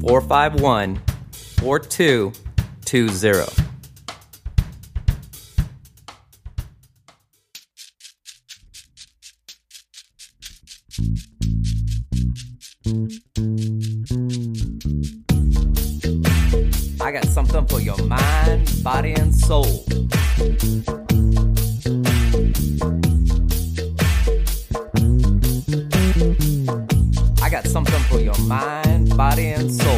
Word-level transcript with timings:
451 0.00 1.00
4220. 1.58 3.64
I 17.00 17.12
got 17.12 17.24
something 17.26 17.64
for 17.66 17.80
your 17.80 17.96
mind, 18.04 18.70
body, 18.82 19.12
and 19.14 19.34
soul. 19.34 19.84
I 27.42 27.48
got 27.50 27.66
something 27.66 28.00
for 28.10 28.20
your 28.20 28.38
mind, 28.40 28.87
body, 29.18 29.48
and 29.48 29.68
soul. 29.68 29.97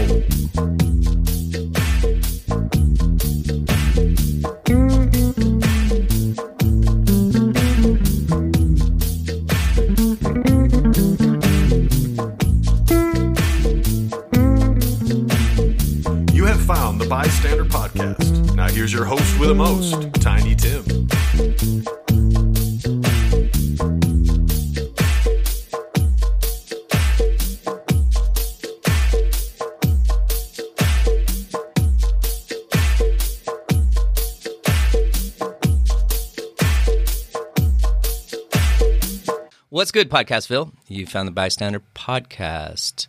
Good, 40.01 40.09
Podcastville? 40.09 40.73
You 40.89 41.05
found 41.05 41.29
the 41.29 41.33
B.I.Stander 41.33 41.83
Podcast. 41.95 43.06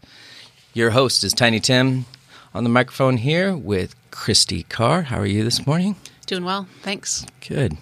Your 0.73 0.89
host 0.89 1.23
is 1.23 1.31
Tiny 1.31 1.61
Tim 1.61 2.05
on 2.53 2.65
the 2.65 2.69
microphone 2.69 3.15
here 3.15 3.55
with 3.55 3.95
Christy 4.11 4.63
Carr. 4.63 5.03
How 5.03 5.17
are 5.17 5.25
you 5.25 5.45
this 5.45 5.65
morning? 5.65 5.95
Doing 6.25 6.43
well, 6.43 6.67
thanks. 6.81 7.25
Good. 7.47 7.77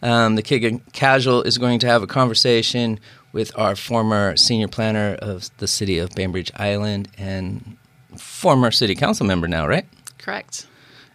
Um, 0.00 0.36
the 0.36 0.42
Kid 0.42 0.80
Casual 0.92 1.42
is 1.42 1.58
going 1.58 1.80
to 1.80 1.88
have 1.88 2.04
a 2.04 2.06
conversation 2.06 3.00
with 3.32 3.50
our 3.58 3.74
former 3.74 4.36
senior 4.36 4.68
planner 4.68 5.16
of 5.20 5.50
the 5.56 5.66
city 5.66 5.98
of 5.98 6.10
Bainbridge 6.10 6.52
Island 6.54 7.08
and 7.18 7.76
former 8.16 8.70
city 8.70 8.94
council 8.94 9.26
member 9.26 9.48
now, 9.48 9.66
right? 9.66 9.86
Correct. 10.18 10.68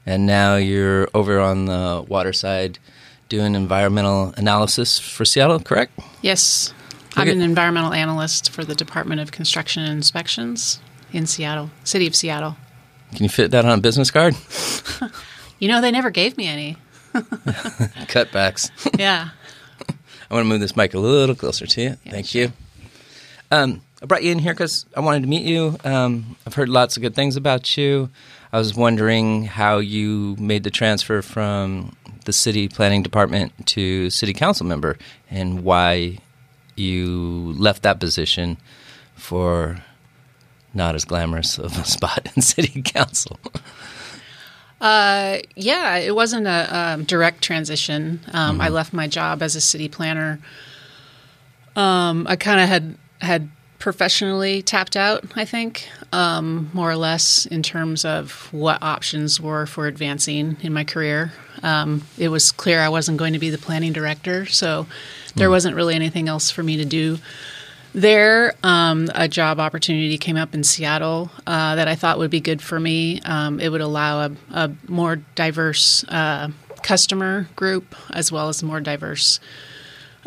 And 0.06 0.26
now 0.26 0.58
you're 0.58 1.08
over 1.14 1.40
on 1.40 1.64
the 1.64 2.04
water 2.10 2.34
side 2.34 2.78
doing 3.30 3.56
environmental 3.56 4.34
analysis 4.36 5.00
for 5.00 5.24
Seattle, 5.24 5.62
correct? 5.62 5.98
Yes, 6.22 6.74
I'm 7.18 7.30
an 7.30 7.42
environmental 7.42 7.94
analyst 7.94 8.52
for 8.52 8.64
the 8.64 8.76
Department 8.76 9.22
of 9.22 9.32
Construction 9.32 9.84
and 9.84 9.94
Inspections 9.94 10.80
in 11.12 11.26
Seattle, 11.26 11.70
City 11.84 12.08
of 12.08 12.16
Seattle. 12.16 12.56
Can 13.14 13.24
you 13.24 13.30
fit 13.30 13.52
that 13.52 13.66
on 13.66 13.80
a 13.80 13.82
business 13.82 14.12
card? 14.12 14.36
You 15.60 15.68
know, 15.68 15.82
they 15.82 15.92
never 15.92 16.10
gave 16.10 16.38
me 16.38 16.48
any. 16.48 16.78
Cutbacks. 17.14 18.70
Yeah. 18.98 19.30
I 20.30 20.34
want 20.34 20.44
to 20.44 20.48
move 20.48 20.60
this 20.60 20.76
mic 20.76 20.94
a 20.94 21.00
little 21.00 21.36
closer 21.36 21.66
to 21.66 21.82
you. 21.82 21.90
Thank 22.08 22.36
you. 22.36 22.52
Um, 23.50 23.82
I 24.02 24.06
brought 24.06 24.24
you 24.24 24.32
in 24.32 24.40
here 24.40 24.54
because 24.54 24.86
I 24.96 25.00
wanted 25.00 25.22
to 25.22 25.28
meet 25.28 25.44
you. 25.44 25.78
Um, 25.84 26.36
I've 26.46 26.54
heard 26.54 26.70
lots 26.70 26.96
of 26.96 27.02
good 27.02 27.16
things 27.16 27.36
about 27.36 27.76
you. 27.78 28.10
I 28.54 28.60
was 28.60 28.76
wondering 28.76 29.46
how 29.46 29.80
you 29.80 30.36
made 30.38 30.64
the 30.64 30.70
transfer 30.70 31.22
from 31.22 31.96
the 32.26 32.34
city 32.34 32.68
planning 32.68 33.02
department 33.02 33.66
to 33.68 34.10
city 34.10 34.34
council 34.34 34.66
member 34.66 34.98
and 35.32 35.64
why 35.64 36.20
you 36.78 37.54
left 37.58 37.84
that 37.84 38.00
position 38.00 38.58
for 39.16 39.84
not 40.74 40.96
as 40.96 41.06
glamorous 41.06 41.58
of 41.58 41.78
a 41.78 41.84
spot 41.98 42.30
in 42.36 42.42
city 42.42 42.82
council. 42.82 43.40
Uh, 44.80 45.40
yeah, 45.56 45.96
it 45.96 46.16
wasn't 46.16 46.46
a 46.46 46.78
um, 46.78 47.04
direct 47.04 47.44
transition. 47.44 48.20
Um, 48.32 48.62
I 48.62 48.70
left 48.70 48.94
my 48.94 49.08
job 49.08 49.42
as 49.42 49.56
a 49.56 49.62
city 49.62 49.90
planner. 49.90 50.40
Um, 51.76 52.28
I 52.28 52.36
kind 52.36 52.62
of 52.62 52.70
had 52.70 52.98
had 53.20 53.50
professionally 53.80 54.62
tapped 54.62 54.96
out. 54.96 55.24
I 55.36 55.46
think 55.46 55.88
um, 56.14 56.70
more 56.74 56.90
or 56.90 56.96
less 56.96 57.46
in 57.46 57.64
terms 57.64 58.06
of 58.06 58.52
what 58.52 58.82
options 58.82 59.40
were 59.40 59.66
for 59.66 59.88
advancing 59.88 60.58
in 60.62 60.74
my 60.74 60.84
career. 60.84 61.34
Um, 61.64 62.04
it 62.18 62.30
was 62.30 62.52
clear 62.52 62.82
I 62.82 62.90
wasn't 62.90 63.18
going 63.18 63.34
to 63.34 63.40
be 63.40 63.50
the 63.50 63.58
planning 63.58 63.94
director, 63.94 64.46
so 64.46 64.88
there 65.36 65.50
wasn't 65.50 65.76
really 65.76 65.96
anything 65.96 66.28
else 66.28 66.50
for 66.50 66.64
me 66.64 66.78
to 66.78 66.86
do 66.86 67.18
there, 67.98 68.54
um, 68.62 69.10
a 69.16 69.28
job 69.28 69.60
opportunity 69.60 70.20
came 70.20 70.38
up 70.38 70.54
in 70.54 70.64
Seattle 70.64 71.32
uh, 71.48 71.76
that 71.76 71.88
I 71.88 71.96
thought 71.96 72.20
would 72.20 72.30
be 72.30 72.40
good 72.40 72.62
for 72.62 72.80
me. 72.80 73.20
Um, 73.22 73.60
it 73.60 73.70
would 73.70 73.82
allow 73.82 74.28
a, 74.28 74.32
a 74.52 74.72
more 74.88 75.16
diverse 75.34 76.04
uh, 76.04 76.50
customer 76.84 77.50
group 77.56 77.96
as 78.12 78.32
well 78.32 78.50
as 78.50 78.62
more 78.62 78.80
diverse 78.80 79.40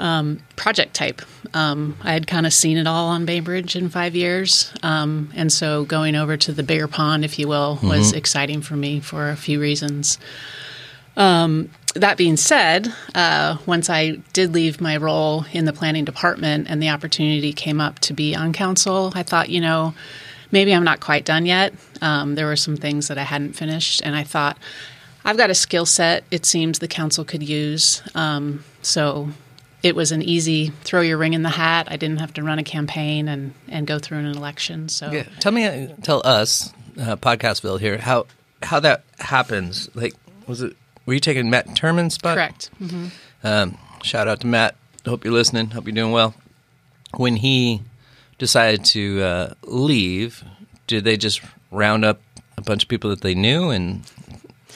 um, 0.01 0.41
project 0.57 0.95
type. 0.95 1.23
Um, 1.55 1.97
I 2.03 2.13
had 2.13 2.27
kind 2.27 2.47
of 2.47 2.53
seen 2.53 2.79
it 2.79 2.87
all 2.87 3.09
on 3.09 3.27
Bainbridge 3.27 3.77
in 3.77 3.89
five 3.91 4.17
years, 4.17 4.73
um, 4.83 5.31
and 5.35 5.53
so 5.53 5.85
going 5.85 6.17
over 6.17 6.37
to 6.37 6.53
the 6.53 6.63
bigger 6.63 6.89
pond, 6.89 7.25
if 7.25 7.39
you 7.39 7.47
will, 7.47 7.79
was 7.83 8.13
exciting 8.13 8.63
for 8.63 8.75
me 8.75 8.99
for 9.01 9.29
a 9.29 9.37
few 9.37 9.61
reasons. 9.61 10.19
Um, 11.17 11.71
that 11.95 12.17
being 12.17 12.37
said, 12.37 12.93
uh, 13.15 13.59
once 13.67 13.91
I 13.91 14.13
did 14.33 14.55
leave 14.55 14.81
my 14.81 14.97
role 14.97 15.45
in 15.53 15.65
the 15.65 15.73
planning 15.73 16.05
department 16.05 16.69
and 16.71 16.83
the 16.83 16.89
opportunity 16.89 17.53
came 17.53 17.81
up 17.81 17.99
to 18.01 18.15
be 18.15 18.35
on 18.35 18.53
council, 18.53 19.13
I 19.15 19.23
thought, 19.25 19.51
you 19.51 19.61
know, 19.61 19.95
maybe 20.53 20.73
I'm 20.73 20.85
not 20.85 21.01
quite 21.01 21.25
done 21.25 21.47
yet. 21.47 21.75
Um, 22.01 22.37
there 22.37 22.47
were 22.47 22.57
some 22.57 22.77
things 22.77 23.09
that 23.09 23.19
I 23.19 23.25
hadn't 23.25 23.55
finished, 23.55 24.01
and 24.05 24.15
I 24.17 24.23
thought, 24.23 24.57
I've 25.25 25.37
got 25.37 25.51
a 25.51 25.55
skill 25.55 25.85
set 25.85 26.25
it 26.31 26.47
seems 26.47 26.79
the 26.79 26.89
council 26.89 27.25
could 27.25 27.43
use. 27.43 28.03
Um, 28.15 28.65
so 28.83 29.31
it 29.83 29.95
was 29.97 30.13
an 30.13 30.23
easy 30.23 30.69
throw 30.85 31.01
your 31.01 31.19
ring 31.19 31.33
in 31.33 31.43
the 31.43 31.49
hat. 31.51 31.87
I 31.91 31.97
didn't 31.97 32.19
have 32.19 32.35
to 32.35 32.43
run 32.43 32.59
a 32.59 32.65
campaign 32.65 33.29
and, 33.29 33.55
and 33.69 33.87
go 33.87 33.99
through 33.99 34.19
an 34.19 34.27
election. 34.27 34.89
So 34.89 35.11
Yeah, 35.11 35.25
tell 35.41 35.53
me, 35.53 35.95
tell 36.03 36.23
us, 36.25 36.73
uh, 37.01 37.17
Podcastville 37.17 37.81
here, 37.81 37.99
how 37.99 38.27
how 38.63 38.79
that 38.81 39.05
happens. 39.19 39.89
Like, 39.95 40.15
was 40.47 40.61
it? 40.63 40.77
Were 41.07 41.15
you 41.15 41.21
taking 41.21 41.49
Matt 41.51 41.75
Tirman's 41.75 42.15
spot? 42.15 42.37
correct. 42.37 42.71
Um, 43.43 43.79
shout 44.03 44.29
out 44.29 44.41
to 44.41 44.47
Matt. 44.47 44.77
Hope 45.07 45.25
you're 45.25 45.33
listening. 45.33 45.71
Hope 45.71 45.87
you're 45.87 45.95
doing 45.95 46.13
well. 46.13 46.35
When 47.17 47.37
he 47.37 47.83
decided 48.39 48.85
to 48.87 49.23
uh, 49.23 49.55
leave, 49.65 50.45
did 50.87 51.05
they 51.05 51.17
just 51.17 51.41
round 51.71 52.05
up 52.05 52.21
a 52.59 52.63
bunch 52.63 52.83
of 52.83 52.89
people 52.89 53.09
that 53.11 53.23
they 53.23 53.35
knew 53.35 53.71
and 53.71 54.03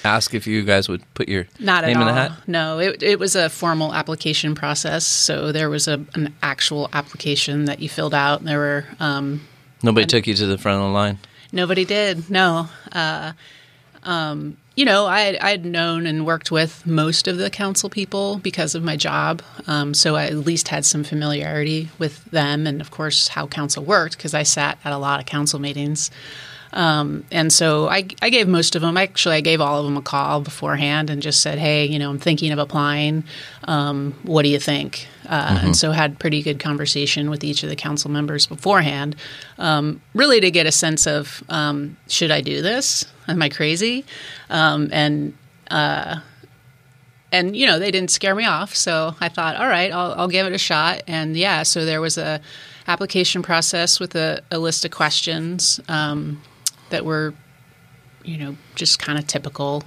ask 0.04 0.34
if 0.34 0.46
you 0.46 0.62
guys 0.62 0.88
would 0.88 1.02
put 1.14 1.28
your 1.28 1.46
Not 1.58 1.84
name 1.84 2.00
in 2.00 2.06
the 2.06 2.12
hat? 2.12 2.32
No, 2.46 2.78
it, 2.78 3.02
it 3.02 3.18
was 3.18 3.34
a 3.34 3.48
formal 3.48 3.94
application 3.94 4.54
process. 4.54 5.04
So 5.06 5.50
there 5.52 5.70
was 5.70 5.88
a, 5.88 6.04
an 6.14 6.34
actual 6.42 6.88
application 6.92 7.64
that 7.64 7.80
you 7.80 7.88
filled 7.88 8.14
out. 8.14 8.40
And 8.40 8.48
there 8.48 8.58
were 8.58 8.84
um, 9.00 9.40
Nobody 9.82 10.06
took 10.06 10.26
you 10.26 10.34
to 10.34 10.46
the 10.46 10.58
front 10.58 10.80
of 10.80 10.88
the 10.88 10.92
line. 10.92 11.18
nobody 11.52 11.84
did. 11.84 12.30
No, 12.30 12.68
uh, 12.92 13.32
um, 14.02 14.56
you 14.76 14.84
know, 14.84 15.06
I 15.06 15.20
had, 15.20 15.36
I 15.36 15.50
had 15.50 15.64
known 15.64 16.04
and 16.06 16.26
worked 16.26 16.50
with 16.50 16.84
most 16.84 17.28
of 17.28 17.36
the 17.38 17.48
council 17.48 17.88
people 17.88 18.38
because 18.38 18.74
of 18.74 18.82
my 18.82 18.96
job. 18.96 19.40
Um, 19.66 19.94
so 19.94 20.16
I 20.16 20.26
at 20.26 20.36
least 20.36 20.68
had 20.68 20.84
some 20.84 21.04
familiarity 21.04 21.90
with 21.98 22.24
them 22.26 22.66
and, 22.66 22.80
of 22.80 22.90
course, 22.90 23.28
how 23.28 23.46
council 23.46 23.84
worked 23.84 24.16
because 24.16 24.34
I 24.34 24.42
sat 24.42 24.78
at 24.84 24.92
a 24.92 24.98
lot 24.98 25.20
of 25.20 25.26
council 25.26 25.60
meetings. 25.60 26.10
Um, 26.74 27.24
and 27.30 27.52
so 27.52 27.88
I, 27.88 28.08
I 28.20 28.30
gave 28.30 28.48
most 28.48 28.74
of 28.74 28.82
them, 28.82 28.96
actually, 28.96 29.36
I 29.36 29.40
gave 29.40 29.60
all 29.60 29.78
of 29.78 29.84
them 29.84 29.96
a 29.96 30.02
call 30.02 30.40
beforehand 30.40 31.08
and 31.08 31.22
just 31.22 31.40
said, 31.40 31.56
hey, 31.58 31.86
you 31.86 31.98
know, 32.00 32.10
I'm 32.10 32.18
thinking 32.18 32.50
of 32.52 32.58
applying. 32.58 33.22
Um, 33.62 34.14
what 34.24 34.42
do 34.42 34.48
you 34.48 34.58
think? 34.58 35.06
Uh, 35.26 35.60
And 35.62 35.76
so 35.76 35.92
had 35.92 36.18
pretty 36.18 36.42
good 36.42 36.58
conversation 36.58 37.30
with 37.30 37.44
each 37.44 37.62
of 37.62 37.68
the 37.68 37.76
council 37.76 38.10
members 38.10 38.46
beforehand, 38.46 39.14
um, 39.58 40.02
really 40.14 40.40
to 40.40 40.50
get 40.50 40.66
a 40.66 40.72
sense 40.72 41.06
of 41.06 41.42
um, 41.48 41.96
should 42.08 42.32
I 42.32 42.40
do 42.40 42.60
this? 42.60 43.04
Am 43.28 43.40
I 43.40 43.48
crazy? 43.48 44.04
Um, 44.50 44.88
and 44.92 45.32
uh, 45.70 46.16
and 47.32 47.56
you 47.56 47.66
know 47.66 47.78
they 47.78 47.90
didn't 47.90 48.10
scare 48.10 48.34
me 48.34 48.44
off, 48.44 48.74
so 48.74 49.14
I 49.20 49.28
thought, 49.28 49.56
all 49.56 49.68
right, 49.68 49.90
I'll, 49.92 50.12
I'll 50.12 50.28
give 50.28 50.46
it 50.46 50.52
a 50.52 50.58
shot. 50.58 51.02
And 51.06 51.36
yeah, 51.36 51.62
so 51.62 51.84
there 51.84 52.00
was 52.00 52.18
a 52.18 52.40
application 52.86 53.42
process 53.42 53.98
with 53.98 54.14
a, 54.14 54.42
a 54.50 54.58
list 54.58 54.84
of 54.84 54.90
questions 54.90 55.80
um, 55.88 56.42
that 56.90 57.04
were, 57.04 57.34
you 58.24 58.38
know, 58.38 58.56
just 58.74 58.98
kind 58.98 59.18
of 59.18 59.26
typical 59.26 59.82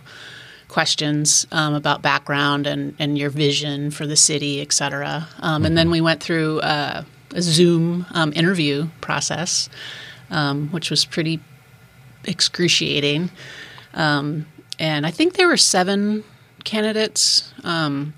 questions 0.68 1.48
um, 1.52 1.74
about 1.74 2.02
background 2.02 2.68
and, 2.68 2.94
and 3.00 3.18
your 3.18 3.30
vision 3.30 3.90
for 3.92 4.06
the 4.06 4.16
city, 4.16 4.62
et 4.62 4.74
cetera. 4.74 5.28
Um, 5.40 5.66
And 5.66 5.78
then 5.78 5.90
we 5.90 6.02
went 6.02 6.22
through 6.22 6.60
uh, 6.60 7.04
a 7.34 7.42
Zoom 7.42 8.06
um, 8.12 8.34
interview 8.36 8.88
process, 9.00 9.70
um, 10.30 10.70
which 10.72 10.90
was 10.90 11.06
pretty 11.06 11.40
excruciating. 12.26 13.30
Um, 13.94 14.46
and 14.78 15.06
I 15.06 15.12
think 15.12 15.34
there 15.34 15.48
were 15.48 15.58
seven 15.58 16.24
candidates, 16.64 17.54
um, 17.64 18.14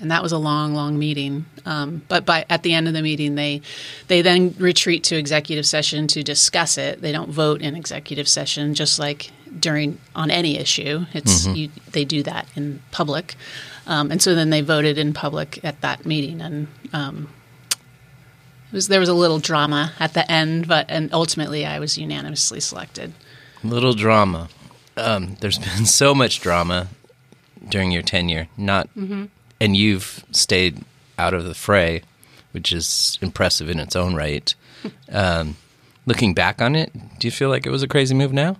and 0.00 0.10
that 0.10 0.22
was 0.22 0.32
a 0.32 0.38
long, 0.38 0.74
long 0.74 0.98
meeting. 0.98 1.44
Um, 1.66 2.02
but 2.08 2.24
by 2.24 2.46
at 2.48 2.62
the 2.62 2.72
end 2.72 2.88
of 2.88 2.94
the 2.94 3.02
meeting, 3.02 3.34
they 3.34 3.60
they 4.08 4.22
then 4.22 4.54
retreat 4.58 5.04
to 5.04 5.16
executive 5.16 5.66
session 5.66 6.06
to 6.08 6.22
discuss 6.22 6.78
it. 6.78 7.02
They 7.02 7.12
don't 7.12 7.30
vote 7.30 7.60
in 7.60 7.76
executive 7.76 8.28
session, 8.28 8.74
just 8.74 8.98
like 8.98 9.30
during 9.58 9.98
on 10.14 10.30
any 10.30 10.58
issue. 10.58 11.06
It's 11.12 11.46
you, 11.46 11.70
they 11.92 12.04
do 12.04 12.22
that 12.22 12.48
in 12.56 12.82
public, 12.90 13.34
um, 13.86 14.10
and 14.10 14.22
so 14.22 14.34
then 14.34 14.50
they 14.50 14.62
voted 14.62 14.98
in 14.98 15.12
public 15.12 15.62
at 15.64 15.80
that 15.82 16.06
meeting, 16.06 16.40
and 16.40 16.68
um, 16.92 17.28
it 17.70 18.74
was 18.74 18.88
there 18.88 19.00
was 19.00 19.08
a 19.08 19.14
little 19.14 19.38
drama 19.38 19.92
at 20.00 20.14
the 20.14 20.30
end, 20.30 20.66
but 20.66 20.86
and 20.88 21.12
ultimately 21.12 21.66
I 21.66 21.78
was 21.78 21.98
unanimously 21.98 22.60
selected. 22.60 23.12
Little 23.62 23.92
drama. 23.92 24.48
Um, 24.96 25.36
there's 25.40 25.58
been 25.76 25.86
so 25.86 26.14
much 26.14 26.40
drama 26.40 26.88
during 27.68 27.90
your 27.90 28.02
tenure, 28.02 28.48
not, 28.56 28.88
and 29.60 29.76
you've 29.76 30.24
stayed 30.32 30.84
out 31.18 31.34
of 31.34 31.44
the 31.44 31.54
fray, 31.54 32.02
which 32.52 32.72
is 32.72 33.18
impressive 33.20 33.68
in 33.68 33.78
its 33.78 33.94
own 33.94 34.14
right. 34.14 34.54
Um, 35.12 35.56
looking 36.06 36.32
back 36.32 36.62
on 36.62 36.74
it, 36.74 36.90
do 37.18 37.26
you 37.26 37.30
feel 37.30 37.50
like 37.50 37.66
it 37.66 37.70
was 37.70 37.82
a 37.82 37.88
crazy 37.88 38.14
move 38.14 38.32
now? 38.32 38.56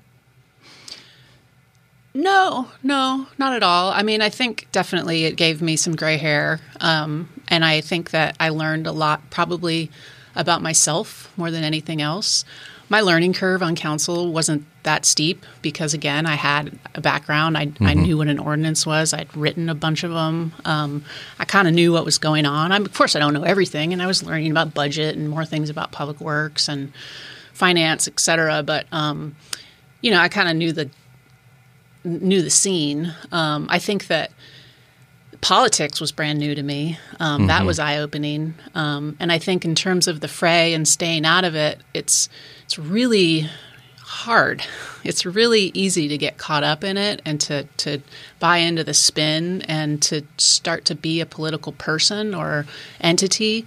No, 2.13 2.69
no, 2.83 3.27
not 3.39 3.55
at 3.55 3.63
all. 3.63 3.91
I 3.91 4.03
mean, 4.03 4.21
I 4.21 4.29
think 4.29 4.67
definitely 4.73 5.25
it 5.25 5.37
gave 5.37 5.63
me 5.63 5.77
some 5.77 5.95
gray 5.95 6.17
hair. 6.17 6.61
Um, 6.81 7.29
and 7.49 7.65
I 7.65 7.81
think 7.81 8.11
that 8.11 8.37
I 8.41 8.49
learned 8.49 8.87
a 8.87 8.93
lot 8.93 9.31
probably 9.31 9.91
about 10.35 10.61
myself 10.61 11.33
more 11.37 11.51
than 11.51 11.65
anything 11.65 12.03
else. 12.03 12.45
My 12.91 13.01
learning 13.03 13.35
curve 13.35 13.63
on 13.63 13.77
council 13.77 14.33
wasn't 14.33 14.67
that 14.83 15.07
steep 15.07 15.47
because, 15.63 15.95
again, 15.95 16.27
I 16.27 16.35
had 16.35 16.77
a 16.95 17.01
background. 17.01 17.57
I, 17.57 17.71
I 17.81 17.95
knew 17.95 18.19
what 18.19 18.27
an 18.27 18.41
ordinance 18.41 18.85
was. 18.85 19.15
I'd 19.15 19.35
written 19.37 19.69
a 19.69 19.77
bunch 19.77 20.03
of 20.03 20.11
them. 20.11 20.53
Um, 20.65 21.05
I 21.39 21.45
kind 21.45 21.69
of 21.69 21.75
knew 21.75 21.93
what 21.93 22.05
was 22.05 22.19
going 22.19 22.47
on. 22.47 22.73
I'm, 22.73 22.85
of 22.85 22.93
course, 22.93 23.15
I 23.15 23.21
don't 23.21 23.33
know 23.33 23.45
everything, 23.45 23.93
and 23.93 24.03
I 24.03 24.09
was 24.09 24.25
learning 24.25 24.51
about 24.51 24.75
budget 24.75 25.17
and 25.17 25.31
more 25.31 25.45
things 25.45 25.71
about 25.71 25.93
public 25.93 26.21
works 26.21 26.69
and 26.69 26.93
finance, 27.53 28.09
et 28.09 28.19
cetera. 28.19 28.65
But 28.65 28.87
um, 28.91 29.37
you 30.01 30.11
know, 30.11 30.19
I 30.19 30.29
kind 30.29 30.49
of 30.49 30.57
knew 30.57 30.73
the 30.73 30.91
knew 32.03 32.43
the 32.43 32.51
scene. 32.51 33.15
Um, 33.31 33.69
I 33.71 33.79
think 33.79 34.09
that 34.09 34.33
politics 35.41 36.01
was 36.01 36.13
brand 36.13 36.39
new 36.39 36.55
to 36.55 36.63
me. 36.63 36.99
Um, 37.19 37.47
That 37.47 37.65
was 37.65 37.79
eye 37.79 37.99
opening, 37.99 38.55
um, 38.75 39.17
and 39.21 39.33
I 39.33 39.39
think 39.39 39.65
in 39.65 39.75
terms 39.75 40.09
of 40.09 40.21
the 40.21 40.29
fray 40.29 40.75
and 40.75 40.87
staying 40.87 41.25
out 41.25 41.45
of 41.45 41.55
it, 41.55 41.81
it's 41.95 42.29
it's 42.65 42.79
really 42.79 43.49
hard. 44.03 44.63
It's 45.05 45.25
really 45.25 45.71
easy 45.73 46.09
to 46.09 46.19
get 46.19 46.37
caught 46.37 46.65
up 46.65 46.85
in 46.85 46.97
it 46.97 47.23
and 47.25 47.41
to 47.43 47.65
to 47.79 48.03
buy 48.39 48.59
into 48.59 48.85
the 48.85 48.95
spin 48.95 49.63
and 49.63 50.03
to 50.03 50.23
start 50.37 50.85
to 50.87 50.95
be 50.95 51.21
a 51.21 51.27
political 51.27 51.73
person 51.73 52.35
or 52.35 52.67
entity. 53.01 53.67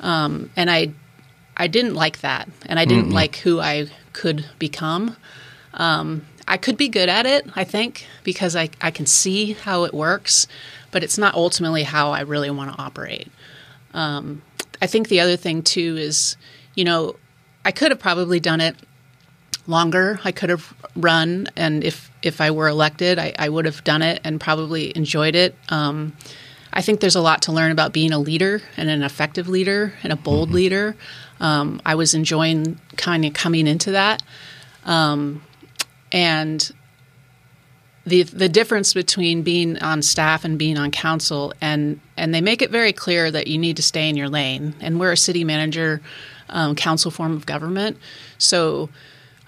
Um, 0.00 0.50
and 0.56 0.70
I 0.70 0.92
I 1.56 1.66
didn't 1.68 1.94
like 1.94 2.20
that, 2.22 2.48
and 2.66 2.78
I 2.78 2.84
didn't 2.84 3.10
like 3.10 3.36
who 3.36 3.60
I 3.60 3.86
could 4.12 4.46
become. 4.58 5.16
Um, 5.74 6.22
I 6.48 6.56
could 6.56 6.76
be 6.76 6.88
good 6.88 7.08
at 7.08 7.24
it, 7.24 7.46
I 7.54 7.64
think, 7.64 8.06
because 8.24 8.56
I, 8.56 8.70
I 8.80 8.90
can 8.90 9.06
see 9.06 9.52
how 9.52 9.84
it 9.84 9.94
works, 9.94 10.46
but 10.92 11.02
it's 11.02 11.18
not 11.18 11.34
ultimately 11.34 11.82
how 11.82 12.12
I 12.12 12.20
really 12.20 12.50
want 12.50 12.72
to 12.72 12.80
operate. 12.80 13.28
Um, 13.92 14.42
I 14.80 14.86
think 14.86 15.08
the 15.08 15.20
other 15.20 15.36
thing, 15.36 15.62
too, 15.62 15.96
is, 15.98 16.36
you 16.76 16.84
know, 16.84 17.16
I 17.64 17.72
could 17.72 17.90
have 17.90 17.98
probably 17.98 18.38
done 18.38 18.60
it 18.60 18.76
longer. 19.66 20.20
I 20.24 20.32
could 20.32 20.50
have 20.50 20.72
run, 20.94 21.48
and 21.56 21.82
if, 21.82 22.10
if 22.22 22.40
I 22.40 22.50
were 22.50 22.68
elected, 22.68 23.18
I, 23.18 23.32
I 23.38 23.48
would 23.48 23.64
have 23.64 23.82
done 23.84 24.02
it 24.02 24.20
and 24.24 24.40
probably 24.40 24.96
enjoyed 24.96 25.34
it. 25.34 25.56
Um, 25.68 26.16
I 26.72 26.82
think 26.82 27.00
there's 27.00 27.16
a 27.16 27.20
lot 27.20 27.42
to 27.42 27.52
learn 27.52 27.70
about 27.70 27.92
being 27.92 28.12
a 28.12 28.18
leader 28.18 28.62
and 28.76 28.88
an 28.88 29.02
effective 29.02 29.48
leader 29.48 29.92
and 30.02 30.12
a 30.12 30.16
bold 30.16 30.50
leader. 30.50 30.96
Um, 31.38 31.82
I 31.84 31.96
was 31.96 32.14
enjoying 32.14 32.80
kind 32.96 33.24
of 33.24 33.34
coming 33.34 33.66
into 33.66 33.92
that. 33.92 34.22
Um, 34.84 35.42
and 36.10 36.72
the 38.04 38.24
the 38.24 38.48
difference 38.48 38.94
between 38.94 39.42
being 39.42 39.78
on 39.78 40.02
staff 40.02 40.44
and 40.44 40.58
being 40.58 40.76
on 40.76 40.90
council 40.90 41.52
and 41.60 42.00
and 42.16 42.34
they 42.34 42.40
make 42.40 42.62
it 42.62 42.70
very 42.70 42.92
clear 42.92 43.30
that 43.30 43.46
you 43.46 43.58
need 43.58 43.76
to 43.76 43.82
stay 43.82 44.08
in 44.08 44.16
your 44.16 44.28
lane. 44.28 44.74
And 44.80 44.98
we're 44.98 45.12
a 45.12 45.16
city 45.16 45.44
manager 45.44 46.00
um, 46.48 46.74
council 46.74 47.10
form 47.10 47.32
of 47.32 47.46
government. 47.46 47.96
So 48.38 48.88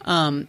um, 0.05 0.47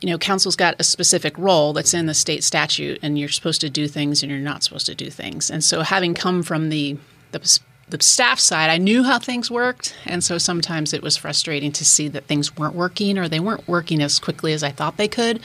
you 0.00 0.10
know 0.10 0.18
council's 0.18 0.56
got 0.56 0.76
a 0.78 0.84
specific 0.84 1.36
role 1.36 1.72
that's 1.72 1.94
in 1.94 2.06
the 2.06 2.14
state 2.14 2.44
statute 2.44 3.00
and 3.02 3.18
you're 3.18 3.28
supposed 3.28 3.60
to 3.62 3.70
do 3.70 3.88
things 3.88 4.22
and 4.22 4.30
you're 4.30 4.40
not 4.40 4.62
supposed 4.62 4.86
to 4.86 4.94
do 4.94 5.10
things. 5.10 5.50
And 5.50 5.64
so 5.64 5.82
having 5.82 6.14
come 6.14 6.42
from 6.42 6.68
the 6.68 6.96
the 7.32 7.60
the 7.88 8.02
staff 8.02 8.38
side, 8.38 8.70
I 8.70 8.78
knew 8.78 9.02
how 9.02 9.18
things 9.18 9.50
worked, 9.50 9.94
and 10.06 10.22
so 10.24 10.38
sometimes 10.38 10.94
it 10.94 11.02
was 11.02 11.16
frustrating 11.16 11.72
to 11.72 11.84
see 11.84 12.08
that 12.08 12.24
things 12.24 12.56
weren't 12.56 12.74
working 12.74 13.18
or 13.18 13.28
they 13.28 13.40
weren't 13.40 13.68
working 13.68 14.00
as 14.00 14.18
quickly 14.18 14.52
as 14.52 14.62
I 14.62 14.70
thought 14.70 14.96
they 14.96 15.08
could. 15.08 15.40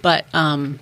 But 0.00 0.24
um, 0.32 0.78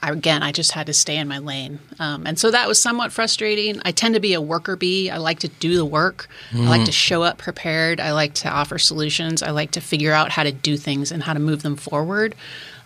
I, 0.00 0.10
again, 0.12 0.42
I 0.42 0.52
just 0.52 0.72
had 0.72 0.86
to 0.86 0.92
stay 0.92 1.16
in 1.16 1.26
my 1.28 1.38
lane, 1.38 1.80
um, 1.98 2.26
and 2.26 2.38
so 2.38 2.50
that 2.50 2.68
was 2.68 2.80
somewhat 2.80 3.10
frustrating. 3.12 3.80
I 3.84 3.90
tend 3.90 4.14
to 4.14 4.20
be 4.20 4.34
a 4.34 4.40
worker 4.40 4.76
bee. 4.76 5.10
I 5.10 5.16
like 5.16 5.40
to 5.40 5.48
do 5.48 5.76
the 5.76 5.84
work. 5.84 6.28
I 6.54 6.68
like 6.68 6.84
to 6.84 6.92
show 6.92 7.22
up 7.22 7.38
prepared. 7.38 7.98
I 8.00 8.12
like 8.12 8.34
to 8.34 8.48
offer 8.48 8.78
solutions. 8.78 9.42
I 9.42 9.50
like 9.50 9.72
to 9.72 9.80
figure 9.80 10.12
out 10.12 10.30
how 10.30 10.44
to 10.44 10.52
do 10.52 10.76
things 10.76 11.10
and 11.10 11.22
how 11.22 11.32
to 11.32 11.40
move 11.40 11.62
them 11.62 11.76
forward. 11.76 12.34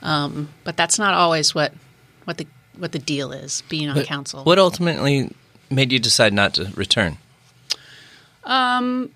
Um, 0.03 0.49
but 0.65 0.77
that's 0.77 0.99
not 0.99 1.15
always 1.15 1.55
what 1.55 1.73
what 2.25 2.39
the 2.39 2.47
what 2.77 2.93
the 2.93 2.99
deal 2.99 3.33
is. 3.33 3.63
Being 3.69 3.91
on 3.91 4.03
council. 4.05 4.43
What 4.45 4.59
ultimately 4.59 5.31
made 5.71 5.93
you 5.93 5.99
decide 5.99 6.33
not 6.33 6.55
to 6.55 6.71
return? 6.75 7.19
Um, 8.45 9.11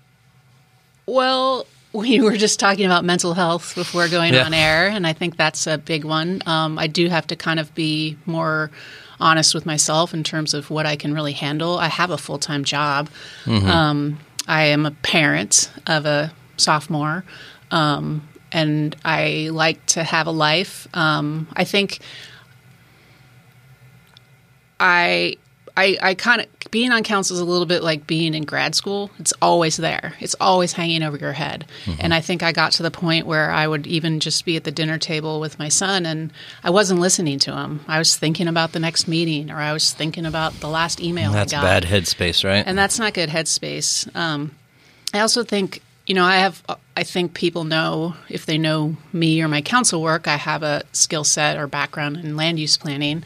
Well, 1.05 1.65
we 1.97 2.21
were 2.21 2.37
just 2.37 2.59
talking 2.59 2.85
about 2.85 3.03
mental 3.03 3.33
health 3.33 3.73
before 3.75 4.07
going 4.07 4.33
Yeah. 4.33 4.45
on 4.45 4.53
air, 4.53 4.87
and 4.87 5.05
I 5.07 5.13
think 5.13 5.35
that's 5.35 5.65
a 5.67 5.77
big 5.77 6.03
one. 6.05 6.41
Um, 6.45 6.77
I 6.77 6.87
do 6.87 7.09
have 7.09 7.27
to 7.27 7.35
kind 7.35 7.59
of 7.59 7.73
be 7.75 8.17
more 8.25 8.69
honest 9.19 9.55
with 9.55 9.65
myself 9.65 10.13
in 10.13 10.23
terms 10.23 10.53
of 10.53 10.69
what 10.69 10.85
I 10.85 10.95
can 10.95 11.13
really 11.13 11.33
handle. 11.33 11.77
I 11.79 11.87
have 11.87 12.11
a 12.11 12.17
full 12.17 12.37
time 12.37 12.63
job. 12.63 13.09
Um, 13.47 14.19
I 14.47 14.63
am 14.65 14.85
a 14.85 14.91
parent 14.91 15.69
of 15.87 16.05
a 16.05 16.31
sophomore, 16.57 17.25
um, 17.71 18.27
and 18.51 18.95
I 19.03 19.49
like 19.51 19.83
to 19.87 20.03
have 20.03 20.27
a 20.27 20.31
life. 20.31 20.87
Um, 20.93 21.47
I 21.53 21.63
think 21.63 21.99
I 24.79 25.37
I, 25.77 25.97
I 26.01 26.13
kind 26.15 26.41
of 26.41 26.47
being 26.71 26.91
on 26.91 27.03
council 27.03 27.35
is 27.35 27.39
a 27.39 27.45
little 27.45 27.67
bit 27.67 27.83
like 27.83 28.07
being 28.07 28.33
in 28.33 28.43
grad 28.43 28.73
school. 28.75 29.11
It's 29.19 29.31
always 29.41 29.77
there. 29.77 30.15
It's 30.19 30.35
always 30.41 30.73
hanging 30.73 31.03
over 31.03 31.15
your 31.17 31.33
head. 31.33 31.65
And 31.99 32.13
I 32.13 32.19
think 32.19 32.41
I 32.43 32.51
got 32.51 32.71
to 32.73 32.83
the 32.83 32.91
point 32.91 33.25
where 33.27 33.51
I 33.51 33.67
would 33.67 33.85
even 33.87 34.19
just 34.19 34.43
be 34.43 34.57
at 34.57 34.63
the 34.63 34.71
dinner 34.71 34.97
table 34.97 35.39
with 35.39 35.59
my 35.59 35.69
son, 35.69 36.05
and 36.05 36.33
I 36.63 36.71
wasn't 36.71 36.99
listening 36.99 37.39
to 37.39 37.55
him. 37.55 37.81
I 37.87 37.99
was 37.99 38.17
thinking 38.17 38.47
about 38.47 38.71
the 38.73 38.79
next 38.79 39.07
meeting, 39.07 39.49
or 39.51 39.57
I 39.57 39.71
was 39.71 39.93
thinking 39.93 40.25
about 40.25 40.59
the 40.59 40.67
last 40.67 40.99
email 40.99 41.31
That's 41.31 41.53
I 41.53 41.57
got 41.57 41.63
bad 41.63 41.83
headspace, 41.83 42.43
right? 42.43 42.63
and 42.65 42.77
that's 42.77 42.99
not 42.99 43.13
good 43.13 43.29
headspace. 43.29 44.13
Um, 44.15 44.51
I 45.13 45.19
also 45.19 45.43
think 45.43 45.81
you 46.05 46.15
know 46.15 46.25
I 46.25 46.37
have 46.37 46.63
I 46.97 47.03
think 47.03 47.33
people 47.33 47.63
know 47.63 48.15
if 48.29 48.45
they 48.45 48.57
know 48.57 48.97
me 49.13 49.41
or 49.41 49.47
my 49.47 49.61
council 49.61 50.01
work, 50.01 50.27
I 50.27 50.35
have 50.35 50.63
a 50.63 50.83
skill 50.91 51.23
set 51.23 51.57
or 51.57 51.67
background 51.67 52.17
in 52.17 52.35
land 52.35 52.59
use 52.59 52.77
planning. 52.77 53.23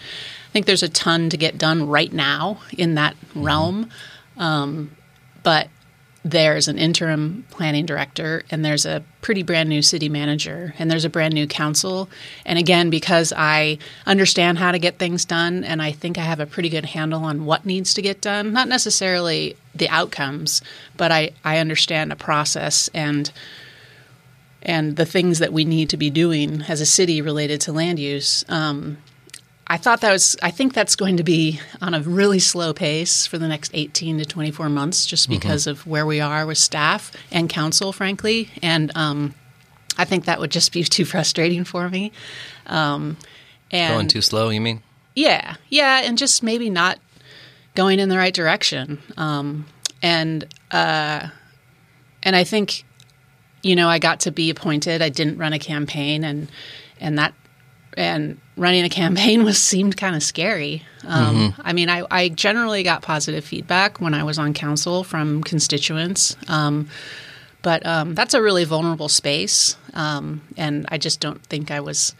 I 0.51 0.53
think 0.53 0.65
there's 0.65 0.83
a 0.83 0.89
ton 0.89 1.29
to 1.29 1.37
get 1.37 1.57
done 1.57 1.87
right 1.87 2.11
now 2.11 2.59
in 2.77 2.95
that 2.95 3.15
realm, 3.33 3.89
um, 4.35 4.91
but 5.43 5.69
there's 6.25 6.67
an 6.67 6.77
interim 6.77 7.45
planning 7.49 7.85
director 7.85 8.43
and 8.51 8.63
there's 8.63 8.85
a 8.85 9.01
pretty 9.21 9.43
brand 9.43 9.69
new 9.69 9.81
city 9.81 10.09
manager 10.09 10.75
and 10.77 10.91
there's 10.91 11.05
a 11.05 11.09
brand 11.09 11.33
new 11.33 11.47
council. 11.47 12.09
And 12.45 12.59
again 12.59 12.89
because 12.89 13.31
i 13.35 13.77
understand 14.05 14.57
how 14.57 14.73
to 14.73 14.77
get 14.77 14.99
things 14.99 15.23
done 15.23 15.63
and 15.63 15.81
i 15.81 15.93
think 15.93 16.17
i 16.17 16.21
have 16.21 16.41
a 16.41 16.45
pretty 16.45 16.67
good 16.67 16.85
handle 16.85 17.23
on 17.23 17.45
what 17.45 17.65
needs 17.65 17.93
to 17.93 18.01
get 18.01 18.19
done 18.19 18.51
not 18.51 18.67
necessarily 18.67 19.55
the 19.73 19.87
outcomes 19.87 20.61
but 20.97 21.11
i, 21.11 21.31
I 21.45 21.59
understand 21.59 22.11
a 22.11 22.15
process 22.17 22.89
and 22.93 23.31
and 24.61 24.95
the 24.95 25.05
things 25.05 25.39
that 25.39 25.53
we 25.53 25.63
need 25.63 25.89
to 25.89 25.97
be 25.97 26.09
doing 26.09 26.63
as 26.67 26.81
a 26.81 26.85
city 26.85 27.21
related 27.21 27.61
to 27.61 27.71
land 27.71 27.97
use 27.97 28.43
um, 28.49 28.97
I 29.73 29.77
thought 29.77 30.01
that 30.01 30.11
was, 30.11 30.35
I 30.43 30.51
think 30.51 30.73
that's 30.73 30.97
going 30.97 31.15
to 31.17 31.23
be 31.23 31.61
on 31.81 31.93
a 31.93 32.01
really 32.01 32.39
slow 32.39 32.73
pace 32.73 33.25
for 33.25 33.37
the 33.37 33.47
next 33.47 33.71
18 33.73 34.17
to 34.17 34.25
24 34.25 34.67
months 34.67 35.05
just 35.05 35.29
Mm-hmm. 35.29 35.39
because 35.39 35.65
of 35.65 35.87
where 35.87 36.05
we 36.05 36.19
are 36.19 36.45
with 36.45 36.57
staff 36.57 37.11
and 37.31 37.49
council, 37.49 37.93
frankly. 37.93 38.49
And 38.61 38.91
um, 38.95 39.33
I 39.97 40.03
think 40.03 40.25
that 40.25 40.39
would 40.41 40.51
just 40.51 40.73
be 40.73 40.83
too 40.83 41.05
frustrating 41.05 41.63
for 41.63 41.89
me. 41.89 42.11
Um, 42.67 43.15
and 43.71 43.93
Going 43.93 44.07
too 44.09 44.21
slow, 44.21 44.49
you 44.49 44.59
mean? 44.59 44.83
yeah, 45.15 45.55
yeah, 45.69 46.01
and 46.03 46.17
just 46.17 46.43
maybe 46.43 46.69
not 46.69 46.99
going 47.73 47.99
in 47.99 48.09
the 48.09 48.17
right 48.17 48.33
direction. 48.33 48.99
Um, 49.15 49.65
and 50.01 50.53
uh, 50.71 51.29
and 52.23 52.35
I 52.35 52.43
think, 52.43 52.83
you 53.63 53.75
know, 53.77 53.87
I 53.87 53.99
got 53.99 54.19
to 54.21 54.31
be 54.31 54.49
appointed. 54.49 55.01
I 55.01 55.07
didn't 55.09 55.37
run 55.37 55.53
a 55.53 55.59
campaign, 55.59 56.25
and 56.25 56.49
and 56.99 57.17
that 57.17 57.33
and 57.97 58.39
running 58.57 58.83
a 58.83 58.89
campaign 58.89 59.43
was 59.45 59.57
seemed 59.57 59.97
kind 59.97 60.15
of 60.15 60.23
scary. 60.23 60.83
Um, 61.05 61.55
I 61.59 61.73
mean, 61.73 61.89
I, 61.89 62.03
I 62.11 62.29
generally 62.29 62.83
got 62.83 63.01
positive 63.01 63.43
feedback 63.43 63.99
when 63.99 64.13
I 64.13 64.23
was 64.23 64.37
on 64.37 64.53
council 64.53 65.03
from 65.03 65.43
constituents. 65.43 66.35
Um, 66.47 66.89
but 67.61 67.85
um, 67.85 68.15
that's 68.15 68.33
a 68.33 68.41
really 68.41 68.65
vulnerable 68.65 69.09
space, 69.09 69.75
um, 69.93 70.41
and 70.57 70.85
I 70.89 70.97
just 70.97 71.19
don't 71.19 71.43
think 71.43 71.69
I 71.69 71.79
was 71.79 72.15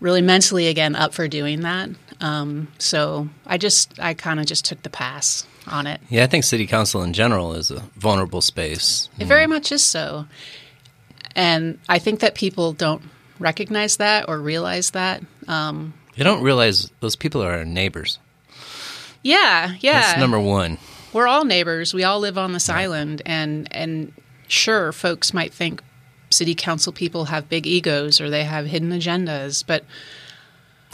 really 0.00 0.22
mentally 0.22 0.68
again 0.68 0.96
up 0.96 1.12
for 1.12 1.28
doing 1.28 1.60
that. 1.60 1.90
Um, 2.20 2.68
so 2.78 3.28
I 3.46 3.58
just 3.58 3.98
I 4.00 4.14
kind 4.14 4.40
of 4.40 4.46
just 4.46 4.64
took 4.64 4.82
the 4.82 4.90
pass 4.90 5.46
on 5.66 5.86
it. 5.86 6.00
Yeah, 6.08 6.24
I 6.24 6.26
think 6.26 6.44
city 6.44 6.66
council 6.66 7.02
in 7.02 7.12
general 7.12 7.54
is 7.54 7.70
a 7.70 7.80
vulnerable 7.96 8.40
space. 8.40 9.08
It 9.18 9.26
very 9.26 9.46
much 9.46 9.70
is 9.72 9.84
so, 9.84 10.26
and 11.36 11.78
I 11.88 11.98
think 11.98 12.20
that 12.20 12.34
people 12.34 12.72
don't 12.72 13.02
recognize 13.38 13.96
that 13.98 14.28
or 14.28 14.38
realize 14.38 14.90
that. 14.90 15.22
Um, 15.46 15.94
You 16.16 16.24
don't 16.24 16.42
realize 16.42 16.90
those 17.00 17.16
people 17.16 17.42
are 17.42 17.52
our 17.52 17.64
neighbors. 17.64 18.18
yeah, 19.22 19.74
yeah. 19.80 20.00
That's 20.00 20.20
number 20.20 20.38
one. 20.40 20.78
we're 21.12 21.26
all 21.26 21.44
neighbors. 21.44 21.92
We 21.94 22.04
all 22.04 22.20
live 22.20 22.38
on 22.38 22.52
this 22.52 22.68
island, 22.68 23.22
and 23.26 23.68
and 23.72 24.12
sure, 24.46 24.92
folks 24.92 25.32
might 25.34 25.52
think 25.52 25.82
city 26.30 26.54
council 26.54 26.92
people 26.92 27.26
have 27.26 27.48
big 27.48 27.66
egos 27.66 28.20
or 28.20 28.28
they 28.30 28.44
have 28.44 28.66
hidden 28.66 28.90
agendas, 28.90 29.64
but 29.66 29.84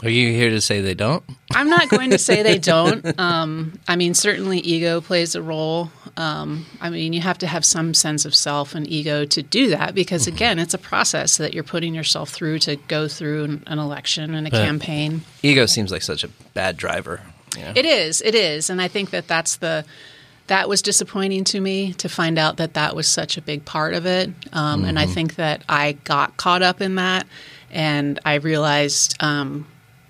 Are 0.03 0.09
you 0.09 0.29
here 0.29 0.49
to 0.49 0.59
say 0.61 0.81
they 0.81 0.93
don't? 0.93 1.23
I'm 1.53 1.69
not 1.69 1.89
going 1.89 2.09
to 2.11 2.17
say 2.17 2.43
they 2.43 2.57
don't. 2.75 3.17
Um, 3.19 3.79
I 3.87 3.95
mean, 3.95 4.13
certainly 4.13 4.59
ego 4.59 4.99
plays 5.01 5.35
a 5.35 5.41
role. 5.41 5.89
Um, 6.17 6.65
I 6.81 6.89
mean, 6.89 7.13
you 7.13 7.21
have 7.21 7.37
to 7.39 7.47
have 7.47 7.63
some 7.65 7.93
sense 7.93 8.25
of 8.25 8.35
self 8.35 8.75
and 8.75 8.87
ego 8.87 9.25
to 9.25 9.41
do 9.41 9.69
that 9.69 9.95
because, 9.95 10.27
again, 10.27 10.59
it's 10.59 10.73
a 10.73 10.77
process 10.77 11.37
that 11.37 11.53
you're 11.53 11.63
putting 11.63 11.95
yourself 11.95 12.29
through 12.29 12.59
to 12.59 12.75
go 12.87 13.07
through 13.07 13.43
an, 13.45 13.63
an 13.67 13.79
election 13.79 14.33
and 14.35 14.47
a 14.47 14.51
Right. 14.51 14.65
campaign. 14.65 15.21
Ego 15.43 15.65
seems 15.65 15.91
like 15.91 16.01
such 16.01 16.23
a 16.23 16.29
bad 16.53 16.77
driver. 16.77 17.21
You 17.57 17.63
know? 17.63 17.73
It 17.75 17.85
is. 17.85 18.21
It 18.21 18.35
is, 18.35 18.69
and 18.69 18.81
I 18.81 18.87
think 18.89 19.11
that 19.11 19.27
that's 19.27 19.55
the 19.57 19.85
that 20.47 20.69
was 20.69 20.81
disappointing 20.83 21.43
to 21.45 21.59
me 21.59 21.93
to 21.93 22.07
find 22.07 22.37
out 22.37 22.57
that 22.57 22.75
that 22.75 22.95
was 22.95 23.07
such 23.07 23.35
a 23.35 23.41
big 23.41 23.65
part 23.65 23.95
of 23.95 24.05
it. 24.05 24.29
Um, 24.53 24.85
And 24.85 24.99
I 24.99 25.07
think 25.07 25.35
that 25.37 25.63
I 25.67 25.93
got 26.03 26.37
caught 26.37 26.61
up 26.61 26.81
in 26.81 26.95
that, 26.95 27.25
and 27.71 28.19
I 28.25 28.35
realized 28.35 29.15
um, 29.23 29.65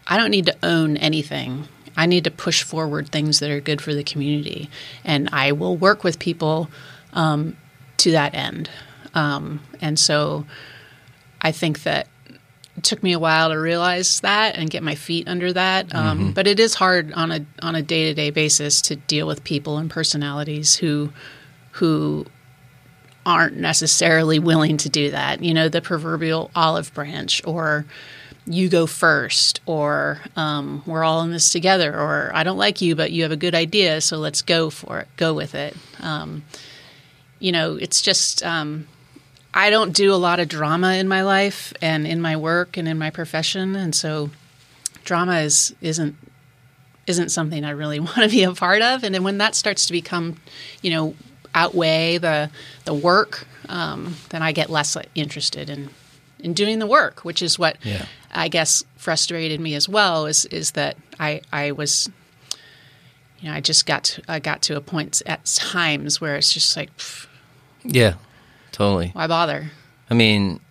I 0.08 0.18
don't 0.18 0.32
need 0.32 0.46
to 0.48 0.56
own 0.64 0.98
anything. 0.98 1.68
I 1.98 2.06
need 2.06 2.26
to 2.26 2.32
push 2.32 2.64
forward 2.64 3.10
things 3.10 3.40
that 3.40 3.50
are 3.50 3.62
good 3.62 3.82
for 3.82 3.94
the 3.94 4.04
community, 4.04 4.70
and 5.04 5.30
I 5.32 5.52
will 5.54 5.78
work 5.78 6.04
with 6.04 6.20
people 6.20 6.70
um, 7.14 7.56
to 7.98 8.12
that 8.12 8.34
end. 8.36 8.70
Um, 9.14 9.62
and 9.80 9.98
so, 9.98 10.46
I 11.42 11.52
think 11.54 11.84
that 11.84 12.08
it 12.76 12.84
took 12.84 13.02
me 13.02 13.14
a 13.14 13.20
while 13.20 13.50
to 13.50 13.56
realize 13.56 14.20
that 14.20 14.58
and 14.58 14.70
get 14.70 14.84
my 14.84 14.96
feet 14.96 15.28
under 15.28 15.54
that. 15.54 15.96
Um, 15.96 16.34
But 16.34 16.48
it 16.48 16.60
is 16.60 16.74
hard 16.76 17.14
on 17.14 17.32
a 17.32 17.46
on 17.62 17.76
a 17.76 17.82
day 17.82 18.06
to 18.10 18.14
day 18.14 18.30
basis 18.30 18.82
to 18.82 18.98
deal 18.98 19.26
with 19.26 19.44
people 19.44 19.78
and 19.78 19.90
personalities 19.90 20.76
who 20.76 21.14
who 21.72 22.26
aren't 23.26 23.58
necessarily 23.58 24.38
willing 24.38 24.78
to 24.78 24.90
do 24.90 25.12
that. 25.12 25.42
You 25.42 25.54
know, 25.54 25.70
the 25.70 25.82
proverbial 25.82 26.52
olive 26.56 26.94
branch, 26.94 27.42
or 27.46 27.86
you 28.46 28.70
go 28.70 28.86
first, 28.86 29.60
or 29.66 30.22
um, 30.36 30.84
we're 30.86 31.04
all 31.04 31.22
in 31.22 31.32
this 31.32 31.52
together, 31.52 31.94
or 31.94 32.32
I 32.34 32.44
don't 32.44 32.58
like 32.58 32.82
you, 32.82 32.96
but 32.96 33.12
you 33.12 33.24
have 33.24 33.32
a 33.32 33.38
good 33.38 33.56
idea, 33.56 34.02
so 34.02 34.18
let's 34.18 34.42
go 34.42 34.70
for 34.70 35.00
it, 35.00 35.08
go 35.18 35.34
with 35.34 35.56
it. 35.56 35.76
Um, 36.02 36.44
you 37.40 37.52
know, 37.52 37.76
it's 37.76 38.02
just. 38.02 38.44
Um, 38.44 38.88
I 39.58 39.70
don't 39.70 39.94
do 39.94 40.14
a 40.14 40.16
lot 40.16 40.42
of 40.42 40.50
drama 40.50 40.96
in 40.96 41.08
my 41.08 41.22
life 41.24 41.72
and 41.82 42.06
in 42.06 42.20
my 42.20 42.36
work 42.36 42.76
and 42.76 42.90
in 42.90 42.98
my 42.98 43.10
profession, 43.10 43.74
and 43.74 43.96
so 43.96 44.30
drama 45.06 45.40
is 45.40 45.74
isn't 45.80 46.18
isn't 47.08 47.30
something 47.30 47.64
I 47.64 47.70
really 47.70 48.00
want 48.02 48.18
to 48.18 48.28
be 48.28 48.44
a 48.44 48.52
part 48.52 48.82
of. 48.82 49.04
And 49.04 49.16
then 49.16 49.24
when 49.24 49.38
that 49.38 49.56
starts 49.56 49.86
to 49.88 49.94
become, 49.94 50.38
you 50.82 50.92
know, 50.92 51.16
outweigh 51.54 52.18
the 52.18 52.52
the 52.84 52.94
work, 52.94 53.48
um, 53.70 54.16
then 54.30 54.44
I 54.44 54.52
get 54.52 54.70
less 54.70 54.98
interested 55.16 55.70
in 55.70 55.90
in 56.40 56.54
doing 56.54 56.80
the 56.80 56.88
work, 56.88 57.22
which 57.22 57.42
is 57.42 57.58
what 57.58 57.78
Yeah. 57.84 58.06
I 58.36 58.48
guess 58.50 58.84
frustrated 58.98 59.60
me 59.60 59.74
as 59.76 59.88
well. 59.90 60.26
Is 60.26 60.46
is 60.46 60.72
that 60.72 60.98
I 61.20 61.42
I 61.52 61.72
was. 61.72 62.10
You 63.40 63.50
know, 63.50 63.58
I 63.58 63.62
just 63.62 63.86
got 63.86 64.06
to, 64.06 64.24
I 64.30 64.40
got 64.40 64.62
to 64.64 64.78
a 64.78 64.82
point 64.82 65.22
at 65.26 65.46
times 65.46 66.20
where 66.22 66.36
it's 66.36 66.54
just 66.54 66.76
like, 66.76 66.96
pff, 66.98 67.28
Yeah, 67.84 68.16
totally. 68.72 69.10
why 69.10 69.28
bother? 69.28 69.72
I 70.10 70.14
mean, 70.14 70.62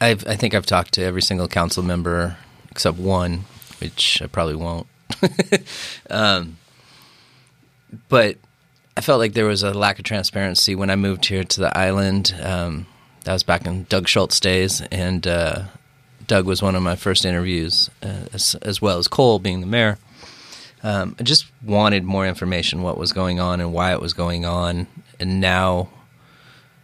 I've, 0.00 0.26
I 0.26 0.36
think 0.36 0.54
I've 0.54 0.64
talked 0.66 0.94
to 0.94 1.02
every 1.02 1.20
single 1.20 1.48
council 1.48 1.82
member 1.82 2.36
except 2.70 2.96
one, 2.96 3.44
which 3.80 4.22
I 4.22 4.28
probably 4.28 4.54
won't. 4.54 4.86
um, 6.10 6.56
but 8.08 8.36
I 8.96 9.00
felt 9.00 9.18
like 9.18 9.34
there 9.34 9.44
was 9.44 9.62
a 9.62 9.74
lack 9.74 9.98
of 9.98 10.04
transparency 10.04 10.74
when 10.74 10.90
I 10.90 10.96
moved 10.96 11.26
here 11.26 11.44
to 11.44 11.60
the 11.60 11.76
island. 11.76 12.34
Um, 12.40 12.86
that 13.24 13.32
was 13.32 13.42
back 13.42 13.66
in 13.66 13.84
Doug 13.84 14.08
Schulze 14.08 14.40
days, 14.40 14.80
and 14.92 15.26
uh, 15.26 15.64
Doug 16.32 16.46
was 16.46 16.62
one 16.62 16.74
of 16.74 16.82
my 16.82 16.96
first 16.96 17.26
interviews, 17.26 17.90
uh, 18.02 18.24
as, 18.32 18.54
as 18.62 18.80
well 18.80 18.96
as 18.96 19.06
Kol 19.06 19.38
being 19.38 19.60
the 19.60 19.66
mayor. 19.66 19.98
Um, 20.82 21.14
I 21.20 21.24
just 21.24 21.44
wanted 21.62 22.04
more 22.04 22.26
information, 22.26 22.80
what 22.80 22.96
was 22.96 23.12
going 23.12 23.38
on 23.38 23.60
and 23.60 23.74
why 23.74 23.92
it 23.92 24.00
was 24.00 24.14
going 24.14 24.46
on, 24.46 24.86
and 25.20 25.42
now 25.42 25.90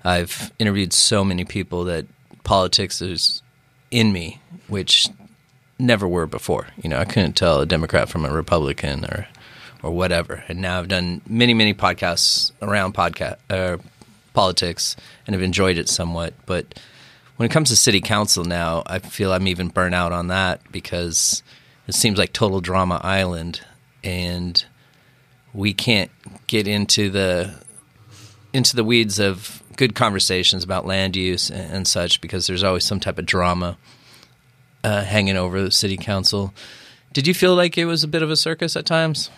I've 0.05 0.53
interviewed 0.59 0.93
so 0.93 1.25
many 1.25 1.47
people 1.47 1.85
that 1.85 2.05
politics 2.45 3.01
is 3.01 3.41
in 3.91 4.13
me, 4.13 4.39
which 4.67 5.09
never 5.79 6.07
were 6.07 6.27
before. 6.27 6.67
You 6.83 6.91
know, 6.91 6.99
I 6.99 7.07
couldn't 7.07 7.33
tell 7.33 7.63
a 7.63 7.65
Democrat 7.65 8.11
from 8.11 8.27
a 8.27 8.31
Republican 8.31 9.07
or 9.07 9.27
or 9.83 9.93
whatever. 9.93 10.45
And 10.49 10.61
now 10.61 10.79
I've 10.79 10.89
done 10.89 11.23
many 11.27 11.55
many 11.55 11.73
podcasts 11.73 12.53
around 12.61 12.93
podcast 12.93 13.37
uh, 13.49 13.79
politics 14.35 14.95
and 15.27 15.33
have 15.33 15.43
enjoyed 15.43 15.79
it 15.79 15.89
somewhat. 15.89 16.35
But 16.45 16.79
when 17.39 17.47
it 17.49 17.53
comes 17.53 17.71
to 17.71 17.77
city 17.77 18.01
council 18.01 18.45
now, 18.45 18.83
I 18.85 18.99
feel 18.99 19.33
I'm 19.33 19.47
even 19.47 19.69
burnt 19.69 19.95
out 19.95 20.11
on 20.13 20.27
that 20.27 20.61
because 20.73 21.45
it 21.87 21.95
seems 21.95 22.19
like 22.19 22.33
total 22.33 22.61
drama 22.61 23.01
island, 23.05 23.61
and 24.03 24.63
we 25.55 25.73
can't 25.73 26.11
get 26.49 26.67
into 26.67 27.11
the 27.11 27.55
into 28.53 28.75
the 28.75 28.83
weeds 28.83 29.21
of 29.21 29.63
good 29.77 29.95
conversations 29.95 30.65
about 30.65 30.85
land 30.85 31.15
use 31.15 31.49
and, 31.49 31.73
and 31.73 31.89
such 31.89 32.21
because 32.21 32.49
there's 32.49 32.65
always 32.65 32.85
some 32.85 32.99
type 32.99 33.19
of 33.19 33.27
drama 33.27 33.79
uh, 34.83 35.05
hanging 35.05 35.37
over 35.37 35.63
the 35.63 35.71
city 35.71 35.97
council. 35.97 36.53
Did 37.13 37.29
you 37.29 37.35
feel 37.35 37.55
like 37.55 37.79
it 37.79 37.85
was 37.85 38.03
a 38.03 38.09
bit 38.09 38.23
of 38.23 38.31
a 38.33 38.37
circus 38.37 38.75
at 38.75 38.85
times? 38.85 39.31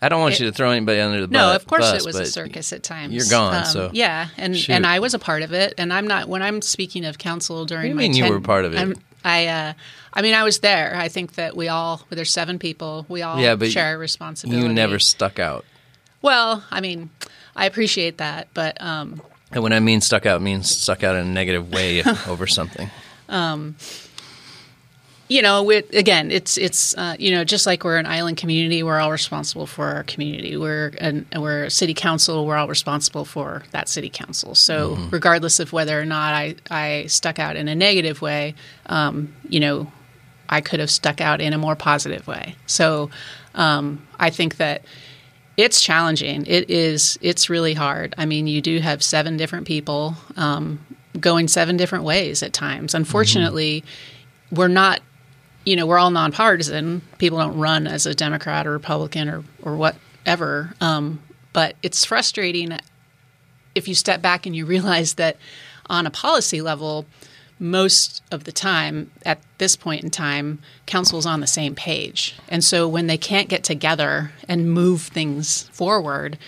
I 0.00 0.08
don't 0.08 0.20
want 0.20 0.34
It- 0.34 0.40
you 0.40 0.46
to 0.46 0.52
throw 0.52 0.70
anybody 0.70 1.00
under 1.00 1.20
the 1.20 1.26
bus. 1.28 1.32
No, 1.32 1.54
of 1.54 1.66
course 1.66 1.90
bus, 1.90 2.02
it 2.02 2.06
was 2.06 2.16
a 2.16 2.26
circus 2.26 2.72
at 2.72 2.82
times. 2.82 3.12
You're 3.14 3.26
gone, 3.30 3.54
Um, 3.54 3.64
so 3.64 3.90
yeah, 3.92 4.28
and 4.36 4.56
Shoot. 4.56 4.72
and 4.72 4.86
I 4.86 5.00
was 5.00 5.14
a 5.14 5.18
part 5.18 5.42
of 5.42 5.52
it. 5.52 5.74
And 5.78 5.92
I'm 5.92 6.06
not 6.06 6.28
when 6.28 6.42
I'm 6.42 6.62
speaking 6.62 7.04
of 7.04 7.18
council 7.18 7.64
during 7.64 7.82
do 7.84 7.88
you 7.88 7.94
my 7.94 8.02
mean 8.02 8.14
you 8.14 8.28
were 8.28 8.40
part 8.40 8.64
of 8.64 8.74
it? 8.74 8.78
I'm, 8.78 8.94
I 9.24 9.46
uh, 9.46 9.72
I 10.14 10.22
mean 10.22 10.34
I 10.34 10.44
was 10.44 10.60
there. 10.60 10.94
I 10.96 11.08
think 11.08 11.34
that 11.34 11.56
we 11.56 11.68
all 11.68 12.02
there's 12.10 12.32
seven 12.32 12.58
people. 12.58 13.06
We 13.08 13.22
all 13.22 13.40
Yeah, 13.40 13.56
but 13.56 13.70
share 13.70 13.94
a 13.96 13.98
responsibility. 13.98 14.66
you 14.66 14.72
never 14.72 14.98
stuck 15.00 15.38
out. 15.40 15.64
Well, 16.22 16.64
I 16.70 16.80
mean, 16.80 17.10
I 17.56 17.66
appreciate 17.66 18.18
that, 18.18 18.48
but 18.54 18.80
um, 18.80 19.20
And 19.50 19.62
when 19.62 19.72
I 19.72 19.80
mean 19.80 20.00
stuck 20.00 20.26
out, 20.26 20.42
means 20.42 20.70
stuck 20.70 21.02
out 21.02 21.16
in 21.16 21.26
a 21.26 21.30
negative 21.30 21.70
way 21.72 22.02
over 22.28 22.46
something. 22.46 22.90
You 25.28 25.42
know, 25.42 25.68
again, 25.70 26.30
it's 26.30 26.56
it's 26.56 26.96
uh, 26.96 27.14
you 27.18 27.30
know 27.32 27.44
just 27.44 27.66
like 27.66 27.84
we're 27.84 27.98
an 27.98 28.06
island 28.06 28.38
community, 28.38 28.82
we're 28.82 28.98
all 28.98 29.12
responsible 29.12 29.66
for 29.66 29.86
our 29.86 30.02
community. 30.04 30.56
We're 30.56 30.88
an, 30.98 31.26
we're 31.36 31.64
a 31.64 31.70
city 31.70 31.94
council, 31.94 32.46
we're 32.46 32.56
all 32.56 32.68
responsible 32.68 33.24
for 33.24 33.62
that 33.72 33.88
city 33.88 34.08
council. 34.10 34.54
So 34.54 34.96
Mm-hmm. 34.96 35.10
regardless 35.10 35.60
of 35.60 35.72
whether 35.72 36.00
or 36.00 36.04
not 36.06 36.32
I 36.34 36.56
I 36.70 37.06
stuck 37.08 37.38
out 37.38 37.56
in 37.56 37.68
a 37.68 37.74
negative 37.74 38.22
way, 38.22 38.54
um, 38.86 39.34
you 39.48 39.60
know, 39.60 39.92
I 40.48 40.60
could 40.62 40.80
have 40.80 40.90
stuck 40.90 41.20
out 41.20 41.40
in 41.40 41.52
a 41.52 41.58
more 41.58 41.76
positive 41.76 42.26
way. 42.26 42.54
So 42.66 43.10
um, 43.54 44.06
I 44.18 44.30
think 44.30 44.56
that 44.56 44.82
it's 45.58 45.80
challenging. 45.80 46.46
It 46.46 46.70
is. 46.70 47.18
It's 47.20 47.50
really 47.50 47.74
hard. 47.74 48.14
I 48.16 48.24
mean, 48.24 48.46
you 48.46 48.62
do 48.62 48.78
have 48.78 49.02
seven 49.02 49.36
different 49.36 49.66
people 49.66 50.14
um, 50.36 50.78
going 51.18 51.48
seven 51.48 51.76
different 51.76 52.04
ways 52.04 52.42
at 52.42 52.52
times. 52.52 52.94
Unfortunately, 52.94 53.84
we're 54.50 54.68
not. 54.68 55.00
You 55.68 55.76
know, 55.76 55.86
we're 55.86 55.98
all 55.98 56.10
nonpartisan. 56.10 57.02
People 57.18 57.38
don't 57.38 57.58
run 57.58 57.86
as 57.86 58.06
a 58.06 58.14
Democrat 58.14 58.66
or 58.66 58.72
Republican 58.72 59.28
or 59.28 59.44
or 59.62 59.76
whatever. 59.76 60.72
Um, 60.80 61.20
but 61.52 61.76
it's 61.82 62.06
frustrating 62.06 62.78
if 63.74 63.86
you 63.86 63.94
step 63.94 64.22
back 64.22 64.46
and 64.46 64.56
you 64.56 64.64
realize 64.64 65.14
that 65.14 65.36
on 65.90 66.06
a 66.06 66.10
policy 66.10 66.62
level, 66.62 67.04
most 67.58 68.22
of 68.30 68.44
the 68.44 68.52
time 68.52 69.10
at 69.26 69.42
this 69.58 69.76
point 69.76 70.02
in 70.02 70.10
time, 70.10 70.60
council's 70.86 71.26
on 71.26 71.40
the 71.40 71.46
same 71.46 71.74
page. 71.74 72.34
And 72.48 72.64
so 72.64 72.88
when 72.88 73.06
they 73.06 73.18
can't 73.18 73.50
get 73.50 73.62
together 73.62 74.32
and 74.48 74.72
move 74.72 75.02
things 75.02 75.64
forward 75.64 76.38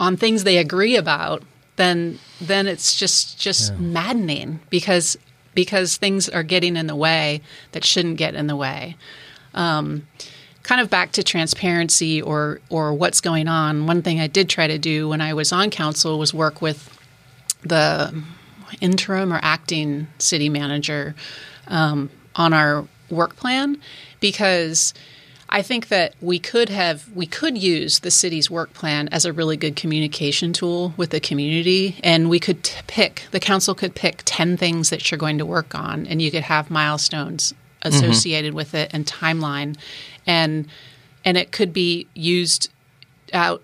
on 0.00 0.16
things 0.16 0.44
they 0.44 0.56
agree 0.56 0.96
about, 0.96 1.42
then 1.76 2.18
then 2.40 2.66
it's 2.66 2.98
just 2.98 3.38
just 3.38 3.76
maddening 3.78 4.60
because 4.70 5.18
because 5.56 5.96
things 5.96 6.28
are 6.28 6.44
getting 6.44 6.76
in 6.76 6.86
the 6.86 6.94
way 6.94 7.40
that 7.72 7.84
shouldn't 7.84 8.18
get 8.18 8.36
in 8.36 8.46
the 8.46 8.54
way. 8.54 8.96
Um, 9.54 10.06
kind 10.62 10.80
of 10.80 10.90
back 10.90 11.12
to 11.12 11.24
transparency 11.24 12.22
or 12.22 12.60
or 12.68 12.92
what's 12.92 13.20
going 13.20 13.48
on. 13.48 13.86
One 13.86 14.02
thing 14.02 14.20
I 14.20 14.28
did 14.28 14.48
try 14.48 14.68
to 14.68 14.78
do 14.78 15.08
when 15.08 15.20
I 15.20 15.34
was 15.34 15.50
on 15.50 15.70
council 15.70 16.18
was 16.18 16.32
work 16.32 16.62
with 16.62 16.92
the 17.62 18.22
interim 18.80 19.32
or 19.32 19.40
acting 19.42 20.06
city 20.18 20.48
manager 20.48 21.16
um, 21.66 22.10
on 22.36 22.52
our 22.52 22.86
work 23.10 23.36
plan 23.36 23.80
because 24.20 24.92
I 25.48 25.62
think 25.62 25.88
that 25.88 26.14
we 26.20 26.38
could 26.38 26.68
have 26.68 27.08
we 27.14 27.26
could 27.26 27.56
use 27.56 28.00
the 28.00 28.10
city's 28.10 28.50
work 28.50 28.72
plan 28.74 29.08
as 29.08 29.24
a 29.24 29.32
really 29.32 29.56
good 29.56 29.76
communication 29.76 30.52
tool 30.52 30.92
with 30.96 31.10
the 31.10 31.20
community, 31.20 32.00
and 32.02 32.28
we 32.28 32.40
could 32.40 32.64
t- 32.64 32.80
pick 32.86 33.22
the 33.30 33.40
council 33.40 33.74
could 33.74 33.94
pick 33.94 34.22
ten 34.24 34.56
things 34.56 34.90
that 34.90 35.10
you're 35.10 35.18
going 35.18 35.38
to 35.38 35.46
work 35.46 35.74
on, 35.74 36.06
and 36.06 36.20
you 36.20 36.30
could 36.30 36.42
have 36.42 36.70
milestones 36.70 37.54
mm-hmm. 37.82 37.94
associated 37.94 38.54
with 38.54 38.74
it 38.74 38.90
and 38.92 39.06
timeline, 39.06 39.76
and 40.26 40.68
and 41.24 41.36
it 41.36 41.52
could 41.52 41.72
be 41.72 42.08
used 42.14 42.70
out 43.32 43.62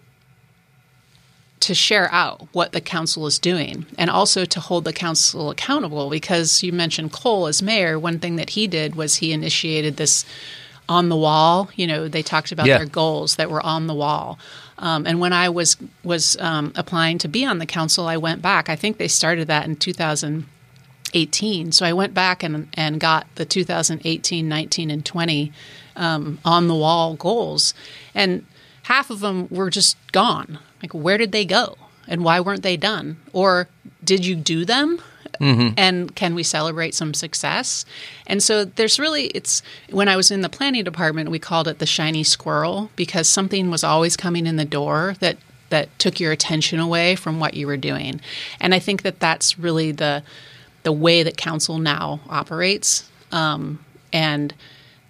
to 1.61 1.75
share 1.75 2.13
out 2.13 2.49
what 2.53 2.73
the 2.73 2.81
council 2.81 3.25
is 3.25 3.39
doing 3.39 3.87
and 3.97 4.11
also 4.11 4.45
to 4.45 4.59
hold 4.59 4.83
the 4.83 4.93
council 4.93 5.49
accountable 5.49 6.11
because 6.11 6.61
you 6.65 6.73
mentioned 6.73 7.13
Kol 7.13 7.47
as 7.47 7.63
mayor. 7.63 8.01
One 8.01 8.19
thing 8.19 8.35
that 8.35 8.51
he 8.51 8.67
did 8.67 8.97
was 8.97 9.17
he 9.17 9.33
initiated 9.33 9.97
this 9.97 10.25
on 10.97 11.05
the 11.09 11.17
wall 11.27 11.57
you 11.81 11.87
know 11.91 12.01
they 12.09 12.23
talked 12.23 12.53
about 12.53 12.67
Yeah. 12.67 12.79
their 12.79 12.87
goals 13.01 13.37
that 13.37 13.49
were 13.51 13.65
on 13.75 13.87
the 13.87 13.95
wall 14.05 14.39
um, 14.79 15.07
and 15.09 15.17
when 15.23 15.33
I 15.33 15.49
was 15.59 15.77
was 16.13 16.25
um, 16.49 16.73
applying 16.83 17.19
to 17.19 17.29
be 17.29 17.43
on 17.53 17.59
the 17.59 17.67
council 17.79 18.07
I 18.15 18.17
went 18.27 18.41
back 18.43 18.69
I 18.69 18.77
think 18.77 18.97
they 18.99 19.09
started 19.09 19.47
that 19.49 19.65
in 19.69 19.77
2018 19.77 21.73
so 21.73 21.87
I 21.87 21.93
went 21.93 22.15
back 22.15 22.43
and 22.43 22.69
and 22.75 23.01
got 23.01 23.27
the 23.37 23.45
2018 23.45 24.49
19 24.49 24.91
and 24.91 25.05
20 25.05 25.53
um, 25.97 26.39
on 26.45 26.69
the 26.69 26.75
wall 26.75 27.15
goals 27.15 27.75
and 28.15 28.45
half 28.85 29.11
of 29.11 29.21
them 29.21 29.47
were 29.49 29.71
just 29.71 29.97
gone. 30.11 30.59
Like, 30.83 30.93
where 30.93 31.17
did 31.17 31.31
they 31.31 31.45
go? 31.45 31.77
And 32.09 32.25
why 32.25 32.41
weren't 32.41 32.65
they 32.65 32.77
done? 32.77 33.19
Or 33.33 33.69
did 34.03 34.27
you 34.27 34.35
do 34.35 34.65
them? 34.65 35.01
And 35.77 36.15
can 36.15 36.35
we 36.35 36.43
celebrate 36.43 36.95
some 36.95 37.15
success? 37.15 37.85
And 38.27 38.43
so 38.43 38.65
there's 38.65 38.99
really, 38.99 39.27
it's 39.27 39.63
when 39.91 40.09
I 40.09 40.17
was 40.17 40.31
in 40.31 40.43
the 40.43 40.49
planning 40.49 40.85
department, 40.85 41.31
we 41.31 41.39
called 41.39 41.69
it 41.69 41.79
the 41.79 41.87
shiny 41.87 42.23
squirrel 42.23 42.91
because 42.97 43.29
something 43.29 43.71
was 43.71 43.83
always 43.83 44.17
coming 44.17 44.47
in 44.47 44.57
the 44.57 44.65
door 44.65 45.15
that 45.21 45.39
that 45.71 45.99
took 45.99 46.21
your 46.21 46.33
attention 46.33 46.79
away 46.79 47.17
from 47.17 47.41
what 47.41 47.55
you 47.55 47.67
were 47.67 47.79
doing. 47.79 48.21
And 48.61 48.75
I 48.75 48.79
think 48.79 49.03
that 49.03 49.21
that's 49.21 49.59
really 49.59 49.91
the 49.91 50.23
the 50.83 50.93
way 50.93 51.23
that 51.23 51.37
council 51.37 51.79
now 51.79 52.21
operates. 52.29 53.09
Um, 53.31 53.83
and 54.13 54.53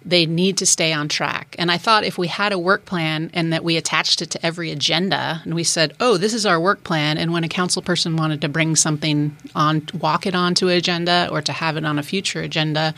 they 0.05 0.25
need 0.25 0.57
to 0.57 0.65
stay 0.65 0.91
on 0.91 1.07
track. 1.07 1.55
And 1.57 1.71
I 1.71 1.77
thought 1.77 2.03
if 2.03 2.17
we 2.17 2.27
had 2.27 2.51
a 2.51 2.59
work 2.59 2.85
plan 2.85 3.31
and 3.33 3.53
that 3.53 3.63
we 3.63 3.77
attached 3.77 4.21
it 4.21 4.29
to 4.31 4.45
every 4.45 4.71
agenda 4.71 5.41
and 5.43 5.53
we 5.53 5.63
said, 5.63 5.93
oh, 5.99 6.17
this 6.17 6.33
is 6.33 6.45
our 6.45 6.59
work 6.59 6.83
plan. 6.83 7.17
And 7.17 7.31
when 7.31 7.43
a 7.43 7.49
council 7.49 7.81
person 7.81 8.17
wanted 8.17 8.41
to 8.41 8.49
bring 8.49 8.75
something 8.75 9.35
on, 9.55 9.87
walk 9.99 10.25
it 10.25 10.35
onto 10.35 10.67
an 10.67 10.77
agenda 10.77 11.29
or 11.31 11.41
to 11.41 11.53
have 11.53 11.77
it 11.77 11.85
on 11.85 11.97
a 11.99 12.03
future 12.03 12.41
agenda, 12.41 12.93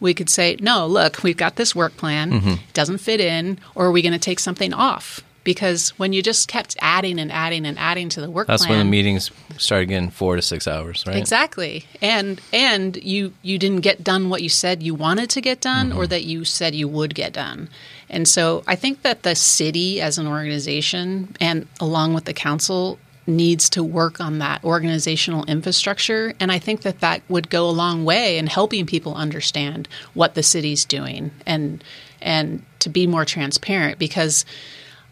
we 0.00 0.12
could 0.12 0.28
say, 0.28 0.56
no, 0.60 0.86
look, 0.86 1.22
we've 1.22 1.36
got 1.36 1.56
this 1.56 1.74
work 1.74 1.96
plan, 1.96 2.32
it 2.32 2.72
doesn't 2.74 2.98
fit 2.98 3.20
in, 3.20 3.58
or 3.74 3.86
are 3.86 3.92
we 3.92 4.02
going 4.02 4.12
to 4.12 4.18
take 4.18 4.38
something 4.38 4.74
off? 4.74 5.22
Because 5.44 5.90
when 5.90 6.12
you 6.12 6.22
just 6.22 6.48
kept 6.48 6.76
adding 6.80 7.18
and 7.18 7.30
adding 7.30 7.66
and 7.66 7.78
adding 7.78 8.08
to 8.10 8.20
the 8.20 8.30
work 8.30 8.46
That's 8.46 8.64
plan, 8.64 8.78
when 8.78 8.86
the 8.86 8.90
meetings 8.90 9.30
started 9.58 9.86
getting 9.86 10.10
four 10.10 10.36
to 10.36 10.42
six 10.42 10.66
hours, 10.66 11.04
right? 11.06 11.16
Exactly. 11.16 11.84
And 12.00 12.40
and 12.52 12.96
you 12.96 13.34
you 13.42 13.58
didn't 13.58 13.82
get 13.82 14.02
done 14.02 14.30
what 14.30 14.42
you 14.42 14.48
said 14.48 14.82
you 14.82 14.94
wanted 14.94 15.30
to 15.30 15.40
get 15.40 15.60
done 15.60 15.92
or 15.92 16.02
mm-hmm. 16.02 16.10
that 16.10 16.24
you 16.24 16.44
said 16.44 16.74
you 16.74 16.88
would 16.88 17.14
get 17.14 17.34
done. 17.34 17.68
And 18.08 18.26
so 18.26 18.62
I 18.66 18.76
think 18.76 19.02
that 19.02 19.22
the 19.22 19.34
city 19.34 20.00
as 20.00 20.18
an 20.18 20.26
organization 20.26 21.36
and 21.40 21.66
along 21.80 22.14
with 22.14 22.24
the 22.24 22.34
council 22.34 22.98
needs 23.26 23.70
to 23.70 23.82
work 23.82 24.20
on 24.20 24.38
that 24.38 24.62
organizational 24.64 25.44
infrastructure 25.46 26.34
and 26.40 26.52
I 26.52 26.58
think 26.58 26.82
that 26.82 27.00
that 27.00 27.22
would 27.28 27.48
go 27.48 27.68
a 27.68 27.72
long 27.72 28.04
way 28.04 28.36
in 28.36 28.46
helping 28.46 28.84
people 28.84 29.14
understand 29.14 29.88
what 30.12 30.34
the 30.34 30.42
city's 30.42 30.84
doing 30.84 31.30
and 31.46 31.82
and 32.20 32.62
to 32.80 32.90
be 32.90 33.06
more 33.06 33.24
transparent 33.24 33.98
because 33.98 34.44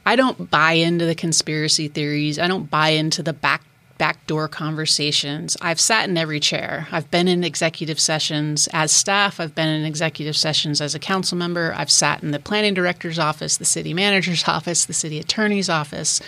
I 0.05 0.17
don't 0.17 0.51
buy 0.51 0.73
into 0.73 1.07
the 1.07 1.15
conspiracy 1.15 1.89
theories. 1.89 2.39
I 2.39 2.49
don't 2.49 2.71
buy 2.71 2.91
into 2.91 3.23
the 3.23 3.33
back 3.33 3.63
backdoor 3.99 4.49
conversations. 4.49 5.57
I've 5.61 5.79
sat 5.79 6.09
in 6.09 6.19
every 6.19 6.41
chair. 6.41 6.89
I've 6.91 7.09
been 7.13 7.29
in 7.29 7.45
executive 7.45 8.01
sessions 8.01 8.69
as 8.73 8.91
staff. 8.91 9.39
I've 9.39 9.55
been 9.55 9.69
in 9.69 9.85
executive 9.85 10.37
sessions 10.37 10.81
as 10.81 10.97
a 10.97 10.99
council 10.99 11.39
member. 11.39 11.73
I've 11.77 11.91
sat 11.91 12.21
in 12.21 12.33
the 12.33 12.41
planning 12.41 12.75
director's 12.75 13.21
office, 13.21 13.59
the 13.59 13.65
city 13.65 13.95
manager's 13.95 14.43
office, 14.49 14.87
the 14.87 14.93
city 14.93 15.21
attorney's 15.21 15.69
office. 15.69 16.21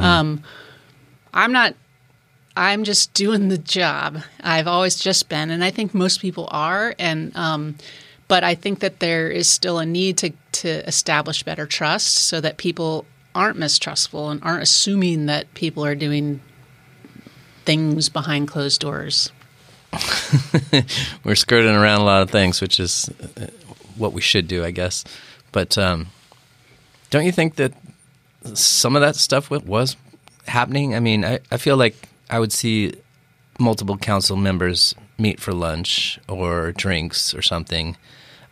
Um, 0.00 0.44
I'm 1.34 1.50
not. 1.50 1.74
I'm 2.56 2.84
just 2.84 3.14
doing 3.14 3.48
the 3.48 3.58
job. 3.58 4.22
I've 4.40 4.68
always 4.68 4.96
just 4.96 5.28
been, 5.28 5.50
and 5.50 5.64
I 5.64 5.70
think 5.70 5.94
most 5.94 6.20
people 6.20 6.48
are. 6.52 6.94
And 7.00 7.34
um, 7.36 7.76
but 8.28 8.44
I 8.44 8.54
think 8.54 8.80
that 8.80 9.00
there 9.00 9.28
is 9.28 9.48
still 9.48 9.78
a 9.78 9.86
need 9.86 10.18
to 10.18 10.32
to 10.58 10.86
establish 10.86 11.42
better 11.42 11.66
trust 11.66 12.14
so 12.14 12.40
that 12.40 12.56
people 12.56 13.06
aren't 13.34 13.58
mistrustful 13.58 14.30
and 14.30 14.42
aren't 14.42 14.62
assuming 14.62 15.26
that 15.26 15.52
people 15.54 15.84
are 15.84 15.94
doing 15.94 16.40
things 17.64 18.08
behind 18.08 18.48
closed 18.48 18.80
doors. 18.80 19.30
We're 21.24 21.34
skirting 21.34 21.74
around 21.74 22.00
a 22.00 22.04
lot 22.04 22.22
of 22.22 22.30
things, 22.30 22.60
which 22.60 22.80
is 22.80 23.10
uh, 23.36 23.46
what 23.96 24.12
we 24.12 24.20
should 24.20 24.48
do, 24.48 24.64
I 24.64 24.70
guess. 24.70 25.04
But 25.52 25.78
um, 25.78 26.08
don't 27.10 27.24
you 27.24 27.32
think 27.32 27.56
that 27.56 27.72
some 28.54 28.96
of 28.96 29.02
that 29.02 29.16
stuff 29.16 29.50
was 29.50 29.96
happening? 30.46 30.94
I 30.94 31.00
mean, 31.00 31.24
I, 31.24 31.40
I 31.50 31.56
feel 31.56 31.76
like 31.76 32.08
I 32.28 32.38
would 32.38 32.52
see 32.52 32.94
multiple 33.58 33.96
council 33.96 34.36
members 34.36 34.94
meet 35.18 35.40
for 35.40 35.52
lunch 35.52 36.18
or 36.28 36.72
drinks 36.72 37.34
or 37.34 37.42
something, 37.42 37.96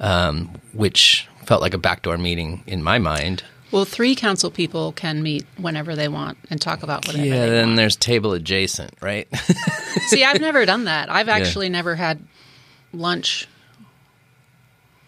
um, 0.01 0.51
which 0.73 1.29
felt 1.47 1.63
like 1.63 1.75
a 1.75 1.79
backdoor 1.79 2.19
meeting 2.19 2.63
in 2.67 2.83
my 2.83 2.99
mind. 2.99 3.45
Well, 3.73 3.85
three 3.85 4.15
council 4.15 4.51
people 4.51 4.93
can 4.93 5.23
meet 5.23 5.45
whenever 5.57 5.97
they 5.97 6.09
want 6.09 6.39
and 6.51 6.61
talk 6.61 6.83
about 6.83 7.07
whatever 7.07 7.25
yeah, 7.27 7.47
then 7.47 7.67
want. 7.69 7.77
there's 7.77 7.97
table 7.97 8.33
adjacent, 8.33 8.93
right? 9.01 9.29
See, 10.09 10.23
I've 10.23 10.41
never 10.41 10.65
done 10.65 10.85
that. 10.85 11.11
I've 11.11 11.29
actually 11.29 11.69
never 11.69 11.97
had 11.97 12.21
lunch. 12.93 13.49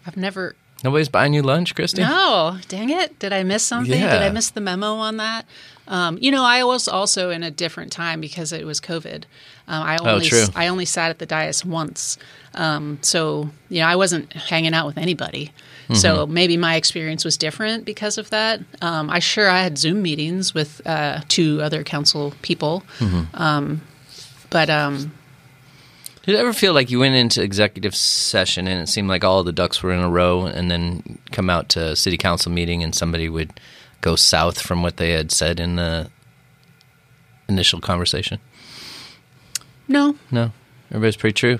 I've 0.05 0.17
never. 0.17 0.55
Nobody's 0.83 1.09
buying 1.09 1.33
you 1.33 1.41
lunch, 1.41 1.75
Christy? 1.75 2.01
No, 2.01 2.57
dang 2.67 2.89
it! 2.89 3.19
Did 3.19 3.33
I 3.33 3.43
miss 3.43 3.63
something? 3.63 3.91
Did 3.99 4.03
I 4.21 4.29
miss 4.29 4.49
the 4.49 4.61
memo 4.61 4.95
on 4.95 5.17
that? 5.17 5.45
Um, 5.87 6.17
you 6.21 6.31
know, 6.31 6.43
I 6.43 6.63
was 6.63 6.87
also 6.87 7.31
in 7.31 7.43
a 7.43 7.51
different 7.51 7.91
time 7.91 8.21
because 8.21 8.53
it 8.53 8.65
was 8.65 8.79
COVID. 8.79 9.23
Um, 9.67 9.83
I 9.83 9.97
only 9.97 10.27
Oh, 10.27 10.29
true. 10.29 10.45
I 10.55 10.67
only 10.67 10.85
sat 10.85 11.09
at 11.09 11.19
the 11.19 11.25
dais 11.25 11.65
once, 11.65 12.17
um, 12.53 12.99
so 13.01 13.49
you 13.69 13.79
know 13.81 13.87
I 13.87 13.95
wasn't 13.95 14.31
hanging 14.33 14.73
out 14.73 14.85
with 14.85 14.97
anybody. 14.97 15.51
So 15.93 16.25
Mm-hmm. 16.25 16.33
maybe 16.33 16.57
my 16.57 16.75
experience 16.75 17.25
was 17.25 17.35
different 17.37 17.83
because 17.83 18.17
of 18.19 18.29
that. 18.29 18.59
Um, 18.81 19.09
I 19.09 19.17
sure 19.19 19.49
I 19.49 19.61
had 19.63 19.77
Zoom 19.77 20.01
meetings 20.03 20.53
with 20.53 20.81
uh, 20.85 21.21
two 21.27 21.61
other 21.63 21.83
council 21.83 22.33
people, 22.43 22.83
Mm-hmm. 22.99 23.35
um, 23.41 23.81
but 24.51 24.69
um, 24.69 25.11
Did 26.23 26.33
you 26.33 26.37
ever 26.37 26.53
feel 26.53 26.73
like 26.73 26.91
you 26.91 26.99
went 26.99 27.15
into 27.15 27.41
executive 27.41 27.95
session 27.95 28.67
and 28.67 28.81
it 28.83 28.87
seemed 28.87 29.07
like 29.09 29.23
all 29.23 29.43
the 29.43 29.51
ducks 29.51 29.81
were 29.81 29.91
in 29.91 29.99
a 29.99 30.09
row, 30.09 30.45
and 30.45 30.69
then 30.69 31.17
come 31.31 31.49
out 31.49 31.69
to 31.69 31.95
city 31.95 32.17
council 32.17 32.51
meeting 32.51 32.83
and 32.83 32.93
somebody 32.93 33.27
would 33.29 33.59
go 34.01 34.15
south 34.15 34.61
from 34.61 34.83
what 34.83 34.97
they 34.97 35.11
had 35.11 35.31
said 35.31 35.59
in 35.59 35.75
the 35.75 36.09
initial 37.47 37.79
conversation? 37.81 38.39
No, 39.87 40.15
No, 40.29 40.51
everybody's 40.91 41.15
pretty 41.17 41.33
true. 41.33 41.59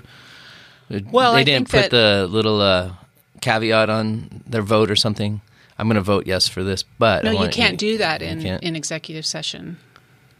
Well, 1.10 1.32
they 1.32 1.40
I 1.40 1.44
didn't 1.44 1.68
think 1.68 1.84
put 1.86 1.90
the 1.90 2.28
little 2.30 2.60
uh, 2.60 2.92
caveat 3.40 3.90
on 3.90 4.42
their 4.46 4.62
vote 4.62 4.90
or 4.90 4.96
something. 4.96 5.40
I'm 5.78 5.86
going 5.88 5.96
to 5.96 6.02
vote 6.02 6.26
yes 6.26 6.46
for 6.46 6.62
this, 6.62 6.82
but 6.82 7.24
no, 7.24 7.30
you 7.32 7.48
can't 7.48 7.78
do 7.78 7.98
that 7.98 8.20
in, 8.20 8.44
in 8.44 8.76
executive 8.76 9.24
session. 9.24 9.78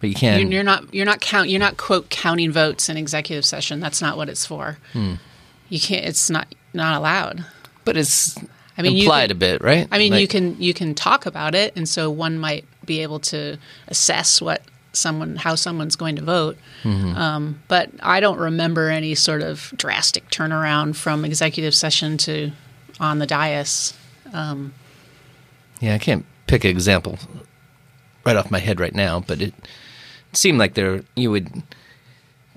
But 0.01 0.11
you 0.11 0.15
can. 0.15 0.41
You're, 0.41 0.51
you're 0.51 0.63
not 0.65 0.95
you're 0.95 1.07
not 1.07 1.21
count 1.21 1.49
you're 1.49 1.61
not 1.61 1.77
quote 1.77 2.11
counting 2.11 2.53
votes 2.53 2.89
in 2.89 2.97
executive 2.97 3.45
session. 3.45 3.81
That's 3.81 4.01
not 4.03 4.17
what 4.17 4.29
it's 4.29 4.45
for. 4.47 4.79
Hmm. 4.93 5.15
You 5.69 5.81
can't. 5.81 6.05
It's 6.05 6.29
not 6.31 6.55
not 6.75 6.97
allowed. 6.97 7.45
but 7.85 7.97
it's 7.97 8.37
I 8.79 8.83
mean, 8.83 8.97
you 8.97 9.03
implied 9.03 9.29
can- 9.29 9.37
a 9.37 9.41
bit, 9.41 9.63
right? 9.63 9.89
I 9.91 9.99
mean, 9.99 10.13
Like- 10.13 10.21
you 10.23 10.29
can 10.29 10.61
you 10.61 10.75
can 10.75 10.95
talk 10.95 11.27
about 11.27 11.55
it, 11.55 11.73
and 11.77 11.89
so 11.89 12.11
one 12.11 12.39
might 12.39 12.65
be 12.87 13.01
able 13.03 13.21
to 13.21 13.59
assess 13.89 14.41
what 14.41 14.63
someone 14.93 15.37
how 15.37 15.55
someone's 15.55 15.97
going 15.97 16.17
to 16.17 16.23
vote. 16.23 16.57
Mm-hmm. 16.83 17.17
Um, 17.17 17.63
but 17.69 17.91
I 18.03 18.21
don't 18.21 18.39
remember 18.39 18.89
any 18.89 19.15
sort 19.15 19.43
of 19.43 19.73
drastic 19.77 20.29
turnaround 20.31 20.97
from 20.97 21.25
executive 21.25 21.75
session 21.75 22.17
to 22.19 22.53
on 23.01 23.19
the 23.19 23.27
dais. 23.27 23.95
Yeah, 24.33 25.95
I 25.95 25.99
can't 25.99 26.25
pick 26.47 26.65
an 26.65 26.71
example 26.71 27.19
right 28.25 28.37
off 28.37 28.51
my 28.51 28.59
head 28.59 28.79
right 28.81 28.95
now, 28.95 29.21
but 29.21 29.41
it 29.41 29.55
seemed 30.33 30.59
like 30.59 30.75
there 30.75 31.03
you 31.17 31.31
would 31.31 31.63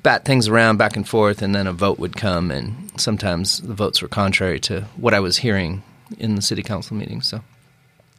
bat 0.04 0.26
things 0.26 0.48
around 0.50 0.78
back 0.78 0.96
and 0.98 1.08
forth, 1.08 1.42
and 1.42 1.56
then 1.56 1.66
a 1.66 1.74
vote 1.74 1.98
would 2.00 2.16
come, 2.18 2.52
and 2.52 2.92
sometimes 3.00 3.62
the 3.62 3.74
votes 3.74 4.02
were 4.02 4.10
contrary 4.10 4.60
to 4.60 4.82
what 4.98 5.14
I 5.14 5.20
was 5.22 5.38
hearing 5.38 5.82
in 6.20 6.36
the 6.36 6.42
city 6.42 6.62
council 6.62 6.98
meeting. 6.98 7.22
So 7.22 7.42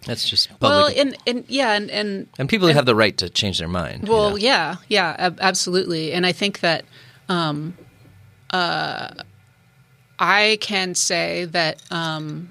that's 0.06 0.28
just 0.28 0.48
public. 0.58 0.62
Well, 0.70 0.86
and, 0.96 1.16
and 1.26 1.44
yeah, 1.48 1.74
and, 1.74 1.90
and 1.90 2.26
and 2.38 2.48
people 2.48 2.68
have 2.68 2.86
the 2.86 2.94
right 2.94 3.16
to 3.18 3.28
change 3.28 3.58
their 3.58 3.68
mind. 3.68 4.08
you 4.08 4.12
Well, 4.14 4.30
know? 4.30 4.36
yeah, 4.36 4.76
yeah, 4.88 5.14
ab- 5.18 5.38
absolutely. 5.42 6.12
And 6.14 6.24
I 6.24 6.32
think 6.32 6.60
that 6.60 6.86
um, 7.28 7.76
uh, 8.50 9.10
I 10.18 10.58
can 10.60 10.94
say 10.94 11.44
that, 11.46 11.82
um, 11.90 12.50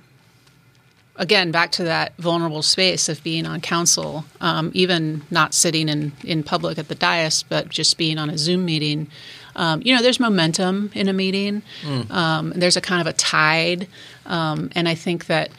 again, 1.15 1.51
back 1.51 1.71
to 1.73 1.83
that 1.83 2.15
vulnerable 2.17 2.61
space 2.61 3.07
of 3.09 3.23
being 3.23 3.45
on 3.45 3.61
council, 3.61 4.25
um, 4.41 4.71
even 4.73 5.21
not 5.31 5.53
sitting 5.53 5.87
in, 5.89 6.11
in 6.23 6.43
public 6.43 6.77
at 6.77 6.87
the 6.87 6.95
dais, 6.95 7.43
but 7.43 7.69
just 7.69 7.97
being 7.97 8.17
on 8.17 8.29
a 8.29 8.37
Zoom 8.37 8.65
meeting. 8.65 9.07
Um, 9.55 9.81
you 9.83 9.95
know, 9.95 10.01
there's 10.01 10.19
momentum 10.19 10.91
in 10.93 11.07
a 11.07 11.13
meeting. 11.13 11.61
Um, 12.09 12.53
there's 12.55 12.75
a 12.75 12.81
kind 12.81 13.01
of 13.01 13.07
a 13.07 13.13
tide. 13.13 13.87
Um, 14.25 14.69
and 14.75 14.89
I 14.89 14.95
think 14.95 15.27
that 15.27 15.51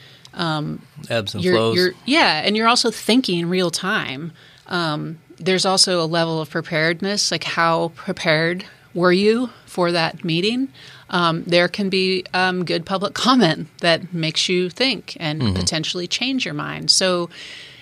ebbs 1.09 1.33
and 1.33 1.43
you're, 1.43 1.53
flows. 1.53 1.75
you're 1.75 1.91
yeah, 2.05 2.41
and 2.43 2.57
you're 2.57 2.67
also 2.67 2.91
thinking 2.91 3.47
real 3.47 3.71
time. 3.71 4.33
Um, 4.67 5.19
there's 5.37 5.65
also 5.65 6.03
a 6.03 6.05
level 6.05 6.41
of 6.41 6.49
preparedness, 6.49 7.31
like 7.31 7.43
how 7.43 7.89
prepared 7.95 8.65
were 8.93 9.11
you 9.11 9.49
for 9.65 9.91
that 9.91 10.23
meeting? 10.23 10.69
Um, 11.15 11.43
there 11.45 11.69
can 11.69 11.87
be 11.87 12.25
um, 12.33 12.65
good 12.65 12.85
public 12.85 13.13
comment 13.13 13.69
that 13.79 14.13
makes 14.13 14.49
you 14.49 14.69
think 14.69 15.15
and 15.17 15.55
potentially 15.55 16.07
change 16.07 16.43
your 16.43 16.53
mind. 16.53 16.91
So 16.91 17.29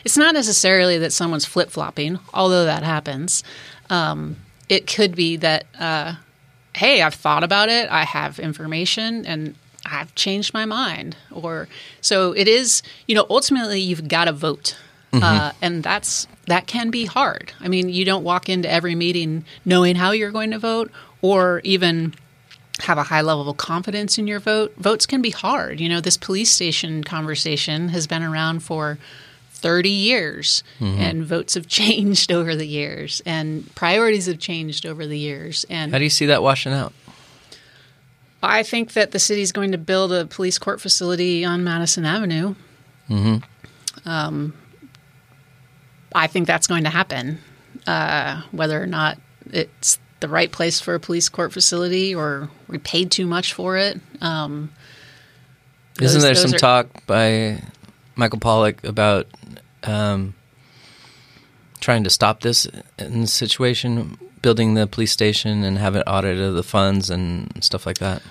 it's 0.05 0.17
not 0.17 0.35
necessarily 0.35 0.99
that 0.99 1.13
someone's 1.13 1.45
flip 1.45 1.71
flopping, 1.71 2.19
although 2.31 2.65
that 2.65 2.83
happens. 2.83 3.43
Um, 3.89 4.35
it 4.69 4.85
could 4.85 5.15
be 5.15 5.37
that, 5.37 5.65
uh, 5.79 6.13
hey, 6.75 7.01
I've 7.01 7.15
thought 7.15 7.43
about 7.43 7.69
it, 7.69 7.89
I 7.89 8.03
have 8.03 8.37
information, 8.37 9.25
and 9.25 9.55
I've 9.83 10.13
changed 10.13 10.53
my 10.53 10.65
mind. 10.65 11.17
Or 11.31 11.67
so 12.01 12.33
it 12.33 12.47
is. 12.47 12.83
You 13.07 13.15
know, 13.15 13.25
ultimately, 13.31 13.81
you've 13.81 14.07
got 14.07 14.25
to 14.25 14.31
vote, 14.31 14.77
uh, 15.11 15.53
and 15.59 15.81
that's 15.81 16.27
that 16.45 16.67
can 16.67 16.91
be 16.91 17.05
hard. 17.05 17.51
I 17.59 17.67
mean, 17.67 17.89
you 17.89 18.05
don't 18.05 18.23
walk 18.23 18.47
into 18.47 18.69
every 18.71 18.93
meeting 18.93 19.43
knowing 19.65 19.95
how 19.95 20.11
you're 20.11 20.31
going 20.31 20.51
to 20.51 20.59
vote, 20.59 20.91
or 21.21 21.61
even 21.63 22.13
have 22.83 22.97
a 22.97 23.03
high 23.03 23.21
level 23.21 23.49
of 23.49 23.57
confidence 23.57 24.17
in 24.17 24.27
your 24.27 24.39
vote. 24.39 24.73
Votes 24.77 25.05
can 25.05 25.21
be 25.21 25.29
hard. 25.29 25.79
You 25.79 25.89
know, 25.89 26.01
this 26.01 26.17
police 26.17 26.51
station 26.51 27.03
conversation 27.03 27.89
has 27.89 28.07
been 28.07 28.23
around 28.23 28.61
for 28.61 28.97
30 29.51 29.89
years, 29.89 30.63
and 30.79 31.23
votes 31.25 31.53
have 31.53 31.67
changed 31.81 32.31
over 32.31 32.55
the 32.55 32.67
years, 32.67 33.21
and 33.25 33.73
priorities 33.75 34.25
have 34.25 34.39
changed 34.39 34.85
over 34.85 35.07
the 35.07 35.17
years. 35.17 35.65
And 35.69 35.91
How 35.91 35.97
do 35.97 36.03
you 36.03 36.09
see 36.09 36.25
that 36.27 36.43
washing 36.43 36.73
out? 36.73 36.93
I 38.41 38.63
think 38.63 38.91
that 38.93 39.11
the 39.11 39.19
city 39.19 39.41
is 39.41 39.53
going 39.53 39.71
to 39.71 39.77
build 39.77 40.11
a 40.11 40.25
police 40.25 40.57
court 40.59 40.81
facility 40.81 41.45
on 41.45 41.63
Madison 41.63 42.03
Avenue. 42.05 42.55
Um, 44.05 44.53
I 46.13 46.27
think 46.27 46.45
that's 46.47 46.67
going 46.67 46.83
to 46.83 46.89
happen. 46.89 47.39
Uh, 47.87 48.41
whether 48.51 48.81
or 48.81 48.85
not 48.85 49.17
it's 49.49 49.97
the 50.23 50.29
right 50.29 50.53
place 50.53 50.79
for 50.79 50.95
a 50.95 51.01
police 51.01 51.27
court 51.27 51.51
facility 51.51 52.15
or 52.15 52.49
we 52.69 52.77
paid 52.77 53.11
too 53.11 53.27
much 53.27 53.51
for 53.51 53.75
it. 53.75 53.99
Um, 54.21 54.71
Isn't 55.99 56.21
there 56.21 56.33
some 56.33 56.53
are- 56.53 56.57
talk 56.57 57.05
by 57.05 57.61
Michael 58.15 58.39
Pollock 58.39 58.81
about 58.85 59.27
um, 59.83 60.33
trying 61.81 62.05
to 62.05 62.09
stop 62.09 62.39
this 62.39 62.65
in 62.97 63.19
this 63.21 63.33
situation, 63.33 64.17
building 64.41 64.75
the 64.75 64.87
police 64.87 65.11
station 65.11 65.61
and 65.65 65.77
have 65.77 65.95
an 65.97 66.03
audit 66.03 66.39
of 66.39 66.53
the 66.53 66.63
funds 66.63 67.09
and 67.09 67.61
stuff 67.61 67.85
like 67.85 67.97
that? 67.97 68.21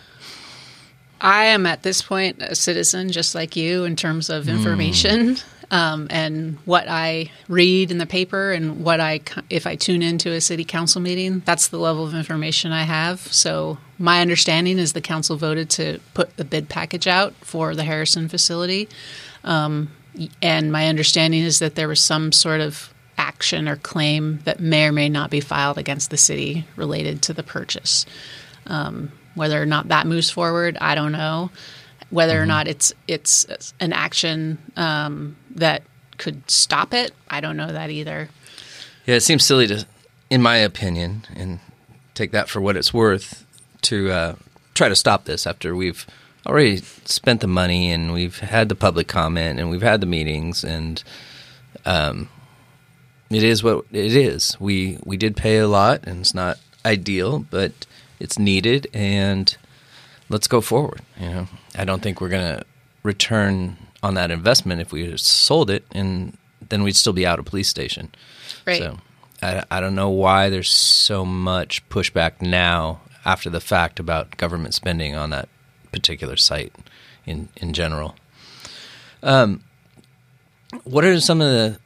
I 1.21 1.45
am 1.45 1.67
at 1.67 1.83
this 1.83 2.01
point 2.01 2.41
a 2.41 2.55
citizen 2.55 3.13
just 3.13 3.35
like 3.35 3.55
you 3.55 3.85
in 3.85 3.97
terms 3.97 4.31
of 4.31 4.49
information 4.49 5.37
um, 5.73 6.07
and 6.11 6.59
what 6.67 6.87
I 6.87 7.33
read 7.49 7.91
in 7.91 7.97
the 7.99 8.07
paper 8.07 8.53
and 8.53 8.85
what 8.85 9.01
I 9.01 9.21
if 9.51 9.67
I 9.67 9.75
tune 9.75 10.03
into 10.03 10.31
a 10.31 10.41
city 10.41 10.65
council 10.65 11.01
meeting. 11.01 11.43
That's 11.47 11.69
the 11.69 11.79
level 11.79 12.07
of 12.07 12.15
information 12.15 12.71
I 12.73 12.85
have. 12.85 13.21
So 13.33 13.79
my 13.99 14.21
understanding 14.21 14.79
is 14.79 14.93
the 14.93 15.01
council 15.01 15.37
voted 15.37 15.71
to 15.71 15.99
put 16.13 16.37
the 16.37 16.45
bid 16.45 16.69
package 16.69 17.07
out 17.07 17.35
for 17.41 17.75
the 17.75 17.85
Harrison 17.85 18.29
facility, 18.29 18.89
um, 19.43 19.91
and 20.43 20.71
my 20.71 20.89
understanding 20.89 21.43
is 21.43 21.59
that 21.59 21.75
there 21.75 21.89
was 21.89 22.01
some 22.01 22.33
sort 22.33 22.61
of 22.61 22.93
action 23.17 23.67
or 23.67 23.77
claim 23.77 24.41
that 24.45 24.61
may 24.61 24.87
or 24.87 24.93
may 24.93 25.09
not 25.09 25.31
be 25.31 25.41
filed 25.41 25.79
against 25.79 26.11
the 26.11 26.17
city 26.17 26.67
related 26.77 27.23
to 27.23 27.33
the 27.33 27.43
purchase. 27.43 28.05
Um, 28.67 29.11
whether 29.35 29.61
or 29.61 29.67
not 29.67 29.89
that 29.89 30.07
moves 30.07 30.29
forward, 30.29 30.77
I 30.81 30.95
don't 30.95 31.13
know. 31.13 31.51
Whether 32.11 32.41
or 32.41 32.45
not 32.45 32.69
it's 32.69 32.93
it's 33.09 33.73
an 33.81 33.95
action 33.95 34.59
um, 34.77 35.35
that 35.57 35.83
could 36.19 36.49
stop 36.51 36.95
it, 36.95 37.13
I 37.29 37.41
don't 37.41 37.57
know 37.57 37.73
that 37.73 37.91
either. 37.91 38.29
Yeah, 39.07 39.17
it 39.17 39.23
seems 39.23 39.45
silly 39.45 39.67
to, 39.67 39.87
in 40.31 40.43
my 40.43 40.57
opinion, 40.57 41.25
and 41.35 41.61
take 42.15 42.31
that 42.33 42.49
for 42.49 42.61
what 42.61 42.77
it's 42.77 42.95
worth, 42.95 43.45
to 43.83 44.11
uh, 44.11 44.35
try 44.75 44.89
to 44.89 44.97
stop 44.97 45.25
this 45.25 45.47
after 45.47 45.75
we've 45.75 46.07
already 46.47 46.79
spent 47.05 47.41
the 47.41 47.47
money 47.47 47.91
and 47.91 48.13
we've 48.13 48.39
had 48.39 48.69
the 48.69 48.75
public 48.75 49.09
comment 49.09 49.61
and 49.61 49.71
we've 49.71 49.83
had 49.83 50.01
the 50.01 50.07
meetings 50.07 50.65
and 50.65 51.03
um, 51.85 52.29
it 53.31 53.43
is 53.43 53.63
what 53.63 53.85
it 53.91 54.15
is. 54.15 54.57
We 54.61 54.99
we 55.05 55.17
did 55.17 55.37
pay 55.37 55.59
a 55.59 55.69
lot 55.69 56.01
and 56.05 56.21
it's 56.21 56.35
not 56.35 56.59
ideal, 56.85 57.41
but 57.51 57.73
it's 58.21 58.39
needed 58.39 58.87
and 58.93 59.57
let's 60.29 60.47
go 60.47 60.61
forward. 60.61 61.01
You 61.19 61.29
know, 61.29 61.49
I 61.75 61.85
don't 61.85 62.03
think 62.03 62.21
we're 62.21 62.29
gonna 62.29 62.65
return 63.03 63.77
on 64.03 64.15
that 64.15 64.31
investment 64.31 64.81
if 64.81 64.93
we 64.93 65.07
had 65.07 65.21
sold 65.21 65.71
it, 65.71 65.85
and 65.93 66.37
then 66.69 66.83
we'd 66.83 66.97
still 66.97 67.13
be 67.13 67.27
out 67.27 67.39
of 67.39 67.45
police 67.45 67.69
station. 67.69 68.11
Right. 68.67 68.79
So 68.79 68.99
I, 69.43 69.65
I 69.71 69.81
don't 69.81 69.95
know 69.95 70.11
why 70.11 70.49
there's 70.49 70.71
so 70.71 71.25
much 71.25 71.89
pushback 71.89 72.41
now 72.41 73.01
after 73.25 73.51
the 73.51 73.61
fact 73.61 74.01
about 74.01 74.37
government 74.37 74.75
spending 74.75 75.15
on 75.15 75.31
that 75.31 75.49
particular 75.93 76.37
site 76.37 76.75
in 77.27 77.49
in 77.57 77.73
general. 77.73 78.17
Um, 79.23 79.63
what 80.85 81.05
are 81.05 81.21
some 81.21 81.41
of 81.41 81.51
the 81.51 81.79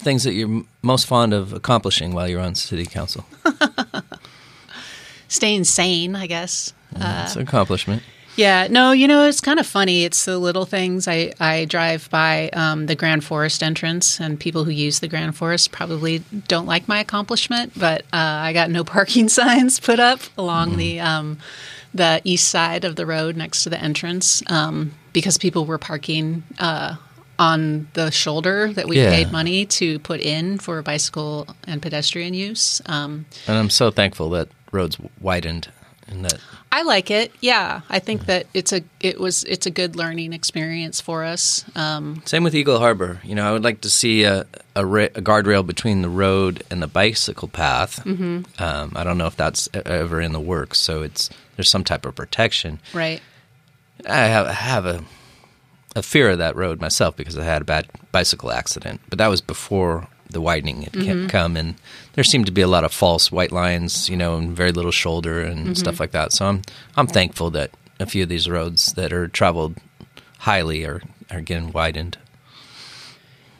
things 0.00 0.24
that 0.24 0.32
you're 0.32 0.64
most 0.80 1.06
fond 1.06 1.32
of 1.34 1.52
accomplishing 1.52 2.14
while 2.14 2.28
you're 2.28 2.40
on 2.40 2.54
city 2.54 2.86
council? 2.86 3.24
Staying 5.28 5.64
sane, 5.64 6.16
I 6.16 6.26
guess. 6.26 6.72
It's 7.24 7.36
an 7.36 7.42
accomplishment. 7.42 8.02
Yeah, 8.36 8.66
no, 8.70 8.92
you 8.92 9.06
know, 9.08 9.24
it's 9.26 9.40
kind 9.42 9.60
of 9.60 9.66
funny. 9.66 10.04
It's 10.04 10.24
the 10.24 10.38
little 10.38 10.64
things. 10.64 11.06
I, 11.06 11.32
I 11.38 11.66
drive 11.66 12.08
by 12.10 12.48
um, 12.54 12.86
the 12.86 12.94
Grand 12.94 13.24
Forest 13.24 13.62
entrance, 13.62 14.20
and 14.20 14.40
people 14.40 14.64
who 14.64 14.70
use 14.70 15.00
the 15.00 15.08
Grand 15.08 15.36
Forest 15.36 15.70
probably 15.70 16.20
don't 16.48 16.64
like 16.66 16.88
my 16.88 16.98
accomplishment, 17.00 17.72
but 17.76 18.02
uh, 18.12 18.16
I 18.16 18.52
got 18.54 18.70
no 18.70 18.84
parking 18.96 19.28
signs 19.28 19.80
put 19.80 20.00
up 20.00 20.20
along 20.38 20.76
the 20.78 21.00
um, 21.00 21.38
the 21.94 22.22
east 22.24 22.48
side 22.48 22.84
of 22.84 22.96
the 22.96 23.04
road 23.04 23.36
next 23.36 23.64
to 23.64 23.70
the 23.70 23.78
entrance 23.78 24.42
um, 24.50 24.92
because 25.12 25.36
people 25.36 25.66
were 25.66 25.76
parking 25.76 26.42
uh, 26.58 26.96
on 27.38 27.86
the 27.92 28.10
shoulder 28.10 28.72
that 28.72 28.88
we 28.88 28.96
Yeah. 28.98 29.10
paid 29.10 29.30
money 29.30 29.66
to 29.66 29.98
put 29.98 30.20
in 30.20 30.56
for 30.58 30.80
bicycle 30.80 31.46
and 31.66 31.82
pedestrian 31.82 32.32
use. 32.32 32.80
Um, 32.86 33.26
And 33.46 33.58
I'm 33.58 33.68
so 33.68 33.90
thankful 33.90 34.30
that 34.30 34.48
roads 34.70 34.96
widened 35.20 35.68
And 36.08 36.24
that 36.24 36.40
I 36.70 36.82
like 36.82 37.10
it. 37.10 37.32
Yeah, 37.40 37.82
I 37.88 37.98
think 37.98 38.26
that 38.26 38.46
it's 38.54 38.72
a 38.72 38.82
it 39.00 39.20
was 39.20 39.44
it's 39.44 39.66
a 39.66 39.70
good 39.70 39.96
learning 39.96 40.32
experience 40.32 41.00
for 41.00 41.24
us. 41.24 41.64
Um, 41.74 42.22
same 42.24 42.44
with 42.44 42.54
Eagle 42.54 42.78
Harbor. 42.78 43.20
You 43.22 43.34
know, 43.34 43.48
I 43.48 43.52
would 43.52 43.64
like 43.64 43.82
to 43.82 43.90
see 43.90 44.24
a 44.24 44.46
a, 44.74 44.84
ra- 44.84 45.04
a 45.14 45.20
guardrail 45.22 45.66
between 45.66 46.02
the 46.02 46.08
road 46.08 46.62
and 46.70 46.82
the 46.82 46.86
bicycle 46.86 47.48
path. 47.48 48.02
Mm-hmm. 48.04 48.62
Um, 48.62 48.92
I 48.96 49.04
don't 49.04 49.18
know 49.18 49.26
if 49.26 49.36
that's 49.36 49.68
ever 49.74 50.20
in 50.20 50.32
the 50.32 50.40
works. 50.40 50.78
So 50.78 51.02
it's 51.02 51.30
there's 51.56 51.70
some 51.70 51.84
type 51.84 52.06
of 52.06 52.14
protection. 52.14 52.80
right. 52.92 53.20
I 54.08 54.16
have, 54.26 54.46
I 54.46 54.52
have 54.52 54.86
a 54.86 55.04
a 55.94 56.02
fear 56.02 56.30
of 56.30 56.38
that 56.38 56.56
road 56.56 56.80
myself 56.80 57.16
because 57.16 57.36
I 57.36 57.44
had 57.44 57.62
a 57.62 57.64
bad 57.66 57.86
bicycle 58.12 58.50
accident, 58.50 59.00
but 59.08 59.18
that 59.18 59.28
was 59.28 59.40
before 59.40 60.08
the 60.32 60.40
widening 60.40 60.82
had 60.82 60.92
Mm-hmm. 60.92 61.26
come, 61.28 61.56
and 61.56 61.74
there 62.14 62.24
seemed 62.24 62.46
to 62.46 62.52
be 62.52 62.60
a 62.62 62.68
lot 62.68 62.84
of 62.84 62.92
false 62.92 63.30
white 63.32 63.52
lines, 63.52 64.08
you 64.08 64.16
know, 64.16 64.36
and 64.36 64.56
very 64.56 64.72
little 64.72 64.90
shoulder 64.92 65.40
and 65.40 65.58
Mm-hmm. 65.60 65.74
stuff 65.74 66.00
like 66.00 66.10
that. 66.12 66.32
So 66.32 66.46
I'm 66.46 66.62
I'm 66.96 67.06
thankful 67.06 67.50
that 67.50 67.70
a 68.00 68.06
few 68.06 68.22
of 68.24 68.28
these 68.28 68.48
roads 68.48 68.92
that 68.94 69.12
are 69.12 69.28
traveled 69.28 69.76
highly 70.38 70.84
are 70.84 71.00
are 71.30 71.40
getting 71.40 71.72
widened. 71.72 72.18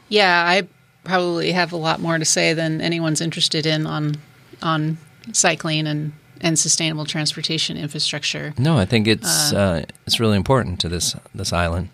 Yeah, 0.09 0.45
I 0.47 0.69
probably 1.05 1.53
have 1.53 1.73
a 1.73 1.77
lot 1.77 2.01
more 2.01 2.19
to 2.19 2.25
say 2.25 2.53
than 2.55 2.81
anyone's 2.81 3.21
interested 3.21 3.67
in 3.67 3.87
on 3.87 4.17
on 4.63 4.99
cycling 5.33 5.87
and 5.87 6.13
and 6.41 6.59
sustainable 6.59 7.05
transportation 7.05 7.77
infrastructure. 7.77 8.53
No, 8.59 8.77
I 8.77 8.85
think 8.85 9.07
it's 9.07 9.53
uh, 9.53 9.85
it's 10.07 10.19
really 10.21 10.37
important 10.37 10.81
to 10.81 10.89
this 10.89 11.15
this 11.35 11.53
island. 11.53 11.89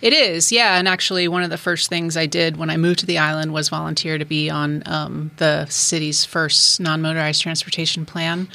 It 0.00 0.12
is, 0.12 0.52
yeah. 0.52 0.78
And 0.78 0.88
actually, 0.88 1.28
one 1.28 1.42
of 1.42 1.50
the 1.50 1.58
first 1.58 1.88
things 1.88 2.16
I 2.16 2.26
did 2.26 2.56
when 2.56 2.70
I 2.70 2.76
moved 2.76 3.00
to 3.00 3.06
the 3.06 3.18
island 3.18 3.52
was 3.52 3.68
volunteer 3.68 4.18
to 4.18 4.24
be 4.24 4.50
on 4.50 4.82
um, 4.86 5.30
the 5.36 5.66
city's 5.66 6.24
first 6.24 6.80
non 6.80 7.00
motorized 7.02 7.42
transportation 7.42 8.04
plan, 8.06 8.48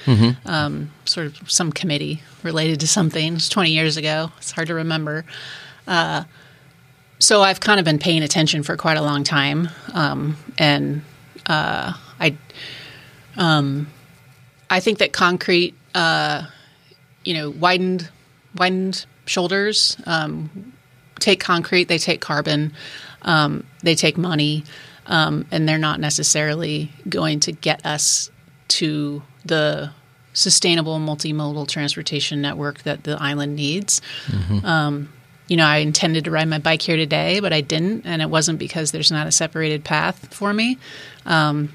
um, 0.45 0.91
sort 1.05 1.27
of 1.27 1.49
some 1.51 1.71
committee 1.71 2.21
related 2.43 2.79
to 2.81 2.87
something. 2.87 3.33
It 3.33 3.33
was 3.33 3.49
20 3.49 3.71
years 3.71 3.97
ago. 3.97 4.31
It's 4.37 4.51
hard 4.51 4.67
to 4.67 4.73
remember. 4.75 5.25
Uh, 5.87 6.23
so 7.19 7.41
I've 7.41 7.59
kind 7.59 7.79
of 7.79 7.85
been 7.85 7.99
paying 7.99 8.23
attention 8.23 8.63
for 8.63 8.77
quite 8.77 8.97
a 8.97 9.01
long 9.01 9.23
time. 9.23 9.69
Um, 9.93 10.37
and 10.57 11.01
uh, 11.45 11.93
I, 12.19 12.37
um, 13.35 13.87
I 14.69 14.79
think 14.79 14.99
that 14.99 15.11
concrete, 15.11 15.75
uh, 15.93 16.45
you 17.25 17.33
know, 17.33 17.49
widened, 17.49 18.09
widened 18.55 19.05
shoulders, 19.25 19.97
um, 20.05 20.73
take 21.19 21.39
concrete, 21.39 21.85
they 21.87 21.97
take 21.97 22.21
carbon, 22.21 22.73
um, 23.21 23.65
they 23.83 23.95
take 23.95 24.17
money, 24.17 24.63
um, 25.05 25.45
and 25.51 25.67
they're 25.67 25.77
not 25.77 25.99
necessarily 25.99 26.91
going 27.07 27.39
to 27.41 27.51
get 27.51 27.85
us 27.85 28.31
to 28.69 29.21
the 29.45 29.91
sustainable 30.33 30.99
multimodal 30.99 31.67
transportation 31.67 32.41
network 32.41 32.83
that 32.83 33.03
the 33.03 33.17
island 33.21 33.55
needs. 33.55 34.01
Um, 34.65 35.09
you 35.47 35.57
know, 35.57 35.65
I 35.65 35.77
intended 35.77 36.25
to 36.25 36.31
ride 36.31 36.47
my 36.47 36.59
bike 36.59 36.83
here 36.83 36.95
today, 36.95 37.39
but 37.39 37.51
I 37.51 37.61
didn't, 37.61 38.05
and 38.05 38.21
it 38.21 38.29
wasn't 38.29 38.59
because 38.59 38.91
there's 38.91 39.11
not 39.11 39.25
a 39.25 39.31
separated 39.31 39.83
path 39.83 40.31
for 40.33 40.53
me. 40.53 40.77
Um, 41.25 41.73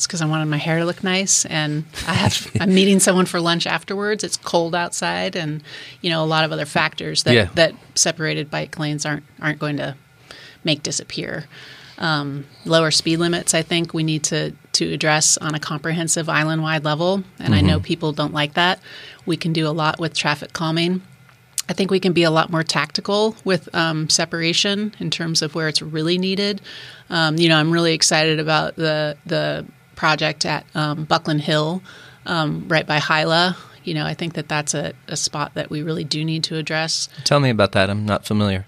it's 0.00 0.06
because 0.06 0.22
I 0.22 0.26
wanted 0.26 0.46
my 0.46 0.56
hair 0.56 0.78
to 0.78 0.86
look 0.86 1.04
nice, 1.04 1.44
and 1.44 1.84
I 2.08 2.14
have 2.14 2.50
I'm 2.60 2.72
meeting 2.74 3.00
someone 3.00 3.26
for 3.26 3.38
lunch 3.38 3.66
afterwards. 3.66 4.24
It's 4.24 4.38
cold 4.38 4.74
outside, 4.74 5.36
and 5.36 5.62
you 6.00 6.08
know 6.08 6.24
a 6.24 6.26
lot 6.26 6.44
of 6.46 6.52
other 6.52 6.64
factors 6.64 7.24
that 7.24 7.34
Yeah. 7.34 7.48
that 7.54 7.74
separated 7.94 8.50
bike 8.50 8.78
lanes 8.78 9.04
aren't 9.04 9.24
aren't 9.42 9.58
going 9.58 9.76
to 9.76 9.94
make 10.64 10.82
disappear. 10.82 11.44
Um, 11.98 12.46
lower 12.64 12.90
speed 12.90 13.18
limits, 13.18 13.52
I 13.52 13.60
think 13.60 13.92
we 13.92 14.02
need 14.02 14.22
to 14.24 14.52
to 14.72 14.90
address 14.90 15.36
on 15.36 15.54
a 15.54 15.60
comprehensive 15.60 16.30
island 16.30 16.62
wide 16.62 16.82
level, 16.82 17.22
and 17.38 17.54
I 17.54 17.60
know 17.60 17.78
people 17.78 18.12
don't 18.12 18.32
like 18.32 18.54
that. 18.54 18.80
We 19.26 19.36
can 19.36 19.52
do 19.52 19.68
a 19.68 19.74
lot 19.82 20.00
with 20.00 20.14
traffic 20.14 20.54
calming. 20.54 21.02
I 21.68 21.72
think 21.72 21.90
we 21.92 22.00
can 22.00 22.12
be 22.12 22.24
a 22.24 22.30
lot 22.32 22.50
more 22.50 22.64
tactical 22.64 23.36
with 23.44 23.68
um, 23.74 24.08
separation 24.08 24.92
in 24.98 25.10
terms 25.10 25.40
of 25.42 25.54
where 25.54 25.68
it's 25.68 25.80
really 25.82 26.18
needed. 26.18 26.60
Um, 27.10 27.36
you 27.36 27.48
know, 27.48 27.56
I'm 27.60 27.70
really 27.70 27.92
excited 27.92 28.40
about 28.40 28.74
the 28.76 29.16
the 29.26 29.66
project 30.00 30.46
at 30.46 30.64
um, 30.74 31.04
Bucklin 31.04 31.38
Hill, 31.38 31.82
um, 32.24 32.64
right 32.68 32.86
by 32.86 32.98
Hyla. 32.98 33.54
You 33.84 33.92
know, 33.92 34.06
I 34.06 34.14
think 34.14 34.32
that 34.32 34.48
that's 34.48 34.72
a, 34.72 34.94
a 35.08 35.16
spot 35.16 35.52
that 35.54 35.68
we 35.68 35.82
really 35.82 36.04
do 36.04 36.24
need 36.24 36.42
to 36.44 36.56
address. 36.56 37.10
Tell 37.24 37.38
me 37.38 37.50
about 37.50 37.72
that. 37.72 37.90
I'm 37.90 38.06
not 38.06 38.24
familiar. 38.24 38.64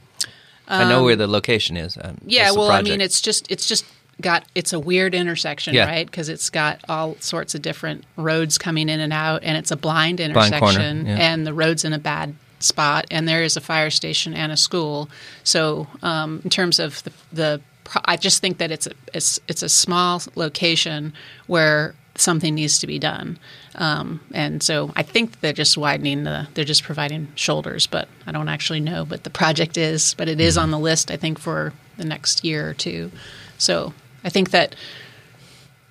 I 0.68 0.86
know 0.88 1.02
where 1.02 1.16
the 1.16 1.26
location 1.26 1.78
is. 1.78 1.96
Um, 2.00 2.18
Yeah, 2.26 2.50
well, 2.52 2.70
I 2.70 2.82
mean, 2.82 3.00
it's 3.00 3.22
just 3.22 3.50
it's 3.50 3.66
just 3.66 3.86
got 4.20 4.44
it's 4.54 4.74
a 4.74 4.78
weird 4.78 5.14
intersection, 5.14 5.74
Yeah. 5.74 5.86
right? 5.86 6.06
Because 6.06 6.28
it's 6.28 6.50
got 6.50 6.80
all 6.86 7.16
sorts 7.20 7.54
of 7.54 7.62
different 7.62 8.04
roads 8.16 8.58
coming 8.58 8.90
in 8.90 9.00
and 9.00 9.12
out, 9.12 9.42
and 9.42 9.56
it's 9.56 9.70
a 9.70 9.76
blind 9.76 10.18
corner, 10.18 10.38
intersection, 10.38 11.06
yeah. 11.06 11.16
and 11.32 11.46
the 11.46 11.54
road's 11.54 11.84
in 11.84 11.94
a 11.94 11.98
bad 11.98 12.34
spot, 12.58 13.06
and 13.10 13.26
there 13.26 13.42
is 13.42 13.56
a 13.56 13.60
fire 13.60 13.90
station 13.90 14.34
and 14.34 14.52
a 14.52 14.56
school. 14.56 15.08
So, 15.44 15.86
um, 16.02 16.42
in 16.44 16.50
terms 16.50 16.78
of 16.78 17.02
the, 17.02 17.12
the 17.32 17.60
I 18.04 18.16
just 18.16 18.40
think 18.40 18.58
that 18.58 18.70
it's 18.70 18.86
a 18.86 18.92
it's 19.14 19.40
it's 19.48 19.62
a 19.62 19.68
small 19.68 20.22
location 20.34 21.12
where 21.46 21.94
something 22.14 22.54
needs 22.54 22.78
to 22.80 22.86
be 22.86 22.98
done. 22.98 23.38
Um, 23.74 24.20
and 24.32 24.62
so 24.62 24.92
I 24.96 25.02
think 25.02 25.40
they're 25.40 25.52
just 25.52 25.78
widening 25.78 26.24
the, 26.24 26.46
they're 26.54 26.64
just 26.64 26.82
providing 26.82 27.28
shoulders, 27.34 27.86
but 27.86 28.08
I 28.26 28.32
don't 28.32 28.48
actually 28.48 28.80
know. 28.80 29.04
But 29.04 29.24
the 29.24 29.30
project 29.30 29.78
is, 29.78 30.14
but 30.14 30.28
it 30.28 30.40
is 30.40 30.58
on 30.58 30.70
the 30.70 30.78
list, 30.78 31.10
I 31.10 31.16
think, 31.16 31.38
for 31.38 31.72
the 31.96 32.04
next 32.04 32.44
year 32.44 32.68
or 32.68 32.74
two. 32.74 33.10
So 33.58 33.94
I 34.24 34.28
think 34.28 34.50
that 34.50 34.76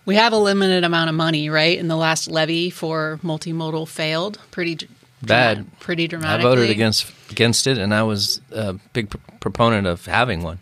we 0.05 0.15
have 0.15 0.33
a 0.33 0.37
limited 0.37 0.83
amount 0.83 1.09
of 1.09 1.15
money, 1.15 1.49
right? 1.49 1.77
And 1.79 1.89
the 1.89 1.95
last 1.95 2.29
levy 2.29 2.69
for 2.69 3.19
multimodal 3.23 3.87
failed 3.87 4.39
pretty 4.51 4.87
Bad. 5.23 5.67
pretty 5.79 6.07
I 6.13 6.41
voted 6.41 6.71
against 6.71 7.11
against 7.29 7.67
it, 7.67 7.77
and 7.77 7.93
I 7.93 8.01
was 8.01 8.41
a 8.51 8.73
big 8.93 9.11
pr- 9.11 9.17
proponent 9.39 9.85
of 9.85 10.05
having 10.07 10.41
one. 10.41 10.59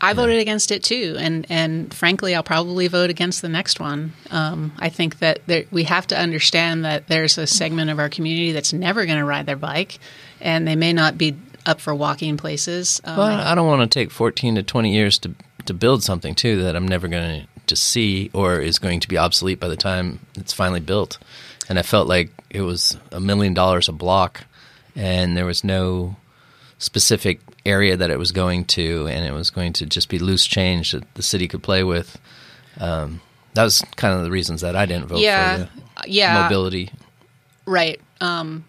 I 0.00 0.12
voted 0.14 0.38
against 0.38 0.70
it 0.70 0.82
too, 0.82 1.16
and 1.18 1.46
and 1.50 1.92
frankly, 1.92 2.34
I'll 2.34 2.42
probably 2.42 2.88
vote 2.88 3.10
against 3.10 3.42
the 3.42 3.48
next 3.48 3.80
one. 3.80 4.12
Um, 4.30 4.72
I 4.78 4.88
think 4.88 5.18
that 5.18 5.40
there, 5.46 5.64
we 5.70 5.84
have 5.84 6.06
to 6.08 6.18
understand 6.18 6.84
that 6.84 7.08
there's 7.08 7.36
a 7.38 7.46
segment 7.46 7.90
of 7.90 7.98
our 7.98 8.08
community 8.08 8.52
that's 8.52 8.72
never 8.72 9.04
going 9.06 9.18
to 9.18 9.24
ride 9.24 9.46
their 9.46 9.56
bike, 9.56 9.98
and 10.40 10.66
they 10.66 10.76
may 10.76 10.92
not 10.92 11.18
be 11.18 11.36
up 11.66 11.80
for 11.80 11.94
walking 11.94 12.36
places. 12.36 13.00
Um, 13.04 13.16
Well, 13.18 13.40
I 13.40 13.54
don't 13.54 13.66
want 13.66 13.90
to 13.90 13.98
take 13.98 14.10
14 14.10 14.54
to 14.54 14.62
20 14.62 14.92
years 14.92 15.18
to 15.18 15.34
to 15.66 15.74
build 15.74 16.02
something 16.02 16.34
too 16.34 16.62
that 16.62 16.74
I'm 16.74 16.88
never 16.88 17.06
going 17.06 17.46
to 17.66 17.76
see 17.76 18.30
or 18.32 18.60
is 18.60 18.78
going 18.78 19.00
to 19.00 19.08
be 19.08 19.18
obsolete 19.18 19.60
by 19.60 19.68
the 19.68 19.76
time 19.76 20.20
it's 20.34 20.52
finally 20.52 20.80
built. 20.80 21.18
And 21.68 21.78
I 21.78 21.82
felt 21.82 22.08
like 22.08 22.30
it 22.48 22.62
was 22.62 22.96
a 23.12 23.20
million 23.20 23.54
dollars 23.54 23.88
a 23.88 23.92
block, 23.92 24.44
and 24.96 25.36
there 25.36 25.46
was 25.46 25.62
no 25.62 26.16
specific 26.80 27.38
area 27.64 27.96
that 27.96 28.10
it 28.10 28.18
was 28.18 28.32
going 28.32 28.64
to, 28.64 29.06
and 29.06 29.24
it 29.24 29.32
was 29.32 29.50
going 29.50 29.72
to 29.74 29.86
just 29.86 30.08
be 30.08 30.18
loose 30.18 30.44
change 30.46 30.90
that 30.90 31.14
the 31.14 31.22
city 31.22 31.46
could 31.46 31.62
play 31.62 31.84
with. 31.84 32.18
Um, 32.78 33.20
that 33.54 33.62
was 33.62 33.82
kind 33.96 34.14
of 34.14 34.24
the 34.24 34.30
reasons 34.30 34.62
that 34.62 34.74
I 34.74 34.86
didn't 34.86 35.06
vote 35.06 35.18
Yeah, 35.20 35.66
for 35.66 35.70
the 36.02 36.10
yeah. 36.10 36.42
mobility. 36.42 36.90
Right. 37.66 38.00
Um, 38.20 38.64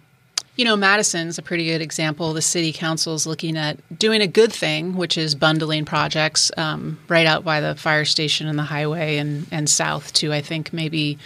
you 0.58 0.66
know, 0.66 0.76
Madison's 0.76 1.38
a 1.38 1.42
pretty 1.42 1.66
good 1.66 1.82
example. 1.82 2.34
The 2.34 2.42
city 2.42 2.74
council's 2.74 3.26
looking 3.26 3.58
at 3.58 3.78
doing 3.98 4.22
a 4.22 4.28
good 4.28 4.52
thing, 4.52 4.96
which 4.96 5.18
is 5.18 5.34
bundling 5.34 5.86
projects 5.86 6.52
um, 6.58 7.00
right 7.08 7.26
out 7.26 7.44
by 7.44 7.62
the 7.62 7.76
fire 7.76 8.06
station 8.06 8.48
and 8.48 8.60
the 8.60 8.64
highway 8.64 9.18
and, 9.18 9.48
and 9.52 9.70
south 9.70 10.12
to, 10.14 10.34
I 10.34 10.42
think, 10.42 10.74
maybe 10.74 11.18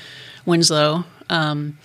Winslow. 0.46 1.04
Um, 1.30 1.78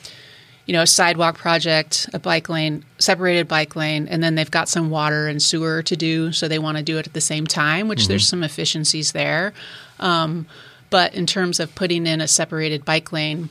you 0.71 0.77
know, 0.77 0.83
a 0.83 0.87
sidewalk 0.87 1.37
project, 1.37 2.09
a 2.15 2.21
bike 2.21 2.49
lane, 2.49 2.85
separated 3.01 3.49
bike 3.49 3.75
lane, 3.75 4.07
and 4.07 4.23
then 4.23 4.37
they've 4.37 4.53
got 4.53 4.69
some 4.69 4.89
water 4.89 5.27
and 5.27 5.43
sewer 5.43 5.83
to 5.83 5.97
do, 5.97 6.31
so 6.31 6.47
they 6.47 6.61
want 6.61 6.77
to 6.77 6.83
do 6.85 6.97
it 6.97 7.09
at 7.09 7.13
the 7.13 7.21
same 7.21 7.45
time, 7.45 7.89
which 7.89 8.07
there's 8.07 8.29
some 8.29 8.45
efficiencies 8.45 9.11
there. 9.11 9.53
Um, 9.99 10.47
but 10.89 11.13
in 11.13 11.27
terms 11.27 11.59
of 11.59 11.75
putting 11.75 12.07
in 12.07 12.21
a 12.21 12.29
separated 12.29 12.85
bike 12.85 13.11
lane, 13.11 13.49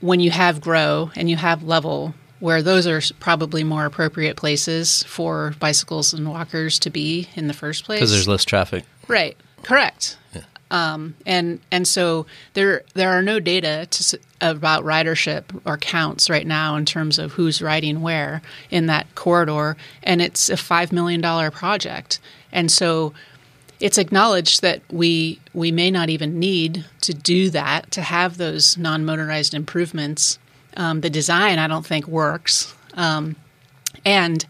when 0.00 0.18
you 0.18 0.32
have 0.32 0.60
grow 0.60 1.12
and 1.14 1.30
you 1.30 1.36
have 1.36 1.62
level, 1.62 2.14
where 2.40 2.62
those 2.62 2.88
are 2.88 3.00
probably 3.20 3.62
more 3.62 3.86
appropriate 3.86 4.36
places 4.36 5.04
for 5.04 5.54
bicycles 5.60 6.12
and 6.12 6.28
walkers 6.28 6.80
to 6.80 6.90
be 6.90 7.28
in 7.36 7.46
the 7.46 7.54
first 7.54 7.84
place. 7.84 8.00
Because 8.00 8.10
there's 8.10 8.26
less 8.26 8.44
traffic. 8.44 8.82
Right. 9.06 9.36
Correct. 9.62 10.18
Um, 10.70 11.14
and 11.26 11.60
and 11.70 11.86
so 11.86 12.26
there 12.54 12.82
there 12.94 13.10
are 13.10 13.22
no 13.22 13.38
data 13.38 13.86
to, 13.90 14.18
about 14.40 14.84
ridership 14.84 15.44
or 15.64 15.76
counts 15.76 16.28
right 16.28 16.46
now 16.46 16.76
in 16.76 16.84
terms 16.84 17.18
of 17.18 17.32
who's 17.32 17.62
riding 17.62 18.00
where 18.00 18.42
in 18.70 18.86
that 18.86 19.14
corridor, 19.14 19.76
and 20.02 20.20
it's 20.20 20.48
a 20.48 20.56
five 20.56 20.92
million 20.92 21.20
dollar 21.20 21.50
project, 21.50 22.18
and 22.50 22.70
so 22.70 23.12
it's 23.80 23.98
acknowledged 23.98 24.62
that 24.62 24.80
we 24.90 25.40
we 25.52 25.70
may 25.70 25.90
not 25.90 26.08
even 26.08 26.38
need 26.38 26.84
to 27.02 27.12
do 27.12 27.50
that 27.50 27.90
to 27.92 28.02
have 28.02 28.36
those 28.36 28.78
non 28.78 29.04
motorized 29.04 29.54
improvements. 29.54 30.38
Um, 30.76 31.02
the 31.02 31.10
design 31.10 31.58
I 31.58 31.68
don't 31.68 31.86
think 31.86 32.08
works, 32.08 32.74
um, 32.94 33.36
and 34.04 34.44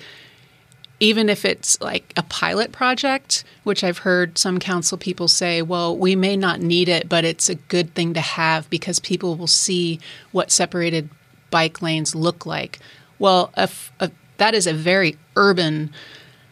even 1.00 1.28
if 1.28 1.44
it's 1.44 1.80
like 1.80 2.12
a 2.16 2.22
pilot 2.22 2.72
project, 2.72 3.44
which 3.64 3.83
I've 3.83 3.98
heard 3.98 4.38
some 4.38 4.59
council 4.59 4.96
people 4.96 5.28
say, 5.28 5.61
well, 5.61 5.96
we 5.96 6.14
may 6.16 6.37
not 6.37 6.61
need 6.61 6.88
it, 6.88 7.09
but 7.09 7.24
it's 7.24 7.48
a 7.48 7.57
good 7.57 7.94
thing 7.94 8.14
to 8.14 8.20
have 8.20 8.70
because 8.70 9.00
people 9.00 9.37
will 9.37 9.46
see 9.46 10.00
what 10.33 10.50
separated 10.50 11.09
bike 11.50 11.80
lanes 11.80 12.14
look 12.14 12.46
like? 12.46 12.78
Well, 13.18 13.52
a 13.54 13.68
a- 14.00 14.11
that 14.38 14.54
is 14.54 14.66
a 14.66 14.72
very 14.72 15.16
urban, 15.37 15.90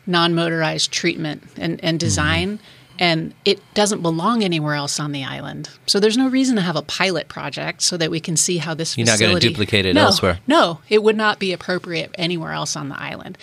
non 0.07 0.35
motorized 0.35 0.92
treatment 0.92 1.42
and, 1.57 1.72
and 1.83 1.98
mm-hmm. 1.98 1.98
design. 1.98 2.59
And 2.98 3.35
it 3.44 3.61
doesn't 3.74 4.02
belong 4.02 4.44
anywhere 4.44 4.74
else 4.74 5.00
on 5.00 5.11
the 5.11 5.24
island. 5.24 5.70
So 5.87 5.98
there's 5.98 6.16
no 6.16 6.28
reason 6.28 6.55
to 6.57 6.62
have 6.62 6.76
a 6.76 6.83
pilot 6.83 7.26
project 7.26 7.83
so 7.83 7.96
that 7.96 8.12
we 8.12 8.20
can 8.20 8.37
see 8.37 8.59
how 8.59 8.74
this 8.74 8.96
You're 8.96 9.07
not 9.07 9.18
gonna 9.18 9.40
duplicate 9.40 9.87
it 9.87 9.94
No, 9.94 10.02
elsewhere. 10.02 10.38
No, 10.46 10.81
it 10.88 11.02
would 11.02 11.16
not 11.16 11.40
be 11.40 11.52
appropriate 11.52 12.14
anywhere 12.16 12.52
else 12.52 12.76
on 12.76 12.90
the 12.90 13.00
island. 13.00 13.38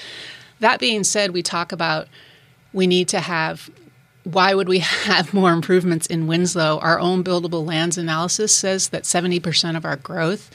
That 0.59 0.79
being 0.79 1.03
said, 1.03 1.31
we 1.31 1.43
talk 1.43 1.71
about 1.71 2.07
we 2.73 2.87
need 2.87 3.07
to 3.09 3.19
have 3.19 3.69
why 4.23 4.53
would 4.53 4.67
we 4.67 4.79
have 5.07 5.33
more 5.33 5.51
improvements 5.51 6.07
in 6.07 6.27
Winslow? 6.27 6.79
Our 6.79 6.99
own 6.99 7.23
buildable 7.23 7.65
lands 7.65 7.97
analysis 7.97 8.55
says 8.55 8.89
that 8.89 9.03
70% 9.03 9.75
of 9.75 9.85
our 9.85 9.95
growth 9.95 10.51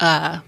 uh, 0.00 0.40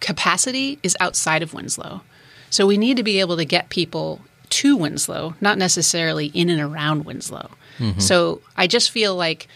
capacity 0.00 0.78
is 0.82 0.96
outside 1.00 1.42
of 1.42 1.54
Winslow. 1.54 2.02
So 2.50 2.66
we 2.66 2.78
need 2.78 2.96
to 2.96 3.02
be 3.02 3.20
able 3.20 3.36
to 3.36 3.44
get 3.44 3.68
people 3.68 4.22
to 4.50 4.76
Winslow, 4.76 5.34
not 5.40 5.58
necessarily 5.58 6.26
in 6.28 6.48
and 6.48 6.60
around 6.60 7.04
Winslow. 7.04 7.50
So 7.98 8.40
I 8.56 8.66
just 8.66 8.90
feel 8.90 9.14
like 9.14 9.46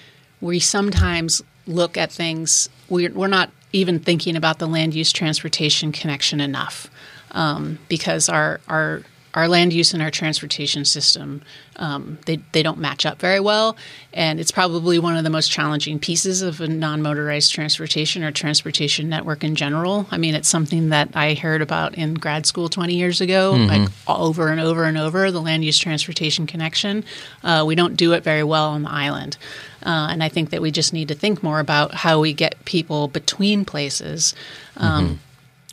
we 0.41 0.61
sometimes 0.61 1.43
look 1.67 1.97
at 1.97 2.13
things, 2.13 2.69
we're, 2.89 3.13
we're 3.13 3.27
not 3.27 3.51
even 3.73 3.99
thinking 3.99 4.37
about 4.37 4.61
the 4.61 4.69
land 4.69 4.95
use 4.95 5.13
transportation 5.13 5.91
connection 5.91 6.41
enough 6.41 6.89
um, 7.33 7.79
because 7.89 8.29
our, 8.29 8.61
our 8.69 9.03
our 9.35 9.49
land 9.49 9.73
use 9.73 9.95
and 9.95 10.03
our 10.03 10.11
transportation 10.11 10.85
system 10.85 11.43
um, 11.77 12.19
they, 12.27 12.37
they 12.53 12.63
don't 12.63 12.79
match 12.79 13.07
up 13.07 13.19
very 13.19 13.41
well. 13.41 13.77
And 14.13 14.39
it's 14.39 14.51
probably 14.51 14.99
one 14.99 15.17
of 15.17 15.25
the 15.25 15.31
most 15.31 15.51
challenging 15.51 15.99
pieces 15.99 16.43
of 16.43 16.61
a 16.61 16.69
non-motorized 16.69 17.51
transportation 17.51 18.23
or 18.23 18.31
transportation 18.31 19.09
network 19.09 19.43
in 19.43 19.55
general. 19.55 20.07
I 20.11 20.19
mean 20.19 20.35
it's 20.35 20.49
something 20.49 20.91
that 20.91 21.11
i 21.15 21.35
heard 21.35 21.63
about 21.63 21.95
in 21.95 22.15
grad 22.15 22.47
school 22.47 22.69
20 22.69 22.95
years 22.95 23.21
ago 23.21 23.53
like 23.53 23.89
over 24.07 24.49
and 24.49 24.61
over 24.61 24.85
and 24.85 24.99
over 24.99 25.31
the 25.31 25.41
land 25.41 25.65
use 25.65 25.79
transportation 25.79 26.47
connection. 26.47 27.05
Uh, 27.43 27.65
we 27.67 27.75
don't 27.75 27.97
do 27.97 28.13
it 28.13 28.23
very 28.23 28.45
well 28.45 28.69
on 28.71 28.83
the 28.83 28.91
island. 28.91 29.37
Uh, 29.85 30.09
and 30.11 30.23
i 30.23 30.29
think 30.29 30.51
that 30.51 30.63
we 30.63 30.71
just 30.71 30.93
need 30.93 31.09
to 31.09 31.15
think 31.15 31.43
more 31.43 31.59
about 31.59 31.95
how 31.95 32.21
we 32.21 32.33
get 32.33 32.65
people 32.65 33.09
between 33.09 33.65
places 33.65 34.35
um, 34.77 35.19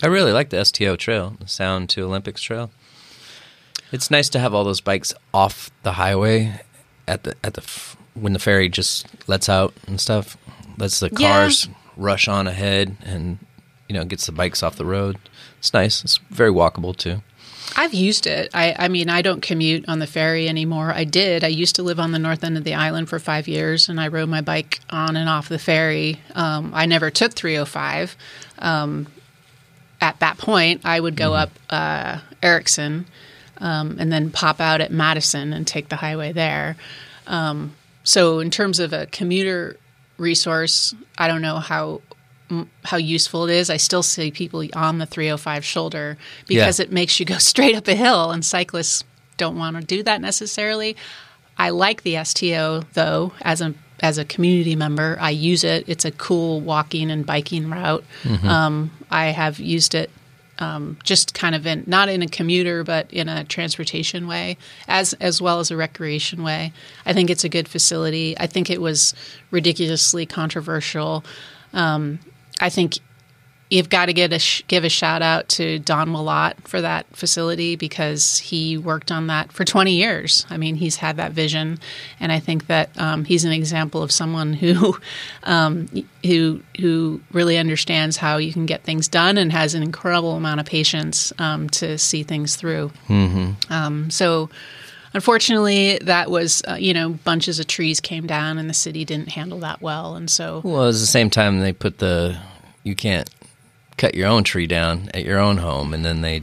I 0.01 0.07
really 0.07 0.31
like 0.31 0.49
the 0.49 0.63
STO 0.63 0.95
trail, 0.95 1.35
the 1.39 1.47
Sound 1.47 1.89
to 1.89 2.03
Olympics 2.03 2.41
trail. 2.41 2.71
It's 3.91 4.09
nice 4.12 4.29
to 4.29 4.39
have 4.39 4.53
all 4.53 4.63
those 4.63 4.81
bikes 4.81 5.13
off 5.33 5.71
the 5.83 5.93
highway 5.93 6.62
at 7.07 7.23
the 7.23 7.35
at 7.43 7.55
the 7.55 7.62
f- 7.62 7.97
when 8.13 8.33
the 8.33 8.39
ferry 8.39 8.69
just 8.69 9.07
lets 9.27 9.49
out 9.49 9.73
and 9.88 9.99
stuff. 9.99 10.38
Lets 10.77 10.99
the 10.99 11.09
Yeah. 11.17 11.27
cars 11.33 11.67
rush 11.97 12.27
on 12.27 12.47
ahead 12.47 12.95
and 13.03 13.39
you 13.89 13.95
know 13.95 14.05
gets 14.05 14.25
the 14.25 14.31
bikes 14.31 14.62
off 14.63 14.75
the 14.77 14.85
road. 14.85 15.17
It's 15.57 15.73
nice. 15.73 16.03
It's 16.03 16.17
very 16.29 16.51
walkable 16.51 16.95
too. 16.95 17.21
I've 17.75 17.93
used 17.93 18.25
it. 18.25 18.49
I, 18.53 18.75
I 18.79 18.88
mean, 18.88 19.09
I 19.09 19.21
don't 19.21 19.41
commute 19.41 19.88
on 19.88 19.99
the 19.99 20.07
ferry 20.07 20.47
anymore. 20.49 20.91
I 20.91 21.03
did. 21.03 21.43
I 21.43 21.47
used 21.49 21.75
to 21.75 21.83
live 21.83 21.99
on 21.99 22.12
the 22.13 22.17
north 22.19 22.43
end 22.43 22.57
of 22.57 22.63
the 22.63 22.73
island 22.73 23.09
for 23.09 23.19
five 23.19 23.47
years, 23.47 23.88
and 23.89 23.99
I 24.01 24.07
rode 24.07 24.27
my 24.29 24.41
bike 24.41 24.79
on 24.89 25.15
and 25.15 25.29
off 25.29 25.49
the 25.49 25.59
ferry. 25.59 26.19
Um, 26.33 26.71
I 26.73 26.88
never 26.88 27.12
took 27.12 27.33
305. 27.33 28.15
Um, 28.57 29.05
at 30.01 30.19
that 30.19 30.38
point, 30.38 30.81
I 30.85 30.99
would 30.99 31.15
go 31.15 31.33
up 31.33 31.51
uh, 31.69 32.19
Ericksen 32.41 33.05
um, 33.57 33.97
and 33.99 34.12
then 34.12 34.31
pop 34.31 34.59
out 34.62 34.81
at 34.81 34.91
Madison 34.91 35.51
and 35.53 35.67
take 35.67 35.89
the 35.89 35.97
highway 35.97 36.31
there. 36.31 36.77
Um, 37.27 37.75
so, 38.03 38.39
in 38.39 38.49
terms 38.49 38.79
of 38.79 38.93
a 38.93 39.05
commuter 39.07 39.77
resource, 40.17 40.93
I 41.17 41.27
don't 41.27 41.41
know 41.41 41.57
how 41.57 42.01
how 42.83 42.97
useful 42.97 43.47
it 43.47 43.53
is. 43.53 43.69
I 43.69 43.77
still 43.77 44.01
see 44.01 44.31
people 44.31 44.65
on 44.73 44.97
the 44.97 45.05
305 45.05 45.63
shoulder 45.63 46.17
because 46.47 46.79
Yeah. 46.79 46.85
it 46.85 46.91
makes 46.91 47.19
you 47.19 47.25
go 47.25 47.38
straight 47.51 47.75
up 47.75 47.88
a 47.88 47.93
hill, 47.95 48.31
and 48.31 48.43
cyclists 48.43 49.03
don't 49.38 49.57
want 49.57 49.75
to 49.77 49.83
do 49.83 50.01
that 50.03 50.19
necessarily. 50.21 50.95
I 51.57 51.69
like 51.71 52.01
the 52.03 52.23
STO 52.23 52.83
though 52.93 53.33
as 53.41 53.62
a 53.62 53.75
as 54.01 54.17
a 54.17 54.25
community 54.25 54.75
member. 54.75 55.17
I 55.19 55.31
use 55.31 55.63
it. 55.63 55.85
It's 55.88 56.05
a 56.05 56.12
cool 56.12 56.62
walking 56.62 57.12
and 57.12 57.25
biking 57.25 57.69
route. 57.69 58.03
Um, 58.47 58.91
I 59.12 59.27
have 59.27 59.59
used 59.59 59.95
it 59.95 60.09
um, 60.59 60.97
just 61.03 61.33
kind 61.33 61.55
of 61.55 61.65
in 61.65 61.83
not 61.88 62.09
in 62.09 62.21
a 62.21 62.27
commuter 62.27 62.83
but 62.83 63.12
in 63.12 63.29
a 63.29 63.45
transportation 63.45 64.27
way 64.27 64.57
as 64.88 65.13
as 65.13 65.41
well 65.41 65.59
as 65.59 65.71
a 65.71 65.77
recreation 65.77 66.43
way. 66.43 66.73
I 67.05 67.13
think 67.13 67.29
it's 67.29 67.43
a 67.43 67.49
good 67.49 67.67
facility. 67.67 68.38
I 68.38 68.47
think 68.47 68.69
it 68.69 68.81
was 68.81 69.13
ridiculously 69.51 70.25
controversial. 70.25 71.23
Um, 71.73 72.19
I 72.59 72.69
think 72.69 72.99
you've 73.69 73.89
got 73.89 74.08
to 74.08 74.13
get 74.13 74.34
a 74.34 74.39
sh- 74.39 74.63
give 74.67 74.84
a 74.84 74.89
shout 74.89 75.21
out 75.21 75.47
to 75.47 75.79
Don 75.79 76.10
Willott 76.10 76.55
for 76.67 76.82
that 76.82 77.05
facility 77.15 77.75
because 77.75 78.39
he 78.39 78.77
worked 78.77 79.12
on 79.12 79.27
that 79.27 79.51
for 79.51 79.63
20 79.63 79.93
years. 79.93 80.45
I 80.49 80.58
mean, 80.58 80.75
he's 80.75 80.97
had 80.97 81.17
that 81.17 81.32
vision, 81.34 81.79
and 82.19 82.32
I 82.32 82.39
think 82.39 82.67
that 82.67 82.89
um, 82.97 83.25
he's 83.25 83.45
an 83.45 83.51
example 83.51 84.01
of 84.01 84.12
someone 84.12 84.53
who 84.53 84.97
um, 85.43 85.88
who 86.25 86.62
who 86.79 87.21
really 87.32 87.58
understands 87.58 88.17
how 88.17 88.38
you 88.38 88.51
can 88.51 88.65
get 88.65 88.84
things 88.84 89.08
done 89.08 89.38
and 89.38 89.51
has 89.51 89.75
an 89.75 89.84
incredible 89.84 90.36
amount 90.36 90.60
of 90.60 90.65
patience 90.65 91.32
um, 91.38 91.69
to 91.71 91.97
see 91.97 92.23
things 92.23 92.55
through. 92.55 92.91
Mm-hmm. 93.08 93.71
Um, 93.71 94.10
so. 94.10 94.49
Unfortunately, 95.12 95.97
that 96.03 96.29
was 96.29 96.62
uh, 96.69 96.75
you 96.75 96.93
know 96.93 97.10
bunches 97.10 97.58
of 97.60 97.65
trees 97.65 97.99
came 97.99 98.27
down 98.27 98.60
and 98.60 98.69
the 98.69 98.75
city 98.75 99.05
didn't 99.05 99.29
handle 99.29 99.58
that 99.62 99.82
well, 99.82 100.13
and 100.13 100.29
so 100.29 100.62
Well, 100.63 100.88
at 100.89 100.91
the 100.91 100.99
same 100.99 101.32
time, 101.32 101.62
they 101.62 101.73
put 101.73 101.97
the 101.97 102.38
you 102.84 102.93
can't 102.95 103.27
cut 103.99 104.15
your 104.15 104.27
own 104.27 104.43
tree 104.43 104.65
down 104.65 105.09
at 105.13 105.23
your 105.25 105.38
own 105.39 105.57
home, 105.57 105.93
and 105.93 106.03
then 106.03 106.21
they 106.21 106.41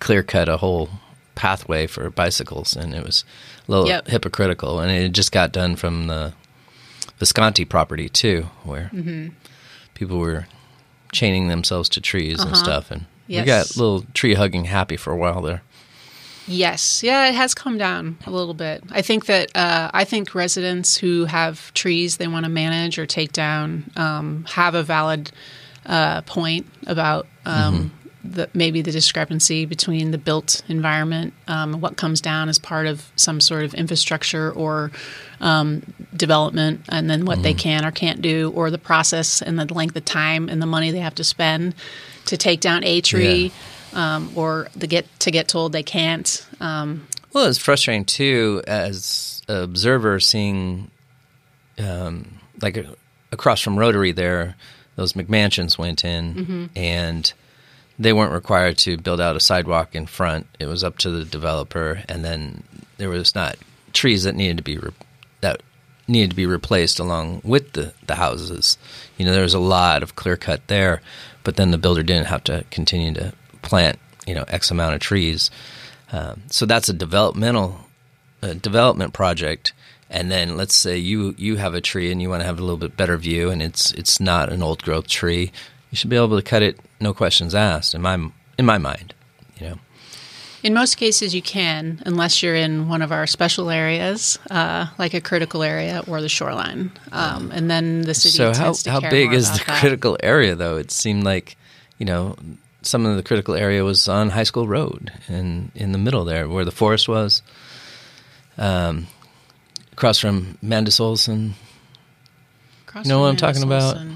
clear 0.00 0.22
cut 0.22 0.48
a 0.48 0.56
whole 0.58 0.88
pathway 1.34 1.86
for 1.86 2.08
bicycles, 2.10 2.74
and 2.76 2.94
it 2.94 3.02
was 3.04 3.24
a 3.68 3.70
little 3.70 3.86
Yep. 3.88 4.08
hypocritical. 4.08 4.80
And 4.80 4.90
it 4.90 5.12
just 5.12 5.32
got 5.32 5.52
done 5.52 5.76
from 5.76 6.06
the 6.06 6.32
Visconsi 7.20 7.68
property 7.68 8.08
too, 8.08 8.48
where 8.62 8.90
Mm-hmm. 8.94 9.28
people 9.94 10.18
were 10.18 10.46
chaining 11.12 11.48
themselves 11.48 11.88
to 11.90 12.00
trees 12.00 12.40
and 12.40 12.56
stuff, 12.56 12.90
and 12.90 13.04
we 13.28 13.36
Uh-huh. 13.36 13.44
Got 13.46 13.74
a 13.76 13.78
little 13.78 14.04
tree 14.14 14.34
hugging 14.34 14.64
happy 14.66 14.96
for 14.96 15.12
a 15.12 15.16
while 15.16 15.40
there. 15.42 15.62
Yes, 16.46 17.02
yeah, 17.02 17.26
it 17.28 17.34
has 17.34 17.54
come 17.54 17.78
down 17.78 18.18
a 18.26 18.30
little 18.30 18.52
bit. 18.52 18.84
I 18.90 19.00
think 19.00 19.24
that 19.26 19.50
uh, 19.56 19.90
I 19.94 20.04
think 20.04 20.34
residents 20.34 20.96
who 20.98 21.24
have 21.24 21.72
trees 21.72 22.18
they 22.18 22.26
want 22.28 22.44
to 22.44 22.50
manage 22.50 22.98
or 22.98 23.06
take 23.06 23.32
down 23.32 23.90
um, 23.96 24.44
have 24.50 24.74
a 24.74 24.82
valid 24.82 25.32
uh, 25.86 26.22
point 26.22 26.66
about 26.86 27.26
um, 27.44 27.92
the, 28.24 28.48
maybe 28.54 28.82
the 28.82 28.90
discrepancy 28.90 29.66
between 29.66 30.10
the 30.10 30.18
built 30.18 30.62
environment, 30.68 31.34
um, 31.46 31.80
what 31.80 31.96
comes 31.96 32.20
down 32.20 32.48
as 32.48 32.58
part 32.58 32.86
of 32.86 33.10
some 33.16 33.40
sort 33.40 33.64
of 33.64 33.74
infrastructure 33.74 34.50
or 34.52 34.90
um, 35.40 35.82
development, 36.16 36.82
and 36.88 37.08
then 37.08 37.24
what 37.24 37.42
they 37.42 37.54
can 37.54 37.84
or 37.84 37.90
can't 37.90 38.22
do, 38.22 38.50
or 38.54 38.70
the 38.70 38.78
process 38.78 39.42
and 39.42 39.58
the 39.58 39.72
length 39.74 39.96
of 39.96 40.04
time 40.04 40.48
and 40.48 40.62
the 40.62 40.66
money 40.66 40.90
they 40.90 41.00
have 41.00 41.14
to 41.16 41.24
spend 41.24 41.74
to 42.26 42.36
take 42.36 42.60
down 42.60 42.82
a 42.84 43.00
tree. 43.00 43.52
Um, 43.92 44.32
or 44.34 44.66
the 44.74 44.88
get 44.88 45.06
to 45.20 45.30
get 45.30 45.46
told 45.46 45.70
they 45.70 45.84
can't. 45.84 46.44
Um, 46.58 47.06
Well, 47.32 47.44
it's 47.44 47.58
frustrating 47.58 48.04
too 48.04 48.60
as 48.66 49.40
an 49.46 49.62
observer 49.62 50.18
seeing, 50.18 50.90
um, 51.78 52.40
like 52.60 52.84
across 53.30 53.60
from 53.60 53.78
Rotary 53.78 54.10
there, 54.10 54.56
those 54.96 55.14
McMansions 55.14 55.78
went 55.78 56.04
in 56.04 56.70
and 56.76 57.32
they 57.98 58.12
weren't 58.12 58.32
required 58.32 58.78
to 58.78 58.96
build 58.96 59.20
out 59.20 59.36
a 59.36 59.40
sidewalk 59.40 59.94
in 59.94 60.06
front. 60.06 60.46
It 60.58 60.66
was 60.66 60.82
up 60.82 60.98
to 60.98 61.10
the 61.10 61.24
developer, 61.24 62.02
and 62.08 62.24
then 62.24 62.62
there 62.98 63.08
was 63.10 63.34
not 63.34 63.56
trees 63.92 64.24
that 64.24 64.34
needed 64.34 64.56
to 64.56 64.62
be 64.62 64.78
re- 64.78 64.90
that 65.40 65.62
needed 66.08 66.30
to 66.30 66.36
be 66.36 66.46
replaced 66.46 66.98
along 66.98 67.40
with 67.44 67.72
the 67.72 67.92
the 68.06 68.16
houses. 68.16 68.78
You 69.16 69.24
know, 69.24 69.32
there 69.32 69.42
was 69.42 69.54
a 69.54 69.60
lot 69.60 70.02
of 70.02 70.16
clear 70.16 70.36
cut 70.36 70.66
there, 70.66 71.02
but 71.44 71.56
then 71.56 71.70
the 71.70 71.78
builder 71.78 72.02
didn't 72.02 72.26
have 72.26 72.44
to 72.44 72.64
continue 72.70 73.14
to 73.14 73.32
plant 73.62 73.98
you 74.26 74.34
know 74.34 74.44
x 74.48 74.70
amount 74.70 74.94
of 74.94 75.00
trees. 75.00 75.50
Um, 76.12 76.42
so 76.48 76.66
that's 76.66 76.88
a 76.88 76.92
developmental 76.92 77.80
uh, 78.42 78.54
development 78.54 79.12
project. 79.12 79.72
And 80.14 80.30
then 80.30 80.56
let's 80.56 80.76
say 80.76 80.96
you 80.96 81.34
you 81.36 81.56
have 81.56 81.74
a 81.74 81.80
tree 81.80 82.12
and 82.12 82.22
you 82.22 82.30
want 82.30 82.40
to 82.42 82.46
have 82.46 82.60
a 82.60 82.62
little 82.62 82.76
bit 82.76 82.96
better 82.96 83.16
view, 83.16 83.50
and 83.50 83.60
it's 83.60 83.90
it's 83.94 84.20
not 84.20 84.52
an 84.52 84.62
old 84.62 84.80
growth 84.84 85.08
tree. 85.08 85.50
You 85.90 85.96
should 85.96 86.08
be 86.08 86.14
able 86.14 86.36
to 86.36 86.42
cut 86.42 86.62
it, 86.62 86.78
no 87.00 87.12
questions 87.12 87.52
asked. 87.52 87.96
In 87.96 88.02
my 88.02 88.14
in 88.56 88.64
my 88.64 88.78
mind, 88.78 89.12
you 89.58 89.70
know. 89.70 89.78
in 90.62 90.72
most 90.72 90.98
cases, 90.98 91.34
you 91.34 91.42
can, 91.42 92.00
unless 92.06 92.44
you're 92.44 92.54
in 92.54 92.88
one 92.88 93.02
of 93.02 93.10
our 93.10 93.26
special 93.26 93.70
areas, 93.70 94.38
uh, 94.52 94.86
like 94.98 95.14
a 95.14 95.20
critical 95.20 95.64
area 95.64 96.04
or 96.06 96.20
the 96.20 96.28
shoreline, 96.28 96.92
um, 97.10 97.50
and 97.50 97.68
then 97.68 98.02
the 98.02 98.14
city. 98.14 98.36
So 98.36 98.54
how 98.54 98.72
how 98.86 99.00
big 99.10 99.32
is 99.32 99.50
the 99.50 99.64
that. 99.66 99.80
critical 99.80 100.16
area 100.22 100.54
though? 100.54 100.76
It 100.76 100.92
seemed 100.92 101.24
like 101.24 101.56
you 101.98 102.06
know 102.06 102.36
some 102.82 103.04
of 103.04 103.16
the 103.16 103.24
critical 103.24 103.56
area 103.56 103.82
was 103.82 104.06
on 104.06 104.30
High 104.30 104.44
School 104.44 104.68
Road 104.68 105.12
and 105.26 105.72
in 105.74 105.90
the 105.90 105.98
middle 105.98 106.24
there 106.24 106.48
where 106.48 106.64
the 106.64 106.70
forest 106.70 107.08
was. 107.08 107.42
Um, 108.56 109.08
across 109.94 110.18
from 110.18 110.58
Mandis 110.62 111.00
Olson. 111.00 111.54
Across 112.86 113.06
You 113.06 113.10
know 113.10 113.20
what 113.20 113.28
I'm 113.28 113.36
talking 113.36 113.62
Hannah 113.62 113.76
about? 113.76 114.06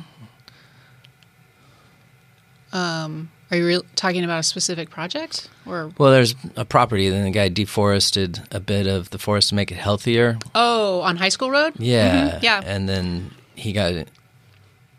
Um, 2.72 3.31
are 3.51 3.57
you 3.57 3.66
re- 3.66 3.83
talking 3.95 4.24
about 4.24 4.41
a 4.41 4.43
specific 4.43 4.91
project 4.91 5.49
or? 5.64 5.91
Well, 5.97 6.11
there's 6.12 6.35
a 6.57 6.64
property, 6.64 7.09
then 7.09 7.24
the 7.24 7.31
guy 7.31 7.49
deforested 7.49 8.41
a 8.51 8.61
bit 8.61 8.87
of 8.87 9.11
the 9.11 9.18
forest 9.18 9.49
to 9.51 9.55
make 9.55 9.72
it 9.72 9.76
healthier. 9.79 10.39
Oh, 10.55 11.01
on 11.01 11.16
High 11.16 11.31
School 11.31 11.51
Road. 11.51 11.74
Yeah, 11.79 12.39
Mhm, 12.39 12.43
yeah. 12.43 12.61
And 12.64 12.89
then 12.89 13.31
he 13.55 13.72
got 13.72 14.07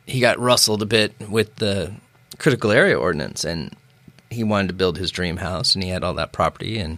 he 0.08 0.20
got 0.20 0.40
rustled 0.40 0.82
a 0.82 0.88
bit 0.88 1.14
with 1.30 1.58
the 1.58 1.94
critical 2.40 2.72
area 2.72 2.98
ordinance, 2.98 3.44
and 3.46 3.72
he 4.32 4.44
wanted 4.44 4.70
to 4.70 4.74
build 4.74 4.98
his 4.98 5.12
dream 5.12 5.38
house, 5.38 5.76
and 5.76 5.84
he 5.84 5.90
had 5.92 6.04
all 6.04 6.16
that 6.16 6.32
property, 6.32 6.80
and 6.80 6.98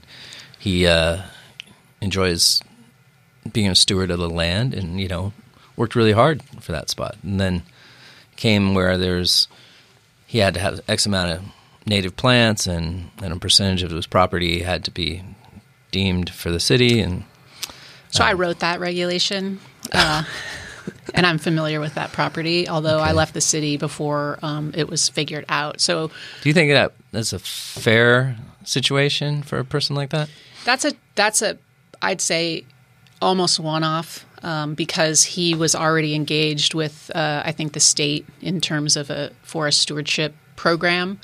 he 0.58 0.88
uh, 0.88 1.22
enjoys 2.00 2.62
being 3.52 3.70
a 3.70 3.76
steward 3.76 4.12
of 4.12 4.20
the 4.20 4.30
land, 4.30 4.74
and 4.74 5.00
you 5.00 5.08
know 5.08 5.34
worked 5.76 5.96
really 5.96 6.12
hard 6.12 6.44
for 6.60 6.72
that 6.72 6.90
spot, 6.90 7.16
and 7.24 7.40
then 7.40 7.64
came 8.36 8.74
where 8.74 8.98
there's 8.98 9.48
he 10.28 10.40
had 10.40 10.54
to 10.54 10.60
have 10.60 10.82
X 10.88 11.06
amount 11.06 11.32
of 11.32 11.42
native 11.86 12.16
plants, 12.16 12.68
and, 12.68 13.10
and 13.22 13.34
a 13.34 13.40
percentage 13.40 13.84
of 13.84 13.92
his 13.92 14.08
property 14.08 14.62
had 14.62 14.84
to 14.86 14.92
be 14.92 15.24
deemed 15.92 16.30
for 16.30 16.52
the 16.52 16.60
city, 16.60 17.00
and 17.00 17.24
So 18.10 18.24
I 18.24 18.34
wrote 18.34 18.60
that 18.60 18.80
regulation, 18.80 19.60
uh, 19.92 20.24
and 21.14 21.26
I'm 21.26 21.38
familiar 21.38 21.80
with 21.80 21.96
that 21.96 22.12
property. 22.12 22.70
Although 22.70 23.00
I 23.00 23.12
left 23.12 23.34
the 23.34 23.42
city 23.42 23.78
before 23.78 24.40
um, 24.42 24.74
it 24.76 24.90
was 24.90 25.10
figured 25.10 25.46
out. 25.50 25.82
So 25.82 26.12
Do 26.42 26.50
you 26.50 26.54
think 26.54 26.72
that 26.72 26.94
that's 27.12 27.34
a 27.34 27.40
fair 27.40 28.38
situation 28.64 29.42
for 29.42 29.60
a 29.60 29.66
person 29.66 29.96
like 29.96 30.12
that? 30.12 30.30
that's 30.64 30.86
a 30.86 30.94
that's 31.16 31.42
a 31.42 31.58
I'd 32.04 32.22
say 32.22 32.66
almost 33.22 33.60
one 33.60 33.84
off 33.84 34.26
um, 34.44 34.74
because 34.74 35.24
he 35.24 35.54
was 35.54 35.76
already 35.76 36.16
engaged 36.16 36.74
with 36.74 37.12
uh, 37.14 37.44
I 37.46 37.52
think 37.52 37.74
the 37.74 37.80
state 37.80 38.26
in 38.42 38.62
terms 38.62 38.96
of 38.98 39.10
a 39.10 39.32
forest 39.44 39.82
stewardship 39.82 40.36
program. 40.56 41.20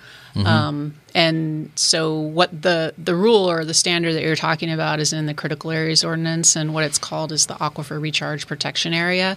Um, 0.46 0.96
and 1.16 1.72
so, 1.76 2.20
what 2.20 2.62
the 2.62 2.94
the 2.98 3.16
rule 3.16 3.50
or 3.50 3.66
the 3.66 3.74
standard 3.74 4.14
that 4.14 4.22
you're 4.22 4.36
talking 4.36 4.70
about 4.72 5.00
is 5.00 5.14
in 5.14 5.26
the 5.26 5.34
critical 5.34 5.72
areas 5.72 6.04
ordinance, 6.04 6.56
and 6.56 6.74
what 6.74 6.84
it's 6.84 7.00
called 7.00 7.32
is 7.32 7.48
the 7.48 7.56
aquifer 7.56 8.00
recharge 8.00 8.46
protection 8.46 8.94
area. 8.94 9.36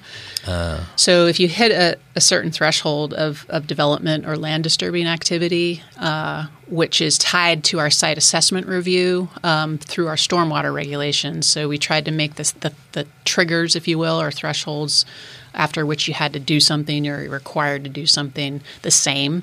So 0.97 1.27
if 1.27 1.41
you 1.41 1.49
hit 1.49 1.73
a, 1.73 1.99
a 2.15 2.21
certain 2.21 2.51
threshold 2.51 3.15
of, 3.15 3.47
of 3.49 3.67
development 3.67 4.27
or 4.27 4.37
land 4.37 4.65
disturbing 4.65 5.07
activity, 5.07 5.83
uh, 5.99 6.49
which 6.67 7.01
is 7.01 7.17
tied 7.17 7.65
to 7.65 7.79
our 7.79 7.91
site 7.91 8.19
assessment 8.19 8.67
review 8.67 9.29
um, 9.43 9.79
through 9.79 10.09
our 10.09 10.17
stormwater 10.17 10.75
regulations, 10.75 11.47
so 11.47 11.69
we 11.69 11.79
tried 11.79 12.05
to 12.05 12.11
make 12.11 12.35
this 12.35 12.51
the, 12.51 12.75
the 12.93 13.07
triggers, 13.25 13.75
if 13.75 13.89
you 13.89 13.99
will, 13.99 14.21
or 14.21 14.31
thresholds 14.31 15.07
after 15.55 15.85
which 15.85 16.07
you 16.07 16.15
had 16.15 16.33
to 16.33 16.39
do 16.39 16.61
something 16.61 17.09
or 17.09 17.29
required 17.29 17.85
to 17.85 17.91
do 17.91 18.07
something 18.07 18.61
the 18.83 18.91
same, 18.91 19.43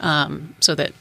um, 0.00 0.54
so 0.60 0.74
that 0.74 0.92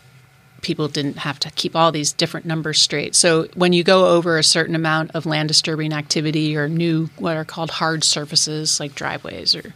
people 0.61 0.87
didn't 0.87 1.17
have 1.17 1.39
to 1.39 1.51
keep 1.51 1.75
all 1.75 1.91
these 1.91 2.13
different 2.13 2.45
numbers 2.45 2.81
straight. 2.81 3.15
So 3.15 3.47
when 3.55 3.73
you 3.73 3.83
go 3.83 4.07
over 4.07 4.37
a 4.37 4.43
certain 4.43 4.75
amount 4.75 5.11
of 5.11 5.25
land 5.25 5.47
disturbing 5.47 5.93
activity 5.93 6.55
or 6.57 6.67
new 6.67 7.09
what 7.17 7.37
are 7.37 7.45
called 7.45 7.71
hard 7.71 8.03
surfaces 8.03 8.79
like 8.79 8.95
driveways 8.95 9.55
or 9.55 9.73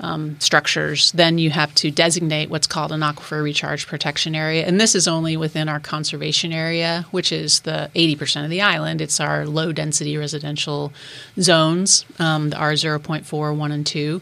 um, 0.00 0.38
structures, 0.40 1.12
then 1.12 1.38
you 1.38 1.50
have 1.50 1.74
to 1.76 1.90
designate 1.90 2.50
what's 2.50 2.66
called 2.66 2.92
an 2.92 3.00
aquifer 3.00 3.42
recharge 3.42 3.86
protection 3.86 4.34
area. 4.34 4.66
And 4.66 4.80
this 4.80 4.94
is 4.94 5.06
only 5.06 5.36
within 5.36 5.68
our 5.68 5.78
conservation 5.78 6.52
area, 6.52 7.06
which 7.10 7.30
is 7.30 7.60
the 7.60 7.90
80% 7.94 8.44
of 8.44 8.50
the 8.50 8.62
island. 8.62 9.00
It's 9.00 9.20
our 9.20 9.46
low 9.46 9.72
density 9.72 10.16
residential 10.16 10.92
zones, 11.38 12.04
um, 12.18 12.50
the 12.50 12.56
R0.4, 12.56 13.56
1, 13.56 13.72
and 13.72 13.86
2. 13.86 14.20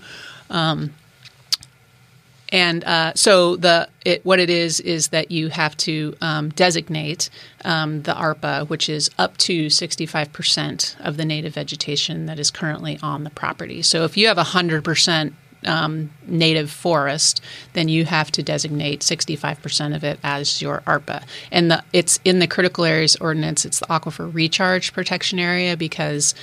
And 2.53 2.83
uh, 2.85 3.13
so 3.15 3.57
the 3.57 3.89
it, 4.05 4.25
what 4.25 4.39
it 4.39 4.51
is 4.51 4.81
is 4.81 5.09
that 5.09 5.31
you 5.31 5.49
have 5.49 5.77
to 5.79 6.17
um, 6.21 6.51
designate 6.51 7.31
um, 7.65 8.03
the 8.03 8.13
ARPA, 8.13 8.69
which 8.69 8.89
is 8.89 9.11
up 9.19 9.37
to 9.39 9.67
65% 9.67 11.01
of 11.01 11.17
the 11.17 11.25
native 11.25 11.55
vegetation 11.55 12.27
that 12.27 12.39
is 12.39 12.51
currently 12.51 12.99
on 13.03 13.25
the 13.25 13.31
property. 13.31 13.83
So 13.83 14.05
if 14.05 14.17
you 14.17 14.27
have 14.27 14.37
100% 14.37 15.33
um, 15.67 16.11
native 16.27 16.71
forest, 16.71 17.43
then 17.75 17.89
you 17.89 18.05
have 18.07 18.31
to 18.33 18.43
designate 18.43 19.01
65% 19.01 19.95
of 19.95 20.05
it 20.05 20.19
as 20.23 20.63
your 20.63 20.81
ARPA. 20.87 21.23
And 21.51 21.71
the, 21.71 21.85
it's 21.93 22.19
in 22.25 22.39
the 22.39 22.47
critical 22.47 22.85
areas 22.85 23.17
ordinance, 23.17 23.65
it's 23.65 23.81
the 23.81 23.87
aquifer 23.87 24.33
recharge 24.33 24.93
protection 24.93 25.39
area 25.39 25.77
because 25.77 26.35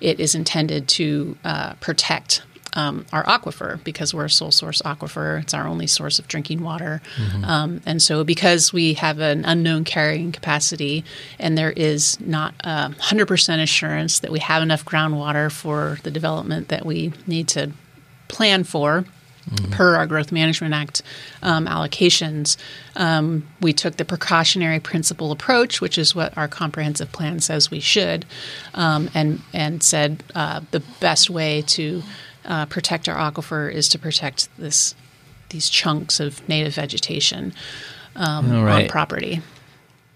it 0.00 0.20
is 0.20 0.34
intended 0.34 0.86
to 0.88 1.36
uh, 1.44 1.74
protect 1.74 2.42
um, 2.78 3.04
our 3.12 3.24
aquifer 3.24 3.82
because 3.82 4.14
we're 4.14 4.26
a 4.26 4.30
sole 4.30 4.52
source 4.52 4.80
aquifer. 4.82 5.42
It's 5.42 5.52
our 5.52 5.66
only 5.66 5.88
source 5.88 6.20
of 6.20 6.28
drinking 6.28 6.62
water. 6.62 7.02
Um, 7.44 7.80
and 7.84 8.00
so, 8.00 8.22
because 8.22 8.72
we 8.72 8.94
have 8.94 9.18
an 9.18 9.44
unknown 9.44 9.82
carrying 9.84 10.30
capacity 10.30 11.04
and 11.40 11.58
there 11.58 11.72
is 11.72 12.20
not 12.20 12.54
uh, 12.62 12.90
100% 12.90 13.62
assurance 13.62 14.20
that 14.20 14.30
we 14.30 14.38
have 14.38 14.62
enough 14.62 14.84
groundwater 14.84 15.50
for 15.50 15.98
the 16.04 16.10
development 16.10 16.68
that 16.68 16.86
we 16.86 17.12
need 17.26 17.48
to 17.48 17.72
plan 18.28 18.62
for. 18.64 19.04
Per 19.70 19.96
our 19.96 20.06
Growth 20.06 20.30
Management 20.30 20.74
Act 20.74 21.00
um, 21.42 21.64
allocations, 21.66 22.58
um, 22.96 23.46
we 23.62 23.72
took 23.72 23.96
the 23.96 24.04
precautionary 24.04 24.78
principle 24.78 25.32
approach, 25.32 25.80
which 25.80 25.96
is 25.96 26.14
what 26.14 26.36
our 26.36 26.48
comprehensive 26.48 27.10
plan 27.12 27.40
says 27.40 27.70
we 27.70 27.80
should, 27.80 28.26
um, 28.74 29.08
and 29.14 29.40
and 29.54 29.82
said 29.82 30.22
uh, 30.34 30.60
the 30.70 30.80
best 31.00 31.30
way 31.30 31.62
to 31.62 32.02
uh, 32.44 32.66
protect 32.66 33.08
our 33.08 33.16
aquifer 33.16 33.72
is 33.72 33.88
to 33.90 33.98
protect 33.98 34.48
this 34.58 34.94
these 35.50 35.68
chunks 35.70 36.20
of 36.20 36.46
native 36.48 36.74
vegetation 36.74 37.54
um, 38.16 38.54
All 38.54 38.68
on 38.68 38.88
property. 38.88 39.40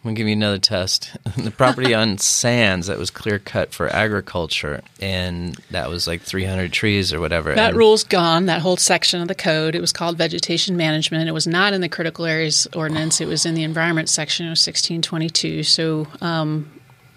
I'm 0.04 0.08
gonna 0.08 0.16
give 0.16 0.26
you 0.26 0.32
another 0.32 0.58
test. 0.58 1.16
the 1.36 1.52
property 1.52 1.94
on 1.94 2.18
Sands 2.18 2.88
that 2.88 2.98
was 2.98 3.10
clear 3.10 3.38
cut 3.38 3.72
for 3.72 3.88
agriculture, 3.88 4.82
and 5.00 5.54
that 5.70 5.88
was 5.88 6.08
like 6.08 6.22
300 6.22 6.72
trees 6.72 7.12
or 7.12 7.20
whatever. 7.20 7.54
That 7.54 7.70
and 7.70 7.78
rule's 7.78 8.02
gone. 8.02 8.46
That 8.46 8.62
whole 8.62 8.76
section 8.76 9.22
of 9.22 9.28
the 9.28 9.36
code. 9.36 9.76
It 9.76 9.80
was 9.80 9.92
called 9.92 10.18
vegetation 10.18 10.76
management. 10.76 11.28
It 11.28 11.32
was 11.32 11.46
not 11.46 11.72
in 11.72 11.82
the 11.82 11.88
critical 11.88 12.24
areas 12.24 12.66
ordinance. 12.74 13.20
It 13.20 13.28
was 13.28 13.46
in 13.46 13.54
the 13.54 13.62
environment 13.62 14.08
section 14.08 14.46
of 14.46 14.58
1622. 14.58 15.62
So 15.62 16.08
um, 16.20 16.68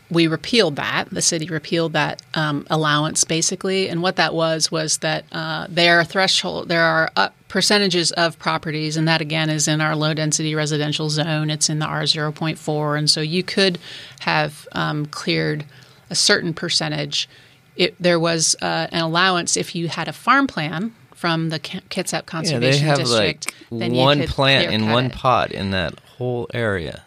we 0.10 0.28
repealed 0.28 0.76
that. 0.76 1.10
The 1.10 1.22
city 1.22 1.48
repealed 1.48 1.94
that 1.94 2.22
um, 2.34 2.66
allowance 2.70 3.24
basically. 3.24 3.90
And 3.90 4.02
what 4.02 4.18
that 4.18 4.34
was 4.34 4.72
was 4.72 5.00
that 5.00 5.26
uh, 5.32 5.68
there 5.70 6.00
are 6.00 6.04
threshold. 6.04 6.70
There 6.70 6.84
are 6.84 7.12
uh, 7.16 7.30
percentages 7.48 8.12
of 8.12 8.38
properties, 8.38 8.98
and 8.98 9.08
that 9.08 9.22
again 9.22 9.50
is 9.50 9.68
in 9.68 9.82
our 9.82 9.96
low 9.96 10.14
density 10.14 10.54
residential 10.54 11.10
zone. 11.10 11.50
It's 11.50 11.70
in 11.70 11.80
the 11.80 11.86
R 11.86 12.04
0.4, 12.04 12.98
and 12.98 13.10
so 13.10 13.22
you 13.22 13.44
could 13.44 13.80
have 14.20 14.68
um, 14.74 15.06
cleared 15.08 15.66
a 16.10 16.16
certain 16.16 16.54
percentage. 16.54 17.28
It, 17.76 17.96
there 18.00 18.20
was 18.20 18.56
uh, 18.62 18.88
an 18.92 19.02
allowance 19.02 19.58
if 19.58 19.76
you 19.76 19.88
had 19.88 20.08
a 20.08 20.14
farm 20.14 20.48
plan 20.48 20.94
from 21.16 21.50
the 21.50 21.60
Kitsap 21.60 22.14
yeah, 22.14 22.22
Conservation 22.22 22.82
they 22.84 22.88
have 22.88 22.98
District. 23.00 23.48
like 23.48 23.80
then 23.80 23.94
you 23.94 24.02
one 24.02 24.20
could 24.20 24.30
plant 24.30 24.72
in 24.72 24.90
one 24.92 25.06
it. 25.08 25.14
pot 25.14 25.52
in 25.52 25.72
that 25.72 26.00
whole 26.18 26.48
area. 26.54 27.05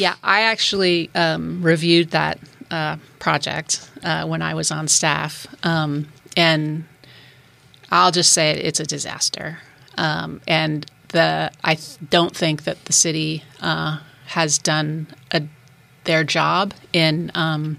Yeah, 0.00 0.14
I 0.22 0.42
actually 0.42 1.10
um, 1.14 1.62
reviewed 1.62 2.12
that 2.12 2.38
uh, 2.70 2.96
project 3.18 3.86
uh, 4.02 4.26
when 4.26 4.40
I 4.40 4.54
was 4.54 4.70
on 4.70 4.88
staff, 4.88 5.46
um, 5.62 6.08
and 6.38 6.84
I'll 7.90 8.10
just 8.10 8.32
say 8.32 8.50
it, 8.52 8.64
it's 8.64 8.80
a 8.80 8.86
disaster. 8.86 9.58
Um, 9.98 10.40
and 10.48 10.86
the 11.08 11.50
I 11.62 11.74
th- 11.74 11.98
don't 12.08 12.34
think 12.34 12.64
that 12.64 12.86
the 12.86 12.94
city 12.94 13.44
uh, 13.60 13.98
has 14.28 14.56
done 14.56 15.06
a, 15.32 15.42
their 16.04 16.24
job 16.24 16.72
in 16.94 17.30
um, 17.34 17.78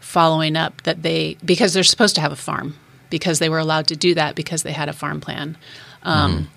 following 0.00 0.56
up 0.56 0.82
that 0.82 1.02
they 1.02 1.36
because 1.44 1.72
they're 1.72 1.84
supposed 1.84 2.16
to 2.16 2.20
have 2.20 2.32
a 2.32 2.36
farm 2.36 2.74
because 3.10 3.38
they 3.38 3.48
were 3.48 3.60
allowed 3.60 3.86
to 3.86 3.94
do 3.96 4.12
that 4.14 4.34
because 4.34 4.64
they 4.64 4.72
had 4.72 4.88
a 4.88 4.92
farm 4.92 5.20
plan. 5.20 5.56
Um, 6.02 6.48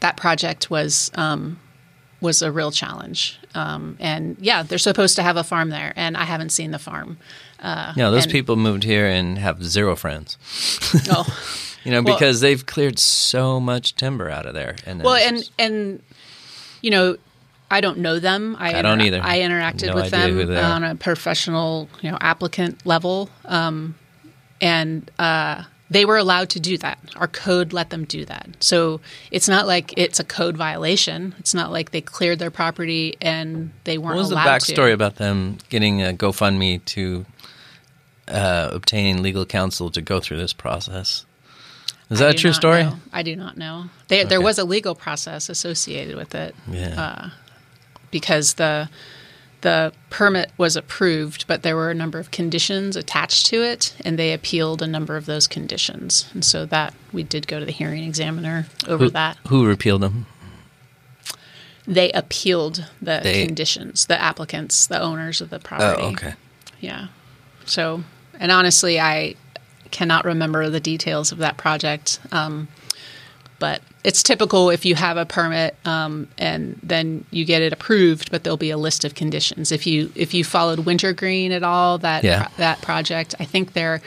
That 0.00 0.16
project 0.16 0.70
was 0.70 1.10
um, 1.16 1.58
was 2.20 2.42
a 2.42 2.52
real 2.52 2.70
challenge. 2.70 3.38
Um, 3.54 3.96
and 4.00 4.36
yeah, 4.40 4.62
they're 4.62 4.78
supposed 4.78 5.16
to 5.16 5.22
have 5.22 5.36
a 5.36 5.44
farm 5.44 5.70
there, 5.70 5.92
and 5.96 6.16
I 6.16 6.24
haven't 6.24 6.50
seen 6.50 6.70
the 6.70 6.78
farm. 6.78 7.18
Uh, 7.60 7.92
Yeah, 7.96 8.10
those 8.10 8.24
and- 8.24 8.32
people 8.32 8.56
moved 8.56 8.84
here 8.84 9.06
and 9.06 9.38
have 9.38 9.62
zero 9.64 9.96
friends. 9.96 10.36
Oh, 11.10 11.26
You 11.84 11.92
know, 11.92 12.02
Well- 12.02 12.14
because 12.14 12.40
they've 12.42 12.64
cleared 12.66 12.98
so 12.98 13.58
much 13.58 13.96
timber 13.96 14.28
out 14.28 14.44
of 14.44 14.52
there. 14.52 14.76
And 14.86 15.02
well, 15.02 15.14
and 15.14 15.38
just- 15.38 15.52
and 15.58 16.02
you 16.82 16.90
know, 16.90 17.16
I 17.70 17.80
don't 17.80 17.98
know 17.98 18.18
them. 18.18 18.56
I, 18.58 18.74
I 18.78 18.82
don't 18.82 19.00
either. 19.00 19.20
I 19.22 19.38
interacted 19.38 19.86
No 19.88 19.94
with 19.94 20.48
them 20.48 20.64
on 20.64 20.84
a 20.84 20.94
professional, 20.96 21.88
you 22.02 22.10
know, 22.10 22.18
applicant 22.20 22.84
level, 22.84 23.30
um, 23.44 23.94
and 24.60 25.08
uh, 25.18 25.62
they 25.90 26.04
were 26.04 26.16
allowed 26.16 26.48
to 26.50 26.60
do 26.60 26.78
that. 26.78 26.98
Our 27.16 27.26
code 27.26 27.72
let 27.72 27.90
them 27.90 28.04
do 28.04 28.24
that. 28.24 28.48
So 28.60 29.00
it's 29.30 29.48
not 29.48 29.66
like 29.66 29.92
it's 29.98 30.20
a 30.20 30.24
code 30.24 30.56
violation. 30.56 31.34
It's 31.38 31.52
not 31.52 31.72
like 31.72 31.90
they 31.90 32.00
cleared 32.00 32.38
their 32.38 32.50
property 32.52 33.16
and 33.20 33.72
they 33.84 33.98
weren't 33.98 34.14
what 34.16 34.20
was 34.20 34.30
the 34.30 34.36
backstory 34.36 34.88
to. 34.88 34.92
about 34.94 35.16
them 35.16 35.58
getting 35.68 36.00
a 36.02 36.12
GoFundMe 36.12 36.84
to 36.86 37.26
uh, 38.28 38.68
obtain 38.72 39.22
legal 39.22 39.44
counsel 39.44 39.90
to 39.90 40.00
go 40.00 40.20
through 40.20 40.36
this 40.38 40.52
process? 40.52 41.26
Is 42.10 42.18
that 42.18 42.34
a 42.34 42.38
true 42.38 42.52
story? 42.52 42.84
know. 42.84 42.96
I 43.12 43.22
do 43.22 43.36
not 43.36 43.56
know. 43.56 43.84
They, 44.08 44.24
There 44.24 44.40
was 44.40 44.58
a 44.58 44.64
legal 44.64 44.94
process 44.94 45.48
associated 45.48 46.16
with 46.16 46.34
it 46.34 46.54
Yeah. 46.68 47.30
because 48.10 48.54
the 48.54 48.88
the 49.62 49.92
permit 50.08 50.50
was 50.56 50.76
approved, 50.76 51.46
but 51.46 51.62
there 51.62 51.76
were 51.76 51.90
a 51.90 51.94
number 51.94 52.18
of 52.18 52.30
conditions 52.30 52.96
attached 52.96 53.46
to 53.46 53.62
it, 53.62 53.94
and 54.04 54.18
they 54.18 54.32
appealed 54.32 54.82
a 54.82 54.86
number 54.86 55.16
of 55.16 55.26
those 55.26 55.46
conditions. 55.46 56.28
And 56.32 56.44
so 56.44 56.64
that 56.66 56.94
we 57.12 57.22
did 57.22 57.46
go 57.46 57.58
to 57.60 57.66
the 57.66 57.72
hearing 57.72 58.04
examiner 58.04 58.66
over 58.86 59.04
who, 59.04 59.10
that. 59.10 59.36
who 59.48 59.66
repealed 59.66 60.02
them? 60.02 60.26
They 61.86 62.12
appealed 62.12 62.86
the 63.00 63.20
They- 63.22 63.44
conditions, 63.46 64.06
the 64.06 64.20
applicants, 64.20 64.86
the 64.86 65.00
owners 65.00 65.40
of 65.40 65.50
the 65.50 65.58
property. 65.58 66.02
Oh, 66.02 66.12
okay. 66.12 66.34
Yeah. 66.80 67.08
So, 67.64 68.04
and 68.38 68.52
honestly, 68.52 69.00
I 69.00 69.34
cannot 69.90 70.24
remember 70.24 70.70
the 70.70 70.80
details 70.80 71.32
of 71.32 71.38
that 71.38 71.56
project. 71.56 72.20
Um, 72.32 72.68
but 73.60 73.80
it's 74.02 74.22
typical 74.24 74.70
if 74.70 74.84
you 74.84 74.96
have 74.96 75.16
a 75.16 75.24
permit 75.26 75.76
um, 75.84 76.26
and 76.38 76.80
then 76.82 77.24
you 77.30 77.44
get 77.44 77.62
it 77.62 77.72
approved, 77.72 78.30
but 78.32 78.42
there'll 78.42 78.56
be 78.56 78.70
a 78.70 78.76
list 78.78 79.04
of 79.04 79.14
conditions. 79.14 79.70
If 79.70 79.86
you 79.86 80.10
if 80.16 80.34
you 80.34 80.42
followed 80.42 80.80
Wintergreen 80.80 81.52
at 81.52 81.62
all, 81.62 81.98
that 81.98 82.24
Yeah. 82.24 82.48
that 82.56 82.80
project, 82.82 83.34
I 83.38 83.44
think 83.44 83.74
they're 83.74 84.00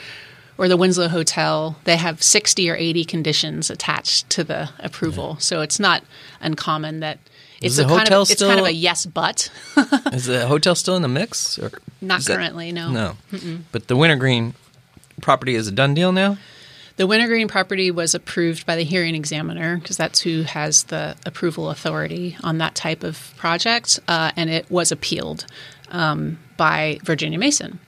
or 0.58 0.68
the 0.68 0.76
Winslow 0.76 1.08
Hotel, 1.08 1.76
they 1.84 1.96
have 1.96 2.22
sixty 2.22 2.68
or 2.70 2.76
eighty 2.76 3.04
conditions 3.04 3.70
attached 3.70 4.28
to 4.30 4.44
the 4.44 4.68
approval. 4.80 5.36
So 5.40 5.62
it's 5.62 5.80
not 5.80 6.02
uncommon 6.40 7.00
that. 7.00 7.18
It's 7.62 7.78
a 7.78 7.84
kind 7.86 8.12
of 8.12 8.30
it's 8.30 8.42
kind 8.42 8.60
of 8.60 8.66
a 8.66 8.72
yes 8.74 9.06
but 9.06 9.50
Is 10.12 10.26
the 10.26 10.46
hotel 10.46 10.74
still 10.74 10.96
in 10.96 11.02
the 11.02 11.08
mix? 11.08 11.58
Or 11.58 11.70
not 12.02 12.18
is 12.18 12.26
that- 12.26 12.36
currently 12.36 12.72
no 12.72 12.90
No. 12.90 13.16
But 13.72 13.86
the 13.88 13.96
Wintergreen 13.96 14.54
property 15.22 15.54
is 15.54 15.66
a 15.68 15.72
done 15.72 15.94
deal 15.94 16.12
now? 16.12 16.36
The 16.96 17.06
Wintergreen 17.08 17.48
property 17.48 17.90
was 17.90 18.14
approved 18.14 18.66
by 18.66 18.76
the 18.76 18.84
hearing 18.84 19.16
examiner 19.16 19.76
because 19.78 19.96
that's 19.96 20.20
who 20.20 20.42
has 20.42 20.84
the 20.84 21.16
approval 21.26 21.70
authority 21.70 22.36
on 22.44 22.58
that 22.58 22.76
type 22.76 23.02
of 23.02 23.34
project, 23.36 23.98
uh, 24.06 24.30
and 24.36 24.48
it 24.48 24.70
was 24.70 24.92
appealed 24.92 25.44
um, 25.90 26.38
by 26.56 27.00
Virginia 27.02 27.38
Mason. 27.38 27.80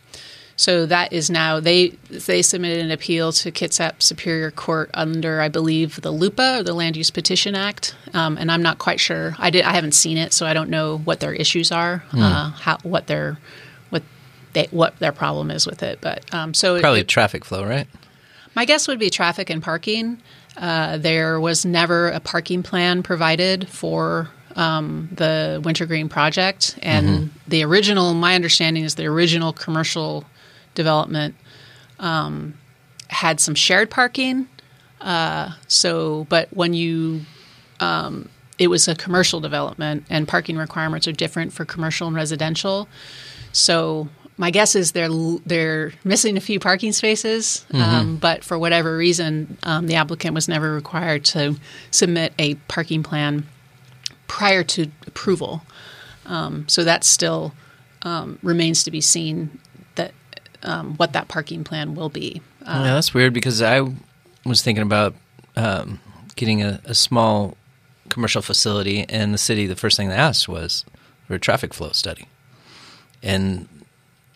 So 0.59 0.87
that 0.87 1.13
is 1.13 1.29
now 1.31 1.61
they 1.61 1.89
they 2.09 2.41
submitted 2.43 2.83
an 2.85 2.91
appeal 2.91 3.31
to 3.31 3.53
Kitsap 3.53 4.03
Superior 4.03 4.51
Court 4.51 4.91
under 4.95 5.41
I 5.41 5.49
believe 5.51 6.01
the 6.01 6.11
LUPA 6.11 6.61
or 6.61 6.63
the 6.65 6.73
Land 6.73 6.97
Use 6.97 7.11
Petition 7.11 7.55
Act, 7.55 7.95
um, 8.15 8.37
and 8.39 8.51
I'm 8.51 8.63
not 8.63 8.79
quite 8.79 8.99
sure. 8.99 9.37
I 9.39 9.51
did 9.51 9.65
I 9.67 9.73
haven't 9.73 9.93
seen 9.93 10.17
it, 10.17 10.33
so 10.33 10.47
I 10.47 10.55
don't 10.55 10.71
know 10.71 10.97
what 10.99 11.21
their 11.21 11.35
issues 11.35 11.71
are, 11.71 12.03
uh, 12.13 12.51
how 12.53 12.79
what 12.83 13.07
their 13.07 13.37
what 13.91 14.03
they 14.55 14.67
what 14.71 14.99
their 14.99 15.13
problem 15.13 15.51
is 15.51 15.65
with 15.67 15.83
it. 15.83 16.01
But 16.01 16.25
um, 16.35 16.55
so 16.55 16.75
it- 16.75 16.81
Probably 16.81 17.01
it, 17.01 17.09
traffic 17.09 17.45
flow, 17.45 17.63
right? 17.65 17.87
My 18.57 18.65
guess 18.65 18.89
would 18.89 18.99
be 18.99 19.11
traffic 19.11 19.51
and 19.51 19.63
parking. 19.63 20.21
Uh, 20.57 20.97
there 20.97 21.39
was 21.39 21.65
never 21.65 22.09
a 22.09 22.19
parking 22.19 22.63
plan 22.63 23.03
provided 23.03 23.69
for 23.69 24.31
um, 24.57 25.11
the 25.13 25.61
Wintergreen 25.63 26.09
project, 26.09 26.79
and 26.83 27.31
the 27.47 27.63
original. 27.63 28.15
My 28.15 28.35
understanding 28.35 28.85
is 28.85 28.95
the 28.95 29.05
original 29.05 29.53
commercial 29.53 30.25
development 30.75 31.35
um, 31.99 32.55
had 33.09 33.39
some 33.39 33.55
shared 33.55 33.91
parking. 33.91 34.49
Uh, 35.03 35.51
so, 35.69 36.27
but 36.31 36.49
when 36.55 36.73
you 36.73 37.21
um, 37.81 38.31
it 38.59 38.69
was 38.69 38.89
a 38.89 38.95
commercial 38.95 39.41
development, 39.41 40.05
and 40.09 40.27
parking 40.27 40.57
requirements 40.57 41.07
are 41.07 41.13
different 41.13 41.53
for 41.53 41.67
commercial 41.67 42.07
and 42.07 42.17
residential. 42.17 42.89
So 43.53 44.09
my 44.37 44.51
guess 44.51 44.75
is 44.75 44.93
they're 44.93 45.11
they're 45.47 45.93
missing 46.05 46.37
a 46.37 46.41
few 46.41 46.61
parking 46.61 46.93
spaces, 46.93 47.65
um, 47.73 48.17
but 48.17 48.45
for 48.45 48.59
whatever 48.59 48.97
reason, 48.97 49.57
um, 49.63 49.87
the 49.87 49.95
applicant 49.95 50.35
was 50.35 50.49
never 50.49 50.75
required 50.75 51.25
to 51.27 51.57
submit 51.91 52.35
a 52.39 52.55
parking 52.69 53.03
plan 53.03 53.47
prior 54.27 54.63
to 54.65 54.91
approval. 55.07 55.63
Um, 56.27 56.69
so 56.69 56.85
that 56.85 57.05
still 57.05 57.55
um, 58.03 58.39
remains 58.43 58.85
to 58.85 58.91
be 58.91 59.01
seen 59.01 59.59
that 59.95 60.13
um, 60.63 60.97
what 60.97 61.13
that 61.15 61.29
parking 61.29 61.65
plan 61.65 61.95
will 61.95 62.11
be. 62.11 62.43
Uh, 62.65 62.83
yeah, 62.85 62.95
that's 62.95 63.15
weird 63.15 63.33
because 63.33 63.63
I 63.63 63.81
was 64.45 64.61
thinking 64.61 64.83
about 64.83 65.15
um, 65.55 66.01
getting 66.35 66.63
a, 66.63 66.81
a 66.85 66.95
small 66.95 67.57
commercial 68.09 68.43
facility, 68.43 69.07
and 69.09 69.33
the 69.33 69.39
city, 69.39 69.67
the 69.67 69.77
first 69.77 69.97
thing 69.97 70.09
they 70.09 70.15
asked 70.15 70.49
was 70.49 70.85
for 71.27 71.35
a 71.35 71.39
traffic 71.39 71.73
flow 71.73 71.93
study. 71.93 72.29
And 73.23 73.69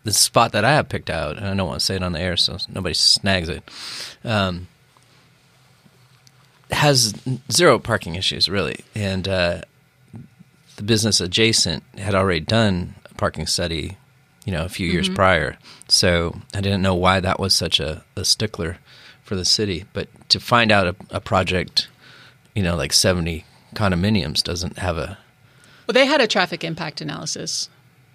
the 0.05 0.13
spot 0.13 0.53
that 0.53 0.65
I 0.65 0.73
have 0.73 0.89
picked 0.89 1.11
out, 1.11 1.37
and 1.37 1.47
I 1.47 1.55
don't 1.55 1.67
want 1.67 1.81
to 1.81 1.85
say 1.85 1.97
it 1.97 2.03
on 2.03 2.13
the 2.13 2.21
air 2.21 2.37
so 2.37 2.57
nobody 2.69 2.95
snags 2.95 3.49
it, 3.49 3.63
um, 4.25 4.67
has 6.71 7.15
zero 7.51 7.79
parking 7.79 8.15
issues 8.15 8.49
really, 8.49 8.85
and 8.95 9.27
uh, 9.29 9.61
the 10.77 10.83
business 10.83 11.21
adjacent 11.21 11.83
had 11.99 12.15
already 12.15 12.41
done 12.41 12.95
a 13.11 13.15
parking 13.15 13.47
study, 13.47 13.97
you 14.45 14.53
know, 14.53 14.65
a 14.65 14.69
few 14.69 14.89
years 14.89 15.09
prior. 15.09 15.59
So 15.89 16.41
I 16.55 16.61
didn't 16.61 16.83
know 16.83 16.95
why 16.95 17.21
that 17.21 17.41
was 17.41 17.55
such 17.55 17.81
a, 17.81 18.05
a 18.17 18.25
stickler 18.25 18.79
for 19.23 19.35
the 19.37 19.45
city. 19.45 19.85
But 19.93 20.09
to 20.31 20.41
find 20.41 20.71
out 20.73 20.87
a, 20.87 20.97
a 21.11 21.21
project, 21.21 21.89
you 22.55 22.63
know, 22.63 22.77
like 22.77 22.93
seventy 22.93 23.45
condominiums 23.75 24.43
doesn't 24.43 24.79
have 24.79 24.97
a 24.97 25.19
well, 25.87 25.93
they 25.93 26.07
had 26.07 26.21
a 26.21 26.29
traffic 26.29 26.63
impact 26.63 27.01
analysis. 27.01 27.69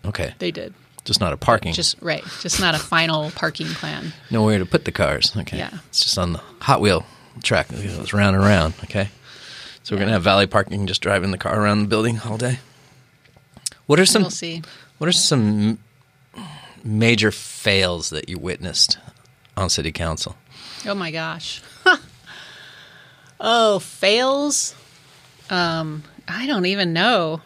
okay, 0.06 0.34
They 0.40 0.52
did. 0.52 0.74
Just 1.06 1.20
not 1.22 1.32
a 1.34 1.38
parking, 1.38 1.74
Just 1.74 1.96
right, 2.02 2.24
just 2.42 2.60
not 2.60 2.76
a 2.76 2.80
final 2.80 3.32
parking 3.32 3.68
plan. 3.68 4.12
nowhere 4.30 4.60
to 4.60 4.66
put 4.66 4.84
the 4.86 4.92
cars. 4.92 5.32
Okay, 5.38 5.58
Yeah. 5.58 5.70
it's 5.88 6.04
just 6.04 6.18
on 6.18 6.34
the 6.34 6.42
Hot 6.62 6.82
Wheel 6.82 7.06
track. 7.44 7.68
It 7.72 7.84
goes 7.98 8.12
round 8.14 8.36
and 8.36 8.44
round. 8.46 8.74
Okay, 8.84 9.10
so 9.84 9.96
we're 9.96 10.00
gonna 10.00 10.12
have 10.12 10.24
valley 10.24 10.48
parking, 10.48 10.88
just 10.88 11.02
driving 11.02 11.32
the 11.32 11.38
car 11.38 11.60
around 11.60 11.82
the 11.84 11.88
building 11.88 12.20
all 12.26 12.38
day. 12.38 12.60
What 13.86 14.00
are 14.00 14.06
some 14.06 14.24
we'll 14.24 14.32
see. 14.32 14.62
What 14.98 15.08
are 15.08 15.12
some 15.14 15.80
major 16.84 17.32
fails 17.32 18.10
that 18.10 18.28
you 18.30 18.38
witnessed 18.40 18.98
on 19.56 19.70
city 19.70 19.92
council? 19.92 20.36
Oh 20.88 20.96
my 20.96 21.12
gosh. 21.12 21.62
oh, 23.40 23.80
fails. 23.80 24.76
Um, 25.50 26.04
I 26.28 26.48
don't 26.48 26.66
even 26.66 26.94
know. 26.94 27.42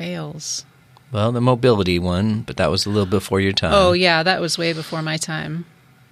Fails. 0.00 0.64
Well, 1.12 1.30
the 1.30 1.42
mobility 1.42 1.98
one, 1.98 2.40
but 2.40 2.56
that 2.56 2.70
was 2.70 2.86
a 2.86 2.88
little 2.88 3.04
before 3.04 3.38
your 3.38 3.52
time. 3.52 3.74
Oh 3.74 3.92
yeah, 3.92 4.22
that 4.22 4.40
was 4.40 4.56
way 4.56 4.72
before 4.72 5.02
my 5.02 5.18
time. 5.18 5.66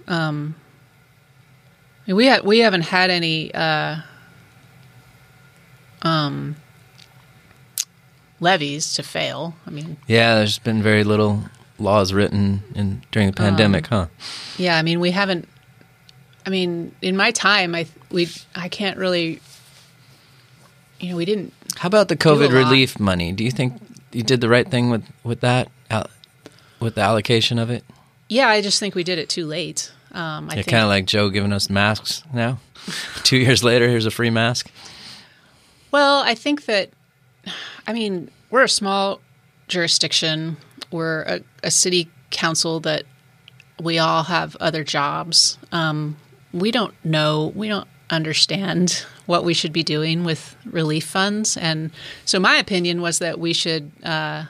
Um, 0.07 0.53
we 2.05 2.27
ha- 2.27 2.41
we 2.43 2.59
haven't 2.59 2.83
had 2.83 3.09
any 3.09 3.51
uh, 3.51 4.01
um, 6.03 6.55
levies 8.39 8.93
to 8.93 9.01
fail. 9.01 9.55
I 9.65 9.71
mean, 9.71 9.97
yeah. 10.05 10.35
There's 10.35 10.59
been 10.59 10.83
very 10.83 11.03
little 11.03 11.45
laws 11.79 12.13
written 12.13 12.61
in 12.75 13.01
during 13.11 13.31
the 13.31 13.35
pandemic, 13.35 13.87
huh? 13.87 14.05
yeah, 14.59 14.77
I 14.77 14.83
mean 14.83 14.99
we 14.99 15.09
haven't. 15.09 15.49
I 16.45 16.51
mean, 16.51 16.93
in 17.01 17.17
my 17.17 17.31
time, 17.31 17.73
I 17.73 17.87
we 18.11 18.29
I 18.53 18.69
can't 18.69 18.99
really. 18.99 19.41
You 20.99 21.09
know, 21.09 21.15
we 21.17 21.25
didn't. 21.25 21.53
How 21.79 21.87
about 21.87 22.07
the 22.09 22.17
COVID 22.17 22.51
relief 22.51 22.99
money? 22.99 23.31
Do 23.31 23.43
you 23.43 23.51
think 23.51 23.81
you 24.11 24.21
did 24.23 24.41
the 24.41 24.49
right 24.49 24.69
thing 24.69 24.89
with 24.89 25.05
with 25.23 25.39
that, 25.41 25.69
al- 25.89 26.09
with 26.79 26.95
the 26.95 27.01
allocation 27.01 27.57
of 27.57 27.69
it? 27.69 27.83
Yeah, 28.27 28.47
I 28.47 28.61
just 28.61 28.79
think 28.79 28.95
we 28.95 29.03
did 29.03 29.17
it 29.17 29.29
too 29.29 29.45
late. 29.45 29.91
Um, 30.11 30.49
I 30.49 30.53
Yeah, 30.53 30.55
think 30.55 30.67
kind 30.67 30.83
of 30.83 30.89
like 30.89 31.05
Joe 31.05 31.29
giving 31.29 31.53
us 31.53 31.69
masks 31.69 32.23
now. 32.33 32.59
Two 33.23 33.37
years 33.37 33.63
later, 33.63 33.87
here's 33.87 34.05
a 34.05 34.11
free 34.11 34.29
mask. 34.29 34.69
Well, 35.91 36.21
I 36.23 36.35
think 36.35 36.65
that, 36.65 36.89
I 37.87 37.93
mean, 37.93 38.29
we're 38.49 38.63
a 38.63 38.69
small 38.69 39.21
jurisdiction. 39.67 40.57
We're 40.91 41.21
a, 41.23 41.41
a 41.63 41.71
city 41.71 42.09
council 42.29 42.79
that 42.81 43.03
we 43.81 43.97
all 43.99 44.23
have 44.23 44.55
other 44.57 44.83
jobs. 44.83 45.57
Um, 45.71 46.17
we 46.51 46.71
don't 46.71 46.93
know, 47.05 47.51
we 47.55 47.67
don't 47.67 47.87
understand 48.09 49.05
what 49.29 49.43
we 49.43 49.53
should 49.53 49.71
be 49.71 49.83
doing 49.83 50.23
with 50.23 50.55
relief 50.65 51.05
funds. 51.05 51.55
And 51.55 51.91
so 52.25 52.39
my 52.39 52.55
opinion 52.55 52.99
was 52.99 53.19
that 53.19 53.39
we 53.39 53.53
should, 53.53 53.91
uh, 54.03 54.45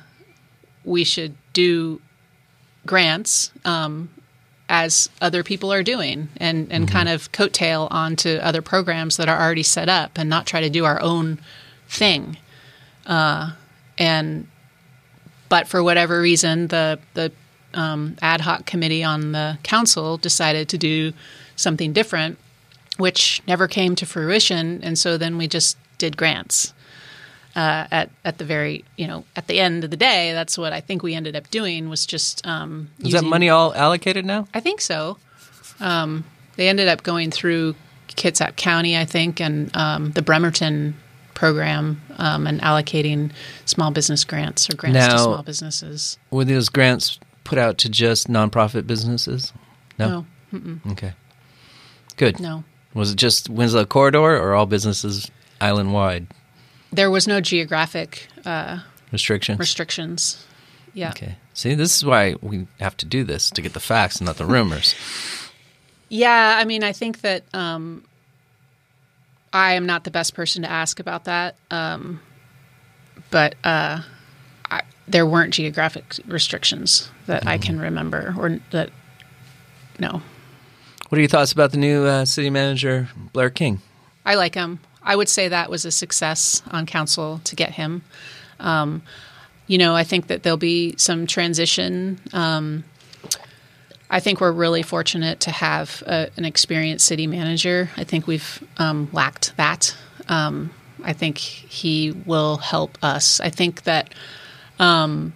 we 0.85 1.03
should 1.03 1.35
do 1.51 1.99
grants 2.85 3.51
um, 3.65 4.09
as 4.69 5.09
other 5.21 5.43
people 5.43 5.73
are 5.73 5.83
doing 5.83 6.29
and, 6.37 6.71
and 6.71 6.87
kind 6.89 7.09
of 7.09 7.29
coattail 7.33 7.89
onto 7.91 8.29
other 8.37 8.61
programs 8.61 9.17
that 9.17 9.27
are 9.27 9.37
already 9.37 9.63
set 9.63 9.89
up 9.89 10.17
and 10.17 10.29
not 10.29 10.47
try 10.47 10.61
to 10.61 10.69
do 10.69 10.85
our 10.85 11.01
own 11.01 11.39
thing. 11.89 12.37
Uh, 13.05 13.51
and 13.97 14.47
but 15.49 15.67
for 15.67 15.83
whatever 15.83 16.21
reason, 16.21 16.67
the 16.67 16.99
the 17.15 17.33
um, 17.73 18.15
ad 18.21 18.39
hoc 18.39 18.65
committee 18.65 19.03
on 19.03 19.33
the 19.33 19.57
council 19.63 20.15
decided 20.17 20.69
to 20.69 20.77
do 20.77 21.11
something 21.57 21.91
different, 21.91 22.37
which 22.99 23.41
never 23.47 23.67
came 23.67 23.95
to 23.95 24.05
fruition. 24.05 24.83
And 24.83 24.97
so 24.99 25.17
then 25.17 25.37
we 25.37 25.47
just 25.47 25.77
did 25.97 26.15
grants. 26.17 26.73
Uh, 27.55 27.87
at 27.89 28.09
at 28.23 28.37
the 28.37 28.45
very 28.45 28.85
you 28.95 29.07
know 29.07 29.25
at 29.35 29.47
the 29.47 29.59
end 29.59 29.83
of 29.83 29.89
the 29.89 29.97
day, 29.97 30.31
that's 30.33 30.55
what 30.55 30.71
I 30.71 30.81
think 30.81 31.01
we 31.01 31.15
ended 31.15 31.35
up 31.35 31.49
doing 31.49 31.89
was 31.89 32.05
just 32.05 32.45
um, 32.45 32.91
Is 32.99 33.13
that 33.13 33.23
money 33.23 33.49
all 33.49 33.73
allocated 33.73 34.23
now? 34.23 34.47
I 34.53 34.59
think 34.59 34.79
so. 34.81 35.17
Um, 35.79 36.25
they 36.57 36.69
ended 36.69 36.87
up 36.87 37.01
going 37.01 37.31
through 37.31 37.75
Kitsap 38.09 38.55
County, 38.55 38.95
I 38.95 39.03
think, 39.05 39.41
and 39.41 39.75
um, 39.75 40.11
the 40.11 40.21
Bremerton 40.21 40.95
program 41.33 41.99
um, 42.17 42.45
and 42.45 42.61
allocating 42.61 43.31
small 43.65 43.89
business 43.91 44.23
grants 44.25 44.69
or 44.69 44.75
grants 44.75 44.95
Now- 44.99 45.13
to 45.13 45.19
small 45.19 45.43
businesses. 45.43 46.17
Were 46.29 46.45
those 46.45 46.69
grants 46.69 47.19
put 47.45 47.57
out 47.57 47.77
to 47.79 47.89
just 47.89 48.27
nonprofit 48.27 48.85
businesses? 48.85 49.53
No. 49.97 50.25
No, 50.51 50.79
Okay. 50.91 51.13
Good. 52.17 52.39
no. 52.39 52.63
Was 52.93 53.11
it 53.11 53.15
just 53.17 53.49
Winslow 53.49 53.85
Corridor 53.85 54.37
or 54.37 54.53
all 54.53 54.65
businesses 54.65 55.29
island 55.61 55.93
wide 55.93 56.27
There 56.91 57.11
was 57.11 57.27
no 57.27 57.41
geographic 57.41 58.27
uh, 58.45 58.79
restrictions? 59.11 59.59
restrictions. 59.59 60.45
Yeah. 60.93 61.09
okay. 61.11 61.35
See, 61.53 61.75
this 61.75 61.95
is 61.95 62.03
why 62.03 62.35
we 62.41 62.65
have 62.79 62.97
to 62.97 63.05
do 63.05 63.23
this 63.23 63.49
to 63.51 63.61
get 63.61 63.73
the 63.73 63.79
facts 63.79 64.17
and 64.17 64.25
not 64.25 64.37
the 64.37 64.45
rumors. 64.45 64.95
Yeah, 66.09 66.57
I 66.59 66.65
mean, 66.65 66.83
I 66.83 66.91
think 66.93 67.21
that 67.21 67.43
um, 67.53 68.03
I 69.53 69.73
am 69.73 69.85
not 69.85 70.03
the 70.03 70.11
best 70.11 70.33
person 70.33 70.63
to 70.63 70.69
ask 70.69 70.99
about 70.99 71.25
that, 71.25 71.55
um, 71.69 72.21
but 73.29 73.53
uh, 73.63 74.01
I, 74.71 74.81
there 75.07 75.25
weren't 75.27 75.53
geographic 75.53 76.15
restrictions 76.25 77.09
that 77.27 77.45
I 77.45 77.59
can 77.59 77.79
remember, 77.79 78.33
or 78.37 78.59
that 78.71 78.89
no, 79.99 80.23
What 81.09 81.17
are 81.17 81.21
your 81.21 81.29
thoughts 81.29 81.51
about 81.51 81.71
the 81.71 81.77
new 81.77 82.05
uh, 82.05 82.25
city 82.25 82.51
manager, 82.51 83.09
Blair 83.33 83.49
King? 83.49 83.81
I 84.23 84.35
like 84.35 84.53
him. 84.53 84.79
I 85.01 85.15
would 85.15 85.27
say 85.27 85.47
that 85.47 85.71
was 85.71 85.83
a 85.83 85.91
success 85.91 86.61
on 86.69 86.85
council 86.85 87.41
to 87.45 87.55
get 87.55 87.71
him. 87.71 88.03
Um, 88.59 89.01
you 89.65 89.79
know, 89.79 89.95
I 89.95 90.03
think 90.03 90.27
that 90.27 90.43
there'll 90.43 90.57
be 90.57 90.93
some 90.97 91.25
transition. 91.25 92.19
Um, 92.31 92.83
I 94.07 94.19
think 94.19 94.39
we're 94.39 94.51
really 94.51 94.83
fortunate 94.83 95.39
to 95.41 95.51
have 95.51 96.03
a, 96.05 96.29
an 96.37 96.45
experienced 96.45 97.07
city 97.07 97.25
manager. 97.25 97.89
I 97.97 98.03
think 98.03 98.27
we've 98.27 98.63
um, 98.77 99.09
lacked 99.11 99.57
that. 99.57 99.97
Um, 100.27 100.69
I 101.03 101.13
think 101.13 101.39
he 101.39 102.11
will 102.11 102.57
help 102.57 102.99
us. 103.03 103.39
I 103.39 103.49
think 103.49 103.83
that 103.83 104.13
um, 104.77 105.33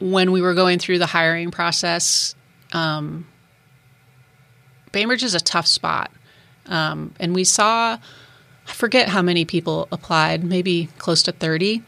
when 0.00 0.32
we 0.32 0.42
were 0.42 0.54
going 0.54 0.80
through 0.80 0.98
the 0.98 1.06
hiring 1.06 1.52
process, 1.52 2.34
um, 2.72 3.26
Bainbridge 4.92 5.22
is 5.22 5.34
a 5.34 5.40
tough 5.40 5.66
spot. 5.66 6.10
Um, 6.66 7.14
and 7.18 7.34
we 7.34 7.44
saw, 7.44 7.98
I 8.68 8.72
forget 8.72 9.08
how 9.08 9.22
many 9.22 9.44
people 9.44 9.88
applied, 9.90 10.44
maybe 10.44 10.88
close 10.98 11.22
to 11.24 11.32
30. 11.32 11.82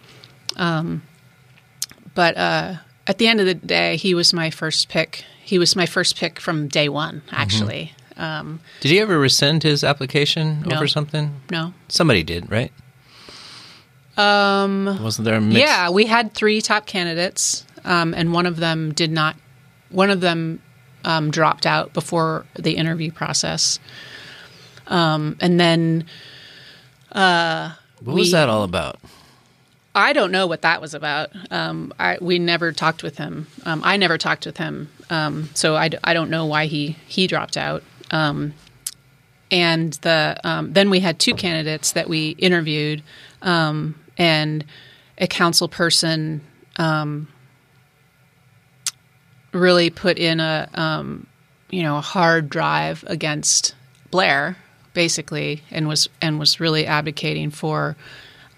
Um, 0.56 1.02
but 2.14 2.36
uh, 2.36 2.74
at 3.06 3.18
the 3.18 3.26
end 3.28 3.40
of 3.40 3.46
the 3.46 3.54
day, 3.54 3.96
he 3.96 4.14
was 4.14 4.32
my 4.32 4.50
first 4.50 4.88
pick. 4.88 5.24
He 5.44 5.58
was 5.58 5.76
my 5.76 5.86
first 5.86 6.16
pick 6.16 6.40
from 6.40 6.68
day 6.68 6.88
one, 6.88 7.22
actually. 7.30 7.92
Um, 8.16 8.60
Did 8.80 8.90
he 8.90 9.00
ever 9.00 9.18
rescind 9.18 9.62
his 9.62 9.82
application 9.82 10.62
No. 10.62 10.76
over 10.76 10.86
something? 10.86 11.40
no. 11.50 11.72
Somebody 11.88 12.22
did, 12.22 12.50
right? 12.50 12.72
Um, 14.16 15.02
wasn't 15.02 15.24
there 15.24 15.36
a 15.36 15.40
mix? 15.40 15.58
Yeah, 15.58 15.88
we 15.90 16.04
had 16.06 16.34
three 16.34 16.60
top 16.60 16.86
candidates, 16.86 17.64
um, 17.84 18.12
and 18.14 18.32
one 18.32 18.44
of 18.46 18.56
them 18.56 18.92
did 18.92 19.10
not. 19.10 19.36
One 19.88 20.10
of 20.10 20.20
them 20.20 20.60
um, 21.04 21.30
dropped 21.30 21.66
out 21.66 21.92
before 21.92 22.46
the 22.54 22.76
interview 22.76 23.10
process, 23.12 23.78
um, 24.86 25.36
and 25.40 25.58
then 25.60 26.06
What 28.02 28.16
was 28.16 28.32
that 28.32 28.48
all 28.48 28.64
about? 28.64 28.98
I 29.94 30.14
don't 30.14 30.32
know 30.32 30.46
what 30.46 30.62
that 30.62 30.80
was 30.80 30.94
about. 30.94 31.30
Um, 31.50 31.92
I, 31.98 32.16
we 32.20 32.38
never 32.38 32.72
talked 32.72 33.02
with 33.02 33.18
him. 33.18 33.46
Um, 33.64 33.82
I 33.84 33.98
never 33.98 34.16
talked 34.16 34.46
with 34.46 34.56
him, 34.56 34.88
um, 35.10 35.50
so 35.54 35.76
I 35.76 35.88
don't 35.88 36.30
know 36.30 36.46
why 36.46 36.66
he 36.66 36.96
he 37.06 37.26
dropped 37.26 37.56
out. 37.56 37.82
Um, 38.10 38.54
and 39.50 39.92
the 39.94 40.40
um, 40.44 40.72
then 40.72 40.88
we 40.88 41.00
had 41.00 41.18
two 41.18 41.34
candidates 41.34 41.92
that 41.92 42.08
we 42.08 42.30
interviewed, 42.38 43.02
um, 43.42 43.94
and 44.16 44.64
a 45.18 45.26
council 45.26 45.68
person 45.68 46.40
um, 46.76 47.28
really 49.52 49.90
put 49.90 50.18
in 50.18 50.40
a 50.40 50.68
um, 50.74 51.26
you 51.70 51.82
know 51.82 51.98
a 51.98 52.00
hard 52.00 52.48
drive 52.48 53.04
against 53.06 53.74
Blair, 54.10 54.56
basically, 54.94 55.62
and 55.70 55.88
was 55.88 56.08
and 56.20 56.38
was 56.38 56.60
really 56.60 56.86
advocating 56.86 57.50
for 57.50 57.96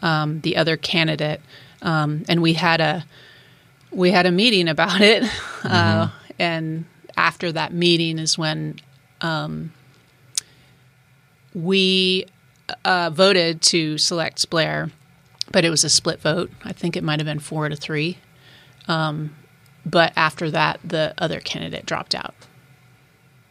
um, 0.02 0.40
the 0.40 0.56
other 0.56 0.76
candidate, 0.76 1.40
um, 1.82 2.24
and 2.28 2.42
we 2.42 2.54
had 2.54 2.80
a 2.80 3.04
we 3.90 4.10
had 4.10 4.26
a 4.26 4.32
meeting 4.32 4.68
about 4.68 5.00
it, 5.00 5.24
uh, 5.64 6.08
and 6.38 6.84
after 7.16 7.52
that 7.52 7.72
meeting 7.72 8.18
is 8.18 8.36
when 8.36 8.80
um, 9.20 9.72
we 11.54 12.26
uh, 12.84 13.10
voted 13.10 13.62
to 13.62 13.98
select 13.98 14.48
Blair, 14.50 14.90
but 15.52 15.64
it 15.64 15.70
was 15.70 15.84
a 15.84 15.88
split 15.88 16.20
vote. 16.20 16.50
I 16.64 16.72
think 16.72 16.96
it 16.96 17.04
might 17.04 17.20
have 17.20 17.26
been 17.26 17.38
four 17.38 17.68
to 17.68 17.76
three. 17.76 18.18
Um, 18.88 19.34
but 19.86 20.12
after 20.16 20.50
that, 20.50 20.80
the 20.84 21.14
other 21.18 21.40
candidate 21.40 21.86
dropped 21.86 22.14
out. 22.14 22.34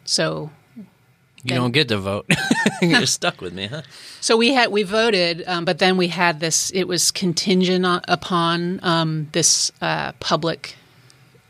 So 0.06 0.52
You 0.78 1.50
Then- 1.50 1.58
don't 1.58 1.72
get 1.72 1.90
to 1.90 1.98
vote. 1.98 2.26
You're 2.82 3.06
stuck 3.06 3.42
with 3.42 3.54
me, 3.54 3.68
huh? 3.68 3.82
So 4.22 4.38
we 4.38 4.54
had 4.54 4.72
we 4.72 4.84
voted, 4.84 5.44
um, 5.46 5.66
but 5.66 5.78
then 5.80 5.98
we 5.98 6.08
had 6.08 6.40
this. 6.40 6.72
It 6.72 6.86
was 6.88 7.12
contingent 7.12 7.86
on, 7.86 8.02
upon 8.08 8.80
um, 8.82 9.28
this 9.34 9.70
uh, 9.82 10.14
public 10.22 10.76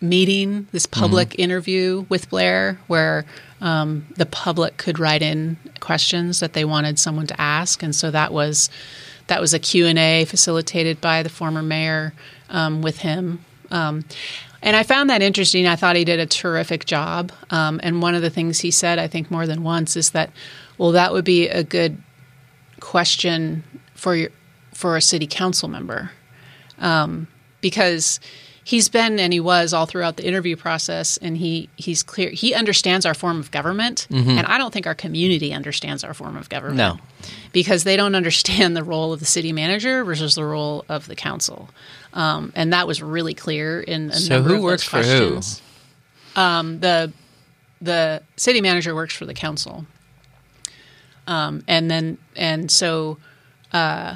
meeting, 0.01 0.67
this 0.71 0.85
public 0.87 1.37
interview 1.39 2.05
with 2.09 2.27
Blair, 2.29 2.79
where 2.87 3.25
um, 3.61 4.07
the 4.17 4.25
public 4.25 4.77
could 4.77 4.97
write 4.97 5.21
in 5.21 5.57
questions 5.79 6.39
that 6.39 6.53
they 6.53 6.65
wanted 6.65 6.97
someone 6.97 7.27
to 7.27 7.39
ask, 7.39 7.83
and 7.83 7.95
so 7.95 8.09
that 8.09 8.33
was 8.33 8.71
that 9.27 9.39
was 9.39 9.53
a 9.53 9.59
Q 9.59 9.85
and 9.85 9.99
A 9.99 10.25
facilitated 10.25 10.99
by 10.99 11.21
the 11.21 11.29
former 11.29 11.61
mayor 11.61 12.13
um, 12.49 12.81
with 12.81 12.97
him. 12.99 13.45
And 14.63 14.77
I 14.77 14.83
found 14.83 15.09
that 15.09 15.21
interesting. 15.21 15.67
I 15.67 15.75
thought 15.75 15.97
he 15.97 16.05
did 16.05 16.21
a 16.21 16.25
terrific 16.25 16.85
job. 16.85 17.33
Um, 17.49 17.81
and 17.83 18.01
one 18.01 18.15
of 18.15 18.21
the 18.21 18.29
things 18.29 18.61
he 18.61 18.71
said, 18.71 18.97
I 18.97 19.07
think 19.07 19.29
more 19.29 19.45
than 19.45 19.61
once, 19.61 19.97
is 19.97 20.11
that, 20.11 20.31
well, 20.77 20.93
that 20.93 21.11
would 21.11 21.25
be 21.25 21.49
a 21.49 21.63
good 21.63 22.01
question 22.79 23.63
for 23.93 24.15
your 24.15 24.29
for 24.73 24.97
a 24.97 25.01
city 25.01 25.27
council 25.27 25.69
member 25.69 26.11
um, 26.79 27.27
because 27.61 28.19
he's 28.65 28.87
been 28.89 29.19
and 29.19 29.33
he 29.33 29.39
was 29.39 29.73
all 29.73 29.85
throughout 29.85 30.15
the 30.17 30.25
interview 30.25 30.55
process 30.55 31.17
and 31.17 31.37
he 31.37 31.69
he's 31.75 32.01
clear 32.03 32.29
he 32.29 32.53
understands 32.53 33.05
our 33.05 33.13
form 33.13 33.39
of 33.39 33.51
government 33.51 34.07
and 34.09 34.39
I 34.39 34.57
don't 34.57 34.71
think 34.73 34.87
our 34.87 34.95
community 34.95 35.53
understands 35.53 36.03
our 36.03 36.13
form 36.13 36.37
of 36.37 36.47
government 36.49 36.77
No. 36.77 36.97
because 37.51 37.83
they 37.83 37.97
don't 37.97 38.15
understand 38.15 38.75
the 38.75 38.83
role 38.83 39.11
of 39.13 39.19
the 39.19 39.25
city 39.25 39.51
manager 39.51 40.03
versus 40.05 40.35
the 40.35 40.45
role 40.45 40.85
of 40.87 41.07
the 41.07 41.15
council 41.15 41.69
um, 42.13 42.51
and 42.55 42.71
that 42.73 42.87
was 42.87 43.01
really 43.01 43.33
clear 43.33 43.81
in 43.81 44.11
a 44.11 44.15
So 44.15 44.35
number 44.35 44.49
who 44.49 44.55
of 44.55 44.61
works 44.63 44.89
those 44.89 45.05
for 45.05 45.09
who? 45.09 45.31
questions. 45.33 45.61
Um, 46.35 46.79
the 46.79 47.11
the 47.81 48.23
city 48.37 48.61
manager 48.61 48.95
works 48.95 49.13
for 49.15 49.25
the 49.25 49.33
council 49.33 49.85
um, 51.27 51.63
and 51.67 51.89
then 51.89 52.17
and 52.35 52.69
so 52.71 53.17
uh, 53.71 54.15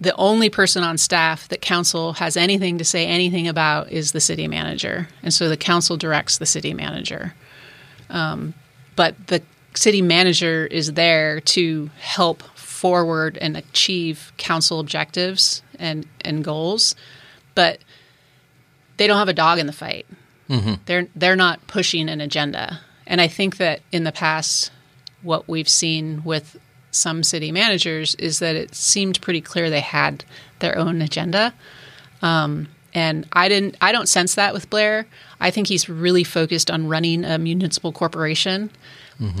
the 0.00 0.14
only 0.16 0.50
person 0.50 0.82
on 0.82 0.98
staff 0.98 1.48
that 1.48 1.60
council 1.60 2.14
has 2.14 2.36
anything 2.36 2.78
to 2.78 2.84
say 2.84 3.06
anything 3.06 3.46
about 3.48 3.90
is 3.92 4.12
the 4.12 4.20
city 4.20 4.48
manager, 4.48 5.08
and 5.22 5.32
so 5.32 5.48
the 5.48 5.56
council 5.56 5.96
directs 5.96 6.38
the 6.38 6.46
city 6.46 6.74
manager. 6.74 7.34
Um, 8.10 8.54
but 8.96 9.28
the 9.28 9.42
city 9.74 10.02
manager 10.02 10.66
is 10.66 10.92
there 10.92 11.40
to 11.40 11.90
help 11.98 12.42
forward 12.56 13.38
and 13.40 13.56
achieve 13.56 14.32
council 14.36 14.80
objectives 14.80 15.62
and 15.78 16.06
and 16.20 16.44
goals, 16.44 16.94
but 17.54 17.78
they 18.96 19.06
don't 19.06 19.18
have 19.18 19.28
a 19.28 19.32
dog 19.34 19.58
in 19.58 19.66
the 19.66 19.72
fight. 19.72 20.06
They're 20.86 21.06
they're 21.14 21.36
not 21.36 21.66
pushing 21.66 22.08
an 22.08 22.20
agenda, 22.20 22.80
and 23.06 23.20
I 23.20 23.28
think 23.28 23.56
that 23.58 23.80
in 23.92 24.04
the 24.04 24.12
past, 24.12 24.70
what 25.22 25.48
we've 25.48 25.68
seen 25.68 26.22
with 26.24 26.58
some 26.94 27.22
city 27.22 27.52
managers 27.52 28.14
is 28.16 28.38
that 28.38 28.56
it 28.56 28.74
seemed 28.74 29.20
pretty 29.20 29.40
clear 29.40 29.70
they 29.70 29.80
had 29.80 30.24
their 30.60 30.78
own 30.78 31.02
agenda. 31.02 31.54
Um, 32.22 32.68
and 32.94 33.26
I 33.32 33.48
didn't. 33.48 33.76
I 33.80 33.90
don't 33.90 34.08
sense 34.08 34.36
that 34.36 34.54
with 34.54 34.70
Blair. 34.70 35.06
I 35.40 35.50
think 35.50 35.66
he's 35.66 35.88
really 35.88 36.22
focused 36.24 36.70
on 36.70 36.88
running 36.88 37.24
a 37.24 37.38
municipal 37.38 37.92
corporation. 37.92 38.70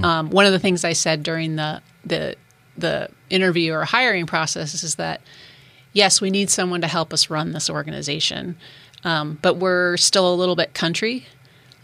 Um, 0.04 0.30
one 0.30 0.44
of 0.46 0.52
the 0.52 0.58
things 0.58 0.84
I 0.84 0.92
said 0.92 1.22
during 1.22 1.56
the 1.56 1.80
the 2.04 2.36
the 2.76 3.08
interview 3.30 3.72
or 3.72 3.84
hiring 3.84 4.26
process 4.26 4.82
is 4.82 4.96
that 4.96 5.20
yes, 5.92 6.20
we 6.20 6.30
need 6.30 6.50
someone 6.50 6.80
to 6.80 6.88
help 6.88 7.12
us 7.12 7.30
run 7.30 7.52
this 7.52 7.70
organization, 7.70 8.56
um, 9.04 9.38
but 9.40 9.56
we're 9.56 9.96
still 9.96 10.32
a 10.32 10.34
little 10.34 10.56
bit 10.56 10.74
country. 10.74 11.26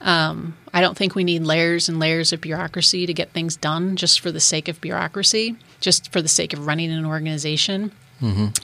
Um, 0.00 0.56
I 0.72 0.80
don't 0.80 0.96
think 0.96 1.14
we 1.14 1.24
need 1.24 1.42
layers 1.42 1.88
and 1.88 1.98
layers 1.98 2.32
of 2.32 2.40
bureaucracy 2.40 3.06
to 3.06 3.12
get 3.12 3.32
things 3.32 3.56
done 3.56 3.96
just 3.96 4.20
for 4.20 4.32
the 4.32 4.40
sake 4.40 4.68
of 4.68 4.80
bureaucracy, 4.80 5.56
just 5.80 6.10
for 6.12 6.22
the 6.22 6.28
sake 6.28 6.52
of 6.52 6.66
running 6.66 6.90
an 6.90 7.04
organization. 7.04 7.92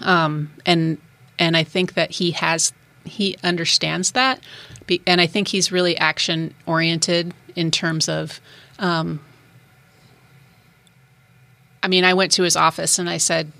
Um, 0.02 0.50
and 0.64 0.98
and 1.38 1.56
I 1.56 1.64
think 1.64 1.94
that 1.94 2.10
he 2.12 2.30
has 2.32 2.72
he 3.04 3.36
understands 3.44 4.12
that, 4.12 4.40
and 5.06 5.20
I 5.20 5.26
think 5.26 5.48
he's 5.48 5.70
really 5.70 5.96
action 5.96 6.54
oriented 6.66 7.34
in 7.54 7.70
terms 7.70 8.08
of 8.08 8.40
I 11.82 11.88
mean, 11.88 12.04
I 12.04 12.14
went 12.14 12.32
to 12.32 12.42
his 12.42 12.56
office 12.56 12.98
and 12.98 13.08
I 13.08 13.18
said, 13.18 13.52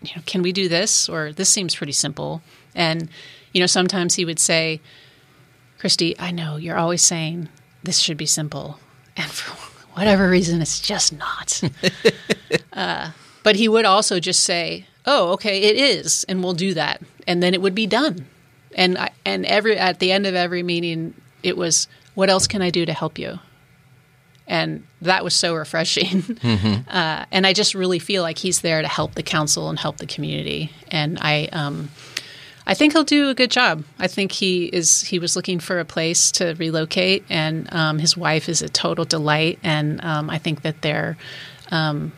you 0.00 0.10
know, 0.14 0.22
can 0.24 0.42
we 0.42 0.52
do 0.52 0.68
this? 0.68 1.08
Or 1.08 1.32
this 1.32 1.48
seems 1.48 1.74
pretty 1.74 1.92
simple. 1.92 2.40
And, 2.76 3.08
you 3.52 3.60
know, 3.60 3.66
sometimes 3.66 4.14
he 4.14 4.24
would 4.24 4.38
say, 4.38 4.80
Christy, 5.78 6.18
I 6.18 6.30
know 6.30 6.56
you're 6.56 6.78
always 6.78 7.02
saying 7.02 7.48
this 7.82 7.98
should 7.98 8.16
be 8.16 8.26
simple. 8.26 8.80
And 9.16 9.30
for 9.30 9.52
whatever 9.98 10.28
reason, 10.28 10.60
it's 10.60 10.80
just 10.80 11.12
not. 11.12 11.62
uh, 12.72 13.10
but 13.42 13.56
he 13.56 13.68
would 13.68 13.84
also 13.84 14.20
just 14.20 14.40
say, 14.40 14.86
oh, 15.04 15.32
okay, 15.32 15.62
it 15.62 15.76
is. 15.76 16.24
And 16.24 16.42
we'll 16.42 16.54
do 16.54 16.74
that. 16.74 17.00
And 17.26 17.42
then 17.42 17.54
it 17.54 17.62
would 17.62 17.74
be 17.74 17.86
done. 17.86 18.26
And, 18.74 18.98
I, 18.98 19.10
and 19.24 19.46
every, 19.46 19.78
at 19.78 20.00
the 20.00 20.12
end 20.12 20.26
of 20.26 20.34
every 20.34 20.62
meeting, 20.62 21.14
it 21.42 21.56
was, 21.56 21.88
what 22.14 22.28
else 22.28 22.46
can 22.46 22.62
I 22.62 22.70
do 22.70 22.84
to 22.84 22.92
help 22.92 23.18
you? 23.18 23.38
and 24.46 24.86
that 25.02 25.24
was 25.24 25.34
so 25.34 25.54
refreshing. 25.54 26.22
Mm-hmm. 26.46 26.88
Uh, 26.88 27.24
and 27.32 27.44
I 27.46 27.52
just 27.52 27.74
really 27.74 27.98
feel 27.98 28.22
like 28.22 28.38
he's 28.38 28.60
there 28.60 28.80
to 28.80 28.86
help 28.86 29.14
the 29.14 29.22
council 29.22 29.68
and 29.68 29.78
help 29.78 29.96
the 29.96 30.06
community. 30.06 30.70
And 30.88 31.18
I, 31.20 31.48
um, 31.52 31.90
I 32.66 32.74
think 32.74 32.92
he'll 32.92 33.04
do 33.04 33.28
a 33.28 33.34
good 33.34 33.50
job. 33.50 33.84
I 33.98 34.08
think 34.08 34.32
he 34.32 34.64
is. 34.66 35.02
He 35.02 35.18
was 35.18 35.36
looking 35.36 35.60
for 35.60 35.78
a 35.78 35.84
place 35.84 36.32
to 36.32 36.54
relocate, 36.54 37.24
and 37.28 37.72
um, 37.72 37.98
his 37.98 38.16
wife 38.16 38.48
is 38.48 38.60
a 38.60 38.68
total 38.68 39.04
delight. 39.04 39.58
And 39.62 40.02
um, 40.04 40.28
I 40.30 40.38
think 40.38 40.62
that 40.62 40.82
they're 40.82 41.16
um, 41.70 42.12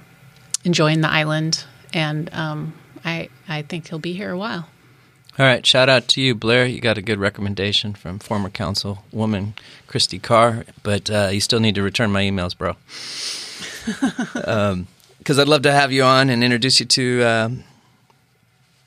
enjoying 0.65 1.03
the 1.03 1.11
island. 1.11 1.65
And 1.93 2.33
um, 2.33 2.75
I, 3.05 3.29
I 3.49 3.63
think 3.63 3.89
he'll 3.89 3.99
be 3.99 4.13
here 4.13 4.31
a 4.31 4.39
while. 4.39 4.69
All 5.39 5.47
right, 5.47 5.65
shout 5.65 5.89
out 5.89 6.09
to 6.09 6.21
you, 6.21 6.35
Blair. 6.35 6.67
You 6.67 6.81
got 6.81 6.99
a 6.99 7.03
good 7.03 7.21
recommendation 7.21 7.95
from 7.95 8.19
former 8.19 8.51
councilwoman 8.51 9.53
Christy 9.87 10.19
Carr, 10.19 10.65
but 10.83 11.09
uh, 11.11 11.29
you 11.31 11.41
still 11.41 11.61
need 11.61 11.77
to 11.77 11.83
return 11.83 12.11
my 12.11 12.23
emails, 12.23 12.59
bro. 12.59 12.75
Because 13.85 14.45
um, 15.39 15.41
I'd 15.41 15.49
love 15.49 15.63
to 15.63 15.73
have 15.73 15.93
you 15.93 16.03
on 16.03 16.29
and 16.29 16.43
introduce 16.43 16.81
you 16.81 16.87
to 16.87 17.23
uh, 17.23 17.51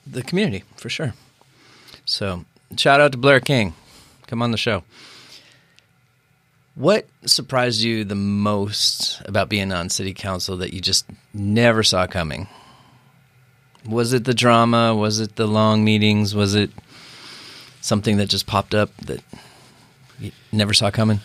the 0.05 0.23
community 0.23 0.65
for 0.75 0.89
sure. 0.89 1.13
So, 2.11 2.43
shout 2.75 2.99
out 2.99 3.13
to 3.13 3.17
Blair 3.17 3.39
King. 3.39 3.73
Come 4.27 4.41
on 4.41 4.51
the 4.51 4.57
show. 4.57 4.83
What 6.75 7.07
surprised 7.25 7.83
you 7.83 8.03
the 8.03 8.15
most 8.15 9.21
about 9.25 9.47
being 9.47 9.71
on 9.71 9.87
city 9.89 10.13
council 10.13 10.57
that 10.57 10.73
you 10.73 10.81
just 10.81 11.05
never 11.33 11.83
saw 11.83 12.07
coming? 12.07 12.49
Was 13.85 14.11
it 14.11 14.25
the 14.25 14.33
drama? 14.33 14.93
Was 14.93 15.21
it 15.21 15.37
the 15.37 15.47
long 15.47 15.85
meetings? 15.85 16.35
Was 16.35 16.53
it 16.53 16.71
something 17.79 18.17
that 18.17 18.27
just 18.27 18.45
popped 18.45 18.75
up 18.75 18.93
that 18.97 19.23
you 20.19 20.33
never 20.51 20.73
saw 20.73 20.91
coming? 20.91 21.21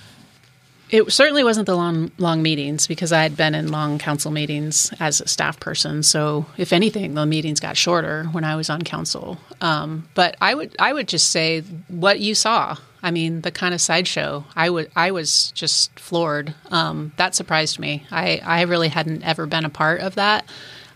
It 0.88 1.12
certainly 1.12 1.42
wasn't 1.42 1.66
the 1.66 1.74
long 1.74 2.12
long 2.18 2.42
meetings 2.42 2.86
because 2.86 3.12
I 3.12 3.22
had 3.22 3.36
been 3.36 3.54
in 3.54 3.72
long 3.72 3.98
council 3.98 4.30
meetings 4.30 4.92
as 5.00 5.20
a 5.20 5.28
staff 5.28 5.58
person. 5.58 6.02
So 6.02 6.46
if 6.56 6.72
anything, 6.72 7.14
the 7.14 7.26
meetings 7.26 7.58
got 7.58 7.76
shorter 7.76 8.24
when 8.32 8.44
I 8.44 8.54
was 8.56 8.70
on 8.70 8.82
council. 8.82 9.38
Um, 9.60 10.08
but 10.14 10.36
I 10.40 10.54
would 10.54 10.76
I 10.78 10.92
would 10.92 11.08
just 11.08 11.30
say 11.30 11.62
what 11.88 12.20
you 12.20 12.34
saw. 12.34 12.76
I 13.02 13.10
mean, 13.10 13.40
the 13.40 13.50
kind 13.50 13.74
of 13.74 13.80
sideshow. 13.80 14.44
I 14.54 14.70
would 14.70 14.90
I 14.94 15.10
was 15.10 15.50
just 15.52 15.98
floored. 15.98 16.54
Um, 16.70 17.12
that 17.16 17.34
surprised 17.34 17.78
me. 17.78 18.04
I 18.10 18.40
I 18.44 18.62
really 18.62 18.88
hadn't 18.88 19.24
ever 19.24 19.46
been 19.46 19.64
a 19.64 19.70
part 19.70 20.00
of 20.00 20.14
that. 20.14 20.48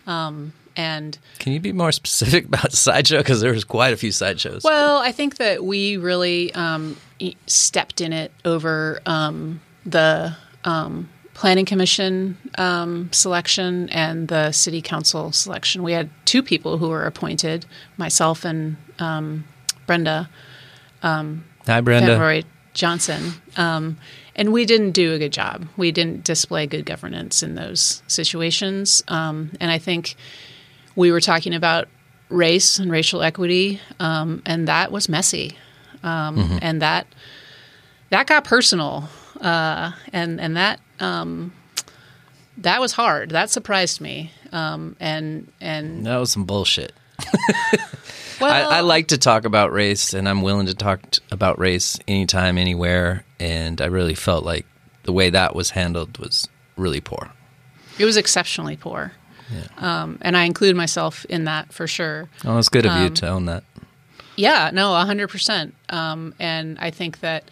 Um, 0.07 0.53
and 0.77 1.19
can 1.39 1.53
you 1.53 1.61
be 1.61 1.73
more 1.73 1.93
specific 1.93 2.45
about 2.47 2.73
sideshow? 2.73 3.19
Because 3.19 3.41
there 3.41 3.53
was 3.53 3.65
quite 3.65 3.93
a 3.93 3.97
few 3.97 4.13
sideshows. 4.13 4.63
Well, 4.63 4.99
I 4.99 5.11
think 5.11 5.37
that 5.39 5.65
we 5.65 5.97
really 5.97 6.55
um, 6.55 6.97
stepped 7.47 8.01
in 8.01 8.13
it 8.13 8.33
over 8.45 9.01
um, 9.05 9.61
the 9.85 10.37
um, 10.65 11.09
planning 11.35 11.65
commission 11.65 12.37
um, 12.59 13.13
selection 13.13 13.89
and 13.91 14.29
the 14.29 14.53
city 14.53 14.83
council 14.83 15.33
selection. 15.33 15.83
We 15.83 15.93
had 15.93 16.11
two 16.25 16.43
people 16.43 16.79
who 16.79 16.89
were 16.89 17.05
appointed, 17.05 17.67
myself 17.97 18.45
and 18.45 18.77
um, 18.99 19.45
Brenda. 19.87 20.29
Hi, 21.67 21.81
Brenda. 21.81 22.19
Roy 22.19 22.45
Johnson. 22.75 23.33
Um, 23.57 23.99
and 24.37 24.53
we 24.53 24.65
didn't 24.65 24.93
do 24.93 25.13
a 25.13 25.19
good 25.19 25.33
job. 25.33 25.67
We 25.77 25.93
didn't 25.93 26.25
display 26.25 26.67
good 26.67 26.87
governance 26.87 27.43
in 27.43 27.55
those 27.55 28.03
situations. 28.07 29.03
Um, 29.09 29.51
and 29.61 29.71
I 29.71 29.79
think 29.79 30.17
we 30.97 31.13
were 31.13 31.21
talking 31.21 31.55
about 31.55 31.89
race 32.29 32.79
and 32.79 32.91
racial 32.91 33.23
equity, 33.23 33.81
um, 33.99 34.43
and 34.47 34.69
that 34.69 34.93
was 34.93 35.09
messy, 35.09 35.59
um, 36.03 36.37
mm-hmm. 36.37 36.59
and 36.63 36.81
that 36.81 37.07
that 38.11 38.27
got 38.27 38.45
personal, 38.45 39.09
uh, 39.41 39.93
and 40.13 40.41
and 40.41 40.57
that 40.57 40.81
um, 40.99 41.53
that 42.59 42.81
was 42.81 42.93
hard. 42.93 43.31
That 43.31 43.51
surprised 43.51 44.01
me, 44.01 44.33
um, 44.53 44.97
and 45.01 45.51
and 45.61 46.07
that 46.07 46.19
was 46.19 46.31
some 46.31 46.45
bullshit. 46.45 46.93
well, 48.41 48.51
I, 48.71 48.79
I, 48.79 48.81
like 48.81 49.09
to 49.09 49.19
talk 49.19 49.45
about 49.45 49.73
race, 49.73 50.15
and 50.15 50.29
I'm 50.29 50.43
willing 50.43 50.67
to 50.67 50.75
talk 50.75 51.11
t- 51.11 51.21
about 51.31 51.59
race 51.59 51.99
anytime, 52.09 52.59
anywhere. 52.59 53.25
And 53.39 53.81
I 53.81 53.87
really 53.87 54.15
felt 54.15 54.45
like 54.45 54.67
the 55.05 55.13
way 55.13 55.31
that 55.31 55.55
was 55.55 55.71
handled 55.71 56.19
was 56.19 56.49
really 56.77 57.01
poor. 57.01 57.31
It 57.99 58.05
was 58.05 58.17
exceptionally 58.17 58.77
poor. 58.77 59.13
Yeah. 59.53 59.67
Um, 59.79 60.19
and 60.23 60.37
I 60.37 60.45
include 60.45 60.77
myself 60.77 61.25
in 61.27 61.45
that 61.45 61.73
for 61.73 61.87
sure. 61.87 62.29
Oh, 62.45 62.57
it's 62.59 62.69
good 62.69 62.87
of 62.87 62.93
um, 62.93 63.03
you 63.03 63.11
to 63.11 63.29
own 63.29 63.47
that. 63.47 63.65
Yeah, 64.37 64.71
no, 64.73 64.91
100%. 64.91 65.73
Um, 65.91 66.35
and 66.39 66.79
I 66.79 66.91
think 66.91 67.21
that 67.21 67.45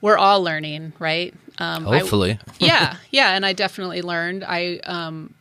we're 0.00 0.16
all 0.16 0.42
learning, 0.42 0.92
right? 0.98 1.34
Um, 1.58 1.84
Hopefully. 1.84 2.38
I, 2.46 2.52
yeah, 2.60 2.96
yeah. 3.10 3.34
And 3.34 3.44
I 3.44 3.52
definitely 3.52 4.02
learned. 4.02 4.44
I, 4.46 4.78
um, 4.84 5.34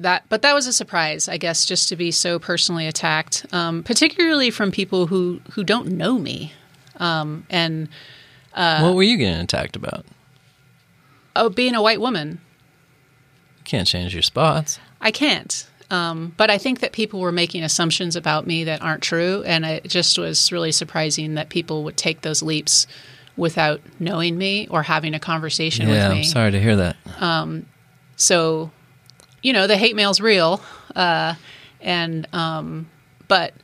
that, 0.00 0.24
but 0.28 0.42
that 0.42 0.54
was 0.54 0.66
a 0.66 0.72
surprise, 0.72 1.28
I 1.28 1.36
guess, 1.36 1.64
just 1.64 1.88
to 1.88 1.96
be 1.96 2.10
so 2.10 2.38
personally 2.38 2.86
attacked, 2.86 3.46
um, 3.52 3.82
particularly 3.82 4.50
from 4.50 4.70
people 4.70 5.06
who, 5.06 5.40
who 5.52 5.64
don't 5.64 5.88
know 5.88 6.18
me. 6.18 6.52
and, 7.50 7.88
uh, 8.54 8.80
what 8.80 8.94
were 8.94 9.02
you 9.02 9.16
getting 9.16 9.40
attacked 9.40 9.76
about? 9.76 10.06
Oh, 11.36 11.48
being 11.48 11.74
a 11.74 11.82
white 11.82 12.00
woman. 12.00 12.40
You 13.58 13.64
can't 13.64 13.86
change 13.86 14.14
your 14.14 14.22
spots. 14.22 14.78
I 15.00 15.10
can't. 15.10 15.68
Um, 15.90 16.34
but 16.36 16.50
I 16.50 16.58
think 16.58 16.80
that 16.80 16.92
people 16.92 17.20
were 17.20 17.32
making 17.32 17.62
assumptions 17.62 18.14
about 18.16 18.46
me 18.46 18.64
that 18.64 18.82
aren't 18.82 19.02
true, 19.02 19.42
and 19.46 19.64
it 19.64 19.84
just 19.88 20.18
was 20.18 20.52
really 20.52 20.72
surprising 20.72 21.34
that 21.34 21.48
people 21.48 21.84
would 21.84 21.96
take 21.96 22.20
those 22.20 22.42
leaps 22.42 22.86
without 23.38 23.80
knowing 23.98 24.36
me 24.36 24.66
or 24.68 24.82
having 24.82 25.14
a 25.14 25.20
conversation 25.20 25.88
yeah, 25.88 25.94
with 25.94 26.10
me. 26.10 26.14
Yeah, 26.16 26.26
I'm 26.26 26.32
sorry 26.32 26.50
to 26.50 26.60
hear 26.60 26.76
that. 26.76 26.96
Um, 27.20 27.66
so, 28.16 28.70
you 29.42 29.52
know, 29.52 29.66
the 29.66 29.78
hate 29.78 29.96
mail's 29.96 30.20
real, 30.20 30.60
uh, 30.94 31.34
and 31.80 32.26
um, 32.34 32.90
but 33.28 33.54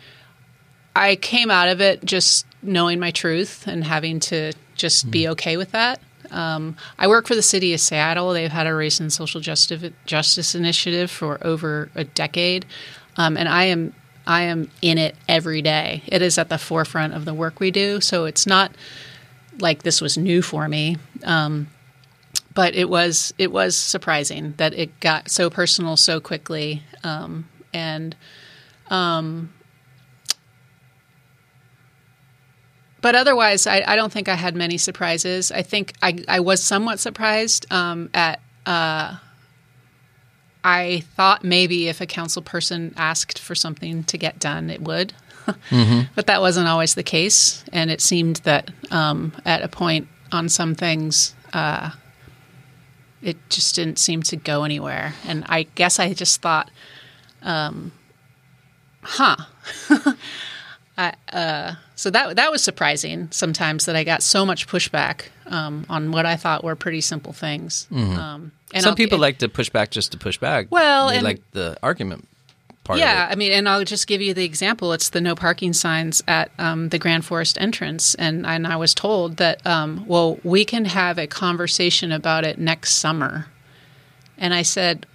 I 0.94 1.16
came 1.16 1.50
out 1.50 1.68
of 1.68 1.80
it 1.80 2.04
just 2.04 2.46
knowing 2.62 3.00
my 3.00 3.10
truth 3.10 3.66
and 3.66 3.84
having 3.84 4.20
to 4.20 4.52
just 4.76 5.08
mm. 5.08 5.10
be 5.10 5.28
okay 5.28 5.56
with 5.56 5.72
that. 5.72 6.00
Um, 6.30 6.76
I 6.98 7.08
work 7.08 7.26
for 7.26 7.34
the 7.34 7.42
city 7.42 7.74
of 7.74 7.80
Seattle. 7.80 8.32
They've 8.32 8.50
had 8.50 8.66
a 8.66 8.74
race 8.74 9.00
and 9.00 9.12
social 9.12 9.40
justice, 9.40 9.92
justice 10.06 10.54
initiative 10.54 11.10
for 11.10 11.44
over 11.44 11.90
a 11.94 12.04
decade, 12.04 12.64
um, 13.16 13.36
and 13.36 13.48
I 13.48 13.64
am 13.64 13.92
I 14.26 14.42
am 14.42 14.70
in 14.80 14.98
it 14.98 15.16
every 15.28 15.62
day. 15.62 16.02
It 16.06 16.22
is 16.22 16.38
at 16.38 16.48
the 16.48 16.58
forefront 16.58 17.12
of 17.12 17.24
the 17.24 17.34
work 17.34 17.60
we 17.60 17.70
do. 17.70 18.00
So 18.00 18.24
it's 18.24 18.46
not 18.46 18.72
like 19.60 19.82
this 19.82 20.00
was 20.00 20.16
new 20.16 20.42
for 20.42 20.68
me, 20.68 20.96
um, 21.24 21.68
but 22.54 22.74
it 22.74 22.88
was 22.88 23.32
it 23.38 23.52
was 23.52 23.76
surprising 23.76 24.54
that 24.56 24.74
it 24.74 24.98
got 25.00 25.30
so 25.30 25.50
personal 25.50 25.96
so 25.96 26.20
quickly, 26.20 26.82
um, 27.02 27.48
and 27.72 28.16
um, 28.88 29.52
but 33.00 33.14
otherwise, 33.14 33.66
I, 33.66 33.82
I, 33.86 33.96
don't 33.96 34.10
think 34.10 34.28
I 34.30 34.34
had 34.34 34.56
many 34.56 34.78
surprises. 34.78 35.52
I 35.52 35.60
think 35.60 35.92
I, 36.00 36.24
I 36.26 36.40
was 36.40 36.62
somewhat 36.62 37.00
surprised 37.00 37.70
um, 37.70 38.08
at. 38.14 38.40
Uh, 38.64 39.16
I 40.66 41.02
thought 41.14 41.44
maybe 41.44 41.88
if 41.88 42.00
a 42.00 42.06
council 42.06 42.40
person 42.40 42.94
asked 42.96 43.38
for 43.38 43.54
something 43.54 44.04
to 44.04 44.16
get 44.16 44.38
done, 44.38 44.70
it 44.70 44.80
would. 44.80 45.12
Mm-hmm. 45.46 46.00
But 46.14 46.26
that 46.26 46.40
wasn't 46.40 46.68
always 46.68 46.94
the 46.94 47.02
case. 47.02 47.64
And 47.72 47.90
it 47.90 48.00
seemed 48.00 48.36
that 48.36 48.70
um, 48.90 49.32
at 49.44 49.62
a 49.62 49.68
point 49.68 50.08
on 50.32 50.48
some 50.48 50.74
things, 50.74 51.34
uh, 51.52 51.90
it 53.22 53.36
just 53.48 53.74
didn't 53.74 53.98
seem 53.98 54.22
to 54.24 54.36
go 54.36 54.64
anywhere. 54.64 55.14
And 55.26 55.44
I 55.48 55.64
guess 55.74 55.98
I 55.98 56.12
just 56.12 56.42
thought, 56.42 56.70
um, 57.42 57.92
huh. 59.02 59.36
I, 60.96 61.14
uh, 61.32 61.74
so 61.96 62.10
that 62.10 62.36
that 62.36 62.52
was 62.52 62.62
surprising 62.62 63.28
sometimes 63.32 63.86
that 63.86 63.96
I 63.96 64.04
got 64.04 64.22
so 64.22 64.46
much 64.46 64.68
pushback 64.68 65.22
um, 65.46 65.86
on 65.88 66.12
what 66.12 66.24
I 66.24 66.36
thought 66.36 66.62
were 66.62 66.76
pretty 66.76 67.00
simple 67.00 67.32
things. 67.32 67.88
Mm-hmm. 67.90 68.18
Um, 68.18 68.52
Some 68.76 68.90
I'll, 68.90 68.94
people 68.94 69.18
it, 69.18 69.22
like 69.22 69.38
to 69.38 69.48
push 69.48 69.70
back 69.70 69.90
just 69.90 70.12
to 70.12 70.18
push 70.18 70.38
back. 70.38 70.68
Well, 70.70 71.08
they 71.08 71.16
and, 71.16 71.24
like 71.24 71.40
the 71.50 71.76
argument 71.82 72.28
part 72.84 72.98
yeah. 72.98 73.26
I 73.30 73.34
mean, 73.34 73.52
and 73.52 73.68
I'll 73.68 73.84
just 73.84 74.06
give 74.06 74.22
you 74.22 74.34
the 74.34 74.44
example. 74.44 74.92
It's 74.92 75.08
the 75.08 75.20
no 75.20 75.34
parking 75.34 75.72
signs 75.72 76.22
at 76.28 76.50
um, 76.58 76.90
the 76.90 76.98
Grand 76.98 77.24
Forest 77.24 77.58
entrance, 77.60 78.14
and 78.14 78.46
and 78.46 78.66
I 78.66 78.76
was 78.76 78.94
told 78.94 79.38
that 79.38 79.66
um, 79.66 80.04
well, 80.06 80.38
we 80.44 80.64
can 80.64 80.84
have 80.84 81.18
a 81.18 81.26
conversation 81.26 82.12
about 82.12 82.44
it 82.44 82.58
next 82.58 82.94
summer, 82.94 83.46
and 84.38 84.54
I 84.54 84.62
said, 84.62 85.06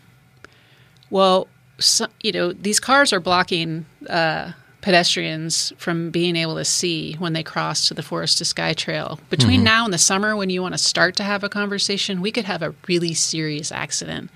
well, 1.10 1.48
so, 1.80 2.08
you 2.22 2.32
know, 2.32 2.52
these 2.52 2.80
cars 2.80 3.14
are 3.14 3.20
blocking 3.20 3.86
uh, 4.10 4.52
pedestrians 4.82 5.74
from 5.78 6.10
being 6.10 6.36
able 6.36 6.56
to 6.56 6.66
see 6.66 7.14
when 7.14 7.34
they 7.34 7.44
cross 7.44 7.88
to 7.88 7.94
the 7.94 8.04
Forest 8.04 8.38
to 8.40 8.46
Sky 8.46 8.74
Trail. 8.74 9.20
Between 9.30 9.64
now 9.64 9.86
and 9.86 9.94
the 9.94 9.98
summer, 9.98 10.36
when 10.36 10.50
you 10.50 10.62
want 10.62 10.74
to 10.74 10.78
start 10.78 11.16
to 11.18 11.24
have 11.24 11.44
a 11.44 11.50
conversation, 11.50 12.22
we 12.22 12.32
could 12.32 12.46
have 12.46 12.62
a 12.62 12.74
really 12.88 13.14
serious 13.14 13.72
accident. 13.72 14.30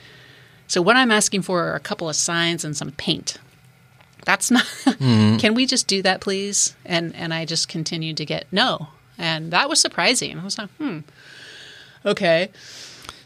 So 0.68 0.82
what 0.82 0.95
I'm 0.95 1.11
asking 1.11 1.43
for 1.43 1.64
are 1.64 1.76
a 1.76 1.80
couple 1.80 2.09
of 2.09 2.16
signs 2.16 2.66
and 2.66 2.76
some 2.76 2.91
paint. 2.91 3.38
That's 4.26 4.49
not. 4.49 4.66
Can 4.99 5.53
we 5.53 5.66
just 5.66 5.88
do 5.88 6.01
that, 6.01 6.22
please? 6.22 6.76
And 6.86 7.14
and 7.16 7.34
I 7.34 7.45
just 7.45 7.68
continued 7.68 8.18
to 8.18 8.26
get 8.26 8.47
no, 8.51 8.88
and 9.18 9.51
that 9.51 9.68
was 9.70 9.82
surprising. 9.82 10.39
I 10.39 10.43
was 10.43 10.57
like, 10.57 10.70
hmm, 10.78 10.99
okay, 12.05 12.49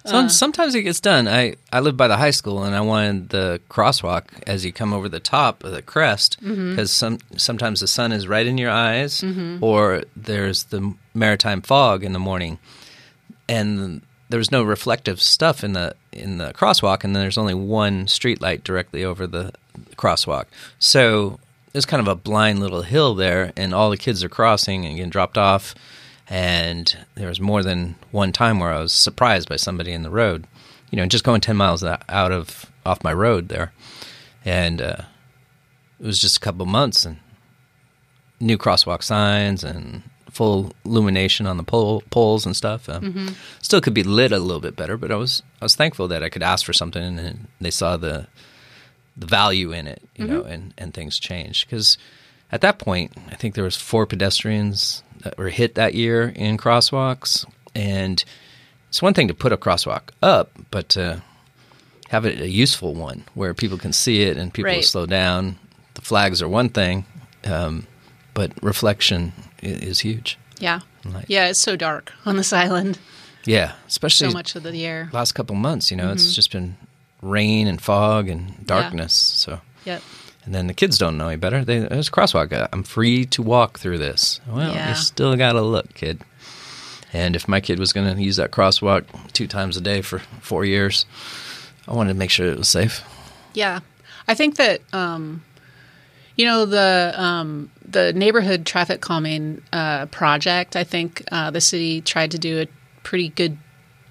So, 0.08 0.18
uh, 0.18 0.30
sometimes 0.30 0.74
it 0.74 0.84
gets 0.84 1.00
done. 1.02 1.28
I, 1.28 1.56
I 1.72 1.82
live 1.82 1.98
by 1.98 2.08
the 2.08 2.16
high 2.18 2.32
school, 2.32 2.64
and 2.64 2.74
I 2.76 2.82
wanted 2.82 3.30
the 3.30 3.60
crosswalk 3.70 4.24
as 4.48 4.64
you 4.66 4.72
come 4.72 4.94
over 4.94 5.10
the 5.10 5.20
top 5.20 5.64
of 5.64 5.72
the 5.72 5.82
crest 5.82 6.42
mm-hmm. 6.42 6.72
because 6.72 6.92
some 6.92 7.20
sometimes 7.36 7.82
the 7.82 7.88
sun 7.88 8.12
is 8.12 8.28
right 8.28 8.48
in 8.48 8.58
your 8.58 8.72
eyes, 8.72 9.22
mm-hmm. 9.22 9.64
or 9.64 10.04
there's 10.16 10.64
the 10.66 10.94
maritime 11.14 11.62
fog 11.62 12.04
in 12.04 12.14
the 12.14 12.20
morning, 12.20 12.58
and 13.50 14.02
there's 14.30 14.52
no 14.52 14.64
reflective 14.64 15.22
stuff 15.22 15.64
in 15.64 15.74
the 15.74 15.96
in 16.12 16.38
the 16.38 16.54
crosswalk, 16.54 17.04
and 17.04 17.16
then 17.16 17.24
there's 17.24 17.38
only 17.38 17.54
one 17.54 18.08
street 18.08 18.42
light 18.42 18.64
directly 18.64 19.04
over 19.04 19.26
the 19.26 19.54
crosswalk. 19.96 20.46
So 20.80 21.40
there's 21.72 21.86
kind 21.86 22.02
of 22.02 22.08
a 22.08 22.16
blind 22.16 22.60
little 22.60 22.82
hill 22.82 23.16
there, 23.16 23.54
and 23.56 23.74
all 23.74 23.90
the 23.90 23.98
kids 23.98 24.24
are 24.24 24.30
crossing 24.30 24.86
and 24.86 24.96
getting 24.96 25.10
dropped 25.10 25.38
off. 25.38 25.76
And 26.30 26.98
there 27.16 27.30
was 27.30 27.40
more 27.40 27.64
than 27.64 27.96
one 28.12 28.34
time 28.34 28.60
where 28.60 28.74
I 28.74 28.82
was 28.82 28.92
surprised 28.92 29.48
by 29.48 29.56
somebody 29.56 29.94
in 29.94 30.04
the 30.04 30.10
road, 30.10 30.46
you 30.92 30.98
know, 30.98 31.06
just 31.06 31.24
going 31.24 31.40
10 31.40 31.56
miles 31.56 31.84
out 31.86 32.32
of 32.32 32.70
off 32.86 33.04
my 33.04 33.14
road 33.14 33.48
there. 33.48 33.72
And 34.44 34.82
uh, 34.82 35.04
it 36.00 36.06
was 36.06 36.20
just 36.20 36.38
a 36.38 36.40
couple 36.42 36.66
months 36.66 37.06
and 37.06 37.18
new 38.42 38.58
crosswalk 38.58 39.04
signs 39.04 39.64
and 39.64 40.04
full 40.38 40.72
illumination 40.86 41.48
on 41.48 41.58
the 41.58 41.64
pole, 41.64 42.04
poles 42.10 42.46
and 42.46 42.56
stuff. 42.56 42.88
Um, 42.90 43.36
Still 43.62 43.82
could 43.82 43.94
be 43.96 44.04
lit 44.04 44.32
a 44.32 44.40
little 44.40 44.62
bit 44.62 44.76
better, 44.76 44.96
but 44.98 45.12
I 45.12 45.16
was 45.16 45.42
I 45.62 45.66
was 45.66 45.76
thankful 45.76 46.08
that 46.10 46.22
I 46.24 46.30
could 46.30 46.44
ask 46.44 46.66
for 46.66 46.74
something 46.74 47.18
and 47.20 47.48
they 47.60 47.72
saw 47.72 47.98
the 47.98 48.28
the 49.22 49.26
value 49.26 49.72
in 49.74 49.88
it, 49.88 50.02
you 50.16 50.26
know, 50.28 50.44
and 50.44 50.74
and 50.78 50.94
things 50.94 51.20
changed 51.20 51.66
because 51.68 51.98
at 52.52 52.62
that 52.62 52.78
point 52.78 53.12
I 53.32 53.36
think 53.36 53.56
there 53.56 53.64
was 53.64 53.76
four 53.76 54.06
pedestrians 54.06 55.04
that 55.24 55.38
were 55.38 55.50
hit 55.50 55.74
that 55.76 55.94
year 55.96 56.32
in 56.36 56.58
crosswalks, 56.58 57.46
and 57.74 58.24
it's 58.90 59.02
one 59.02 59.14
thing 59.16 59.28
to 59.28 59.34
put 59.34 59.52
a 59.52 59.58
crosswalk 59.58 60.10
up, 60.22 60.52
but 60.72 60.88
to 60.90 61.22
have 62.10 62.26
it 62.30 62.40
a 62.40 62.48
useful 62.48 62.94
one 62.94 63.24
where 63.34 63.54
people 63.54 63.78
can 63.80 63.92
see 63.94 64.22
it 64.30 64.38
and 64.38 64.54
people 64.54 64.72
Right. 64.72 64.86
slow 64.86 65.06
down. 65.08 65.58
The 65.96 66.02
flags 66.02 66.42
are 66.44 66.48
one 66.48 66.70
thing, 66.70 67.06
um, 67.44 67.88
but 68.36 68.52
reflection 68.62 69.34
is 69.62 70.00
huge. 70.00 70.38
yeah, 70.60 70.80
Right. 71.06 71.26
yeah. 71.28 71.48
It's 71.50 71.60
so 71.60 71.76
dark 71.76 72.12
on 72.26 72.38
this 72.38 72.52
island. 72.54 72.98
Yeah, 73.46 73.74
especially 73.88 74.30
So 74.30 74.34
much 74.34 74.56
of 74.56 74.64
the 74.64 74.76
year. 74.76 75.10
last 75.14 75.32
couple 75.34 75.56
months. 75.56 75.90
You 75.92 75.98
know, 75.98 76.12
it's 76.12 76.34
just 76.36 76.52
been 76.52 76.76
rain 77.22 77.68
and 77.68 77.82
fog 77.82 78.28
and 78.28 78.66
darkness. 78.66 79.14
So, 79.14 79.62
Yep. 79.86 80.02
and 80.46 80.54
then 80.54 80.68
the 80.68 80.74
kids 80.74 80.98
don't 80.98 81.18
know 81.18 81.28
any 81.30 81.38
better. 81.38 81.64
They 81.64 81.80
there's 81.80 82.10
a 82.10 82.12
crosswalk. 82.12 82.52
Uh, 82.52 82.68
I'm 82.74 82.84
free 82.84 83.26
to 83.28 83.42
walk 83.42 83.80
through 83.80 84.00
this. 84.00 84.42
Well, 84.48 84.74
Yeah. 84.74 84.90
you 84.90 84.96
still 84.96 85.36
got 85.38 85.54
to 85.54 85.62
look, 85.62 85.94
kid. 85.94 86.22
And 87.14 87.36
if 87.38 87.48
my 87.48 87.62
kid 87.62 87.80
was 87.80 87.94
going 87.94 88.14
to 88.14 88.22
use 88.22 88.36
that 88.36 88.52
crosswalk 88.52 89.06
two 89.32 89.48
times 89.48 89.78
a 89.78 89.82
day 89.82 90.02
for 90.02 90.20
four 90.42 90.66
years, 90.66 91.06
I 91.88 91.94
wanted 91.94 92.14
to 92.14 92.20
make 92.20 92.30
sure 92.32 92.48
it 92.48 92.58
was 92.58 92.68
safe. 92.68 93.02
Yeah, 93.54 93.80
I 94.28 94.34
think 94.34 94.58
that 94.58 94.82
um, 94.92 95.42
you 96.38 96.46
know 96.46 96.66
the 96.66 97.14
um, 97.18 97.70
the 97.84 98.14
neighborhood 98.14 98.66
traffic 98.66 99.02
calming 99.02 99.62
uh, 99.74 100.06
project. 100.06 100.76
I 100.76 100.84
think 100.84 101.24
uh, 101.32 101.52
the 101.52 101.60
city 101.60 102.02
tried 102.02 102.32
to 102.32 102.40
do 102.40 102.62
a 102.62 102.68
pretty 103.04 103.30
good 103.30 103.58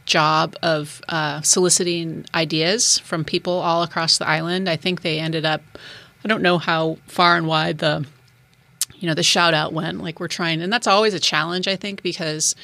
job 0.04 0.56
of 0.62 1.00
uh, 1.08 1.40
soliciting 1.42 2.26
ideas 2.34 2.98
from 2.98 3.24
people 3.24 3.52
all 3.52 3.82
across 3.82 4.18
the 4.18 4.28
island. 4.28 4.68
I 4.68 4.76
think 4.76 5.02
they 5.02 5.18
ended 5.18 5.44
up. 5.44 5.62
I 6.24 6.28
don't 6.28 6.42
know 6.42 6.58
how 6.58 6.98
far 7.06 7.36
and 7.36 7.46
wide 7.46 7.78
the 7.78 8.04
you 8.96 9.06
know 9.06 9.14
the 9.14 9.22
shout 9.22 9.54
out 9.54 9.72
went. 9.72 10.02
Like 10.02 10.18
we're 10.18 10.28
trying, 10.28 10.60
and 10.60 10.72
that's 10.72 10.88
always 10.88 11.14
a 11.14 11.20
challenge. 11.20 11.68
I 11.68 11.76
think 11.76 12.02
because 12.02 12.56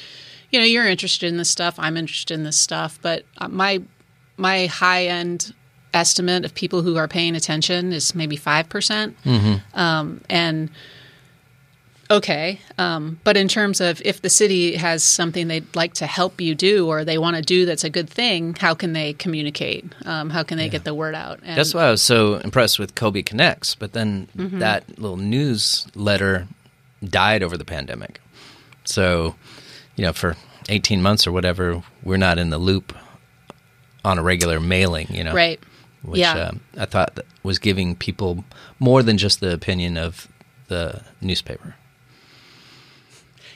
you 0.50 0.58
know 0.58 0.66
you're 0.66 0.86
interested 0.86 1.28
in 1.28 1.36
this 1.36 1.50
stuff, 1.50 1.76
I'm 1.78 1.96
interested 1.96 2.34
in 2.34 2.42
this 2.42 2.58
stuff, 2.60 2.98
but 3.00 3.24
uh, 3.38 3.48
my 3.48 3.80
my 4.36 4.66
high 4.66 5.06
end 5.06 5.54
estimate 5.95 6.45
of 6.45 6.55
people 6.55 6.82
who 6.82 6.97
are 6.97 7.09
paying 7.09 7.34
attention 7.36 7.93
is 7.93 8.14
maybe 8.14 8.36
5%. 8.36 8.68
percent 8.68 9.16
Um, 9.74 10.20
and 10.30 10.70
okay. 12.11 12.61
Um, 12.78 13.18
but 13.24 13.36
in 13.36 13.49
terms 13.49 13.80
of 13.80 14.03
if 14.05 14.20
the 14.22 14.28
city 14.30 14.76
has 14.76 15.03
something 15.03 15.49
they'd 15.49 15.74
like 15.74 15.95
to 15.95 16.07
help 16.07 16.40
you 16.40 16.55
do 16.55 16.86
or 16.88 17.05
they 17.05 17.18
want 17.18 17.36
to 17.36 17.43
do 17.43 17.64
that's 17.64 17.84
a 17.84 17.90
good 17.90 18.09
thing, 18.11 18.55
how 18.61 18.74
can 18.74 18.93
they 18.93 19.12
communicate? 19.14 19.84
Um, 20.05 20.30
how 20.30 20.43
can 20.43 20.59
they 20.59 20.68
get 20.68 20.84
the 20.84 20.95
word 20.95 21.14
out? 21.14 21.40
And, 21.43 21.57
That's 21.57 21.74
why 21.74 21.84
I 21.84 21.90
was 21.90 22.03
so 22.03 22.34
impressed 22.36 22.78
with 22.78 22.95
COBI 22.95 23.22
Connects. 23.22 23.74
But 23.74 23.93
then 23.93 24.28
Mm-hmm. 24.36 24.59
that 24.61 24.99
little 24.99 25.16
newsletter 25.16 26.49
died 27.05 27.43
over 27.43 27.57
the 27.57 27.64
pandemic. 27.64 28.20
So, 28.84 29.34
you 29.97 30.05
know, 30.05 30.12
for 30.12 30.36
18 30.68 31.03
months 31.03 31.26
or 31.26 31.32
whatever, 31.32 31.82
we're 32.03 32.16
not 32.18 32.38
in 32.38 32.51
the 32.51 32.59
loop 32.59 32.95
on 34.05 34.18
a 34.18 34.22
regular 34.22 34.59
mailing, 34.61 35.07
you 35.11 35.22
know. 35.24 35.32
Right. 35.32 35.61
Which 36.03 36.20
Yeah. 36.20 36.32
um, 36.48 36.61
I 36.76 36.84
thought 36.86 37.20
was 37.42 37.59
giving 37.59 37.94
people 37.96 38.44
more 38.78 39.03
than 39.03 39.18
just 39.18 39.40
the 39.40 39.53
opinion 39.53 39.96
of 39.96 40.28
the 40.68 41.03
newspaper. 41.20 41.76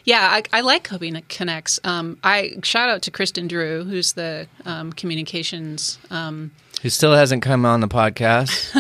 Yeah, 0.05 0.20
I, 0.30 0.42
I 0.53 0.61
like 0.61 0.84
COBI 0.84 1.24
Connects. 1.28 1.80
Um, 1.82 2.16
I 2.22 2.53
shout 2.62 2.88
out 2.88 3.03
to 3.03 3.11
Kristen 3.11 3.49
Drew, 3.49 3.82
who's 3.82 4.12
the 4.12 4.47
um, 4.64 4.92
communications. 4.92 5.99
Um, 6.11 6.53
Who 6.82 6.90
still 6.90 7.14
hasn't 7.14 7.42
come 7.42 7.66
on 7.66 7.80
the 7.80 7.88
podcast? 7.88 8.72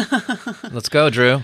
Let's 0.72 0.88
go, 0.88 1.10
Drew. 1.10 1.42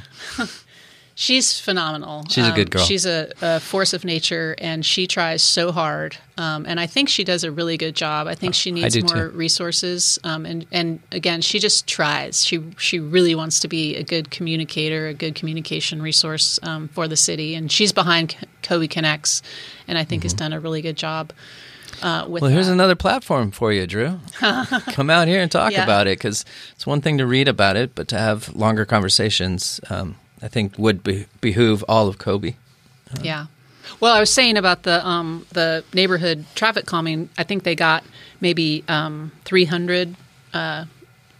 She's 1.14 1.60
phenomenal. 1.60 2.24
She's 2.30 2.44
a 2.46 2.48
Um, 2.48 2.54
good 2.54 2.70
girl. 2.70 2.84
She's 2.84 3.04
a, 3.04 3.30
a 3.42 3.60
force 3.60 3.92
of 3.92 4.02
nature, 4.04 4.54
and 4.58 4.84
she 4.84 5.06
tries 5.06 5.42
so 5.42 5.70
hard. 5.70 6.16
Um, 6.38 6.64
and 6.66 6.80
I 6.80 6.86
think 6.86 7.10
she 7.10 7.22
does 7.22 7.44
a 7.44 7.52
really 7.52 7.76
good 7.76 7.94
job. 7.94 8.26
I 8.26 8.34
think 8.34 8.54
she 8.54 8.70
needs 8.70 8.96
more 9.02 9.28
too. 9.28 9.36
resources. 9.36 10.18
Um, 10.24 10.46
and 10.46 10.64
and 10.72 11.00
again, 11.12 11.42
she 11.42 11.58
just 11.58 11.86
tries. 11.86 12.44
She 12.44 12.62
she 12.78 12.98
really 12.98 13.34
wants 13.34 13.60
to 13.60 13.68
be 13.68 13.94
a 13.96 14.02
good 14.02 14.30
communicator, 14.30 15.06
a 15.08 15.14
good 15.14 15.34
communication 15.34 16.00
resource 16.00 16.58
um, 16.62 16.88
for 16.88 17.06
the 17.06 17.16
city. 17.16 17.54
And 17.54 17.70
she's 17.70 17.92
behind 17.92 18.34
COBI 18.62 18.88
Connects, 18.88 19.42
and 19.86 19.98
I 19.98 20.04
think 20.04 20.22
has 20.22 20.32
done 20.32 20.54
a 20.54 20.60
really 20.60 20.80
good 20.80 20.96
job. 20.96 21.32
Uh, 22.02 22.24
with 22.26 22.40
Mm-hmm. 22.40 22.42
Well, 22.42 22.50
here's 22.50 22.66
that. 22.68 22.72
another 22.72 22.96
platform 22.96 23.50
for 23.50 23.70
you, 23.70 23.86
Drew. 23.86 24.18
Come 24.92 25.10
out 25.10 25.28
here 25.28 25.42
and 25.42 25.52
talk 25.52 25.72
Yeah. 25.72 25.84
about 25.84 26.06
it 26.06 26.18
because 26.18 26.42
it's 26.74 26.86
one 26.86 27.02
thing 27.02 27.18
to 27.18 27.26
read 27.26 27.48
about 27.48 27.76
it, 27.76 27.94
but 27.94 28.08
to 28.08 28.18
have 28.18 28.48
longer 28.56 28.86
conversations, 28.86 29.78
um, 29.90 30.16
I 30.42 30.48
think 30.48 30.76
would 30.78 31.02
be- 31.02 31.26
behoove 31.40 31.84
all 31.88 32.08
of 32.08 32.18
COBI. 32.18 32.56
Yeah. 33.22 33.46
Well, 34.00 34.14
I 34.14 34.20
was 34.20 34.32
saying 34.32 34.56
about 34.56 34.84
the 34.84 35.06
um, 35.06 35.46
the 35.52 35.84
neighborhood 35.92 36.44
traffic 36.54 36.86
calming. 36.86 37.28
I 37.36 37.44
think 37.44 37.64
they 37.64 37.74
got 37.74 38.04
maybe 38.40 38.84
um, 38.88 39.32
300 39.44 40.16
uh, 40.54 40.84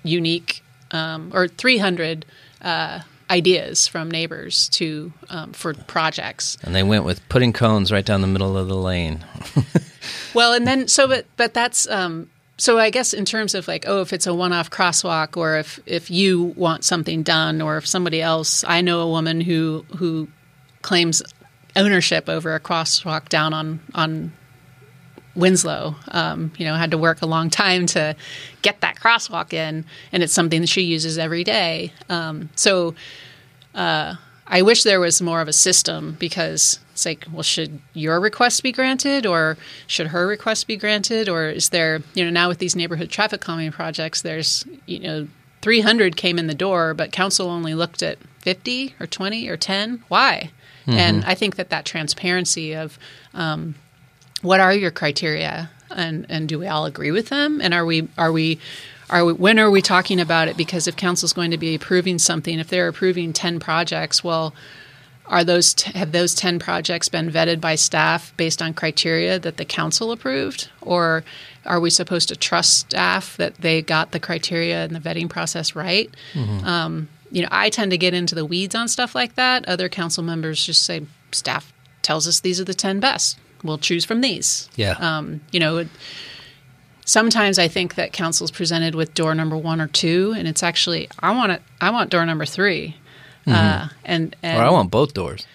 unique 0.03 0.63
um, 0.91 1.31
or 1.35 1.49
300 1.49 2.27
uh, 2.61 3.01
ideas 3.31 3.89
from 3.89 4.11
neighbors 4.11 4.69
to 4.71 5.13
um, 5.31 5.53
for 5.53 5.73
projects. 5.75 6.59
And 6.63 6.75
they 6.75 6.83
went 6.83 7.05
with 7.05 7.27
putting 7.29 7.53
cones 7.53 7.91
right 7.91 8.05
down 8.05 8.21
the 8.21 8.27
middle 8.27 8.57
of 8.57 8.69
the 8.69 8.77
lane. 8.77 9.25
Well, 10.35 10.53
and 10.53 10.67
then 10.67 10.89
so 10.89 11.07
but 11.07 11.27
but 11.37 11.55
that's 11.55 11.89
um 11.89 12.31
so 12.63 12.79
I 12.79 12.91
guess 12.91 13.13
in 13.13 13.25
terms 13.25 13.57
of 13.57 13.67
like 13.67 13.87
oh 13.89 14.03
if 14.03 14.13
it's 14.13 14.29
a 14.29 14.33
one-off 14.33 14.71
crosswalk 14.71 15.37
or 15.37 15.57
if 15.57 15.81
if 15.85 16.13
you 16.13 16.55
want 16.57 16.85
something 16.85 17.25
done 17.25 17.61
or 17.61 17.77
if 17.77 17.89
somebody 17.89 18.23
else 18.23 18.63
I 18.63 18.83
know 18.83 19.01
a 19.01 19.09
woman 19.09 19.41
who 19.41 19.85
who 19.97 20.29
claims 20.81 21.25
ownership 21.75 22.29
over 22.29 22.55
a 22.55 22.61
crosswalk 22.61 23.29
down 23.29 23.53
on 23.53 23.81
on 23.97 24.33
Winslow. 25.35 25.97
Um, 26.09 26.53
you 26.59 26.67
know, 26.67 26.75
had 26.75 26.91
to 26.91 26.99
work 26.99 27.23
a 27.23 27.27
long 27.27 27.51
time 27.51 27.87
to 27.87 28.15
get 28.61 28.81
that 28.83 28.97
crosswalk 28.97 29.53
in, 29.55 29.85
and 30.13 30.23
it's 30.23 30.33
something 30.33 30.61
that 30.61 30.69
she 30.69 30.83
uses 30.83 31.19
every 31.19 31.43
day. 31.43 31.93
Um, 32.11 32.51
so 32.55 32.95
uh, 33.75 34.17
I 34.47 34.63
wish 34.63 34.83
there 34.83 35.01
was 35.01 35.23
more 35.23 35.41
of 35.41 35.49
a 35.49 35.53
system 35.53 36.17
because 36.21 36.79
it's 36.93 37.05
like, 37.07 37.27
well, 37.33 37.43
should 37.43 37.81
your 37.95 38.21
request 38.21 38.63
be 38.63 38.73
granted 38.73 39.27
or 39.27 39.57
should 39.87 40.09
her 40.09 40.27
request 40.27 40.67
be 40.67 40.77
granted? 40.77 41.29
Or 41.29 41.49
is 41.49 41.71
there, 41.71 42.03
you 42.15 42.25
know, 42.25 42.31
now 42.31 42.49
with 42.49 42.59
these 42.59 42.77
neighborhood 42.77 43.11
traffic 43.11 43.41
calming 43.41 43.73
projects, 43.73 44.23
there's, 44.23 44.65
you 44.87 45.01
know, 45.01 45.29
300 45.63 46.17
came 46.17 46.39
in 46.39 46.49
the 46.49 46.55
door, 46.55 46.93
but 46.93 47.13
council 47.13 47.49
only 47.49 47.75
looked 47.75 48.03
at 48.03 48.19
50 48.41 48.95
or 49.01 49.07
20 49.07 49.49
or 49.49 49.57
10. 49.57 50.05
Why? 50.09 50.51
And 50.99 51.25
I 51.25 51.35
think 51.35 51.57
that 51.57 51.71
that 51.71 51.85
transparency 51.85 52.75
of 52.75 52.99
um, 53.35 53.77
what 54.43 54.61
are 54.61 54.75
your 54.75 54.91
criteria 54.91 55.71
and 55.95 56.27
and 56.29 56.49
do 56.49 56.59
we 56.59 56.67
all 56.67 56.85
agree 56.85 57.11
with 57.11 57.29
them 57.29 57.61
and 57.61 57.73
are 57.73 57.85
we 57.85 58.09
are 58.19 58.33
we 58.33 58.59
are 59.11 59.25
we, 59.25 59.33
when 59.33 59.59
are 59.59 59.71
we 59.71 59.83
talking 59.83 60.21
about 60.21 60.49
it 60.49 60.57
because 60.57 60.89
if 60.89 60.97
council's 60.97 61.33
going 61.33 61.51
to 61.51 61.59
be 61.59 61.75
approving 61.75 62.19
something 62.19 62.59
if 62.59 62.69
they're 62.69 62.89
approving 62.89 63.33
10 63.33 63.61
projects 63.61 64.25
well 64.25 64.55
are 65.33 65.43
those 65.43 65.75
t- 65.75 65.91
have 65.99 66.13
those 66.13 66.35
10 66.35 66.59
projects 66.59 67.09
been 67.09 67.31
vetted 67.31 67.61
by 67.61 67.75
staff 67.75 68.33
based 68.37 68.61
on 68.61 68.75
criteria 68.75 69.39
that 69.39 69.57
the 69.57 69.65
council 69.65 70.13
approved? 70.13 70.69
Or 70.83 71.25
are 71.65 71.81
we 71.81 71.89
supposed 71.91 72.29
to 72.29 72.37
trust 72.37 72.79
staff 72.81 73.37
that 73.39 73.55
they 73.57 73.81
got 73.83 74.13
the 74.13 74.21
criteria 74.21 74.85
and 74.85 74.95
the 74.95 75.01
vetting 75.01 75.29
process 75.31 75.75
right? 75.75 76.11
Um, 76.65 77.09
you 77.31 77.41
know 77.41 77.49
i 77.51 77.71
tend 77.71 77.91
to 77.93 77.97
get 77.97 78.13
into 78.13 78.35
the 78.35 78.45
weeds 78.45 78.75
on 78.75 78.89
stuff 78.89 79.15
like 79.15 79.35
that. 79.37 79.67
Other 79.67 79.89
council 79.89 80.23
members 80.23 80.65
just 80.65 80.83
say 80.85 81.07
staff 81.33 81.73
tells 82.03 82.29
us 82.29 82.41
these 82.41 82.61
are 82.61 82.65
the 82.65 82.75
10 82.75 83.01
best. 83.01 83.39
We'll 83.65 83.79
choose 83.79 84.05
from 84.05 84.21
these. 84.21 84.69
Yeah. 84.77 84.97
um, 85.01 85.41
you 85.51 85.61
know, 85.61 85.79
it, 85.79 85.89
sometimes 87.07 87.59
I 87.59 87.69
think 87.69 87.95
that 87.95 88.13
council's 88.13 88.51
presented 88.51 88.95
with 88.95 89.15
door 89.15 89.35
number 89.35 89.57
one 89.57 89.81
or 89.81 89.87
two, 89.89 90.35
and 90.37 90.47
it's 90.47 90.63
actually 90.63 91.09
I 91.21 91.31
want 91.35 91.53
it. 91.53 91.63
I 91.81 91.91
want 91.91 92.11
door 92.11 92.27
number 92.27 92.45
3 93.45 93.53
uh, 93.53 93.89
and 94.05 94.37
and 94.43 94.59
or 94.59 94.63
I 94.63 94.71
want 94.71 94.91
both 94.91 95.15
doors. 95.15 95.47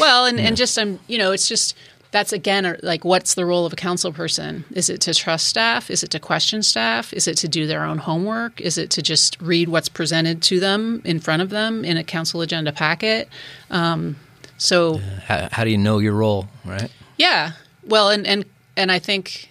well, 0.00 0.24
and, 0.26 0.38
and 0.40 0.56
just 0.56 0.78
um, 0.78 0.98
you 1.06 1.18
know, 1.18 1.32
it's 1.32 1.48
just 1.48 1.74
that's 2.12 2.32
again 2.32 2.64
uh, 2.64 2.76
like 2.82 3.04
what's 3.04 3.34
the 3.34 3.44
role 3.44 3.66
of 3.66 3.72
a 3.72 3.76
council 3.76 4.12
person? 4.12 4.64
Is 4.72 4.88
it 4.88 5.00
to 5.02 5.14
trust 5.14 5.46
staff? 5.46 5.90
Is 5.90 6.02
it 6.02 6.10
to 6.12 6.18
question 6.20 6.62
staff? 6.62 7.12
Is 7.12 7.28
it 7.28 7.36
to 7.38 7.48
do 7.48 7.66
their 7.66 7.84
own 7.84 7.98
homework? 7.98 8.60
Is 8.60 8.78
it 8.78 8.90
to 8.90 9.02
just 9.02 9.40
read 9.40 9.68
what's 9.68 9.88
presented 9.88 10.42
to 10.44 10.60
them 10.60 11.02
in 11.04 11.20
front 11.20 11.42
of 11.42 11.50
them 11.50 11.84
in 11.84 11.96
a 11.96 12.04
council 12.04 12.40
agenda 12.40 12.72
packet? 12.72 13.28
Um, 13.70 14.16
so 14.58 14.98
How, 15.26 15.48
how 15.52 15.64
do 15.64 15.70
you 15.70 15.78
know 15.78 15.98
your 15.98 16.14
role, 16.14 16.48
right? 16.64 16.90
yeah. 17.18 17.52
Well, 17.84 18.10
and 18.10 18.26
and 18.26 18.44
and 18.76 18.90
I 18.90 18.98
think 18.98 19.50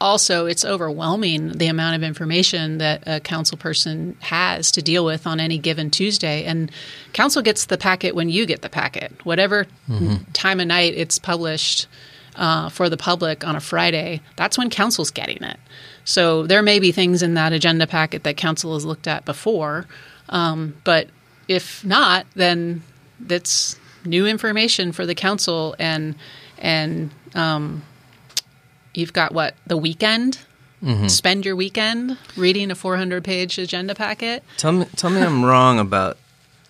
also 0.00 0.46
it's 0.46 0.64
overwhelming 0.64 1.52
the 1.58 1.66
amount 1.66 1.96
of 1.96 2.02
information 2.02 2.78
that 2.78 3.02
a 3.06 3.20
council 3.20 3.58
person 3.58 4.16
has 4.20 4.70
to 4.72 4.82
deal 4.82 5.04
with 5.04 5.26
on 5.26 5.40
any 5.40 5.58
given 5.58 5.90
Tuesday. 5.90 6.44
And 6.44 6.70
council 7.12 7.42
gets 7.42 7.66
the 7.66 7.76
packet 7.76 8.14
when 8.14 8.28
you 8.30 8.46
get 8.46 8.62
the 8.62 8.68
packet, 8.68 9.12
whatever 9.24 9.66
time 10.32 10.60
of 10.60 10.66
night 10.66 10.94
it's 10.96 11.18
published. 11.18 11.86
Uh, 12.36 12.68
for 12.68 12.88
the 12.88 12.96
public 12.96 13.44
on 13.44 13.56
a 13.56 13.60
Friday, 13.60 14.22
that's 14.36 14.56
when 14.56 14.70
council's 14.70 15.10
getting 15.10 15.42
it. 15.42 15.58
So 16.04 16.46
there 16.46 16.62
may 16.62 16.78
be 16.78 16.92
things 16.92 17.22
in 17.22 17.34
that 17.34 17.52
agenda 17.52 17.88
packet 17.88 18.22
that 18.22 18.36
council 18.36 18.72
has 18.74 18.84
looked 18.84 19.08
at 19.08 19.24
before, 19.24 19.86
um, 20.28 20.76
but 20.84 21.08
if 21.48 21.84
not, 21.84 22.26
then 22.36 22.82
that's 23.18 23.76
new 24.04 24.26
information 24.26 24.92
for 24.92 25.04
the 25.06 25.14
council, 25.14 25.74
and 25.78 26.14
and 26.56 27.10
um, 27.34 27.82
you've 28.94 29.12
got 29.12 29.32
what 29.32 29.54
the 29.66 29.76
weekend. 29.76 30.38
Spend 31.08 31.44
your 31.44 31.56
weekend 31.56 32.16
reading 32.36 32.70
a 32.70 32.74
400 32.74 33.22
page 33.22 33.58
agenda 33.58 33.94
packet. 33.94 34.42
Tell 34.56 34.72
me, 34.72 34.86
tell 34.96 35.10
me, 35.10 35.20
I'm 35.20 35.44
wrong 35.50 35.78
about 35.78 36.16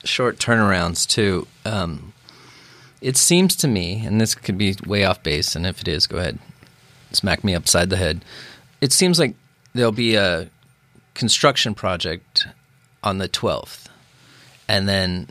short 0.02 0.38
turnarounds 0.38 1.06
too. 1.06 1.46
Um, 1.64 2.12
it 3.00 3.16
seems 3.16 3.54
to 3.56 3.68
me, 3.68 4.04
and 4.04 4.20
this 4.20 4.34
could 4.34 4.58
be 4.58 4.74
way 4.84 5.04
off 5.04 5.22
base, 5.22 5.54
and 5.54 5.64
if 5.64 5.80
it 5.80 5.86
is, 5.86 6.08
go 6.08 6.18
ahead, 6.18 6.40
smack 7.12 7.44
me 7.44 7.54
upside 7.54 7.88
the 7.88 7.96
head. 7.96 8.24
It 8.80 8.92
seems 8.92 9.20
like 9.20 9.36
there'll 9.74 9.92
be 9.92 10.16
a 10.16 10.50
construction 11.14 11.74
project 11.74 12.48
on 13.04 13.18
the 13.18 13.28
12th, 13.28 13.86
and 14.68 14.88
then 14.88 15.28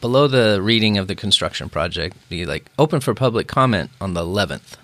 below 0.00 0.28
the 0.28 0.62
reading 0.62 0.98
of 0.98 1.08
the 1.08 1.16
construction 1.16 1.68
project, 1.68 2.16
be 2.28 2.44
like 2.46 2.70
open 2.78 3.00
for 3.00 3.12
public 3.12 3.48
comment 3.48 3.90
on 4.00 4.14
the 4.14 4.20
11th. 4.22 4.76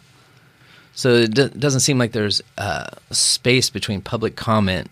So 0.94 1.14
it 1.14 1.34
do- 1.34 1.48
doesn't 1.48 1.80
seem 1.80 1.98
like 1.98 2.12
there's 2.12 2.42
uh, 2.58 2.90
space 3.10 3.70
between 3.70 4.00
public 4.02 4.36
comment 4.36 4.90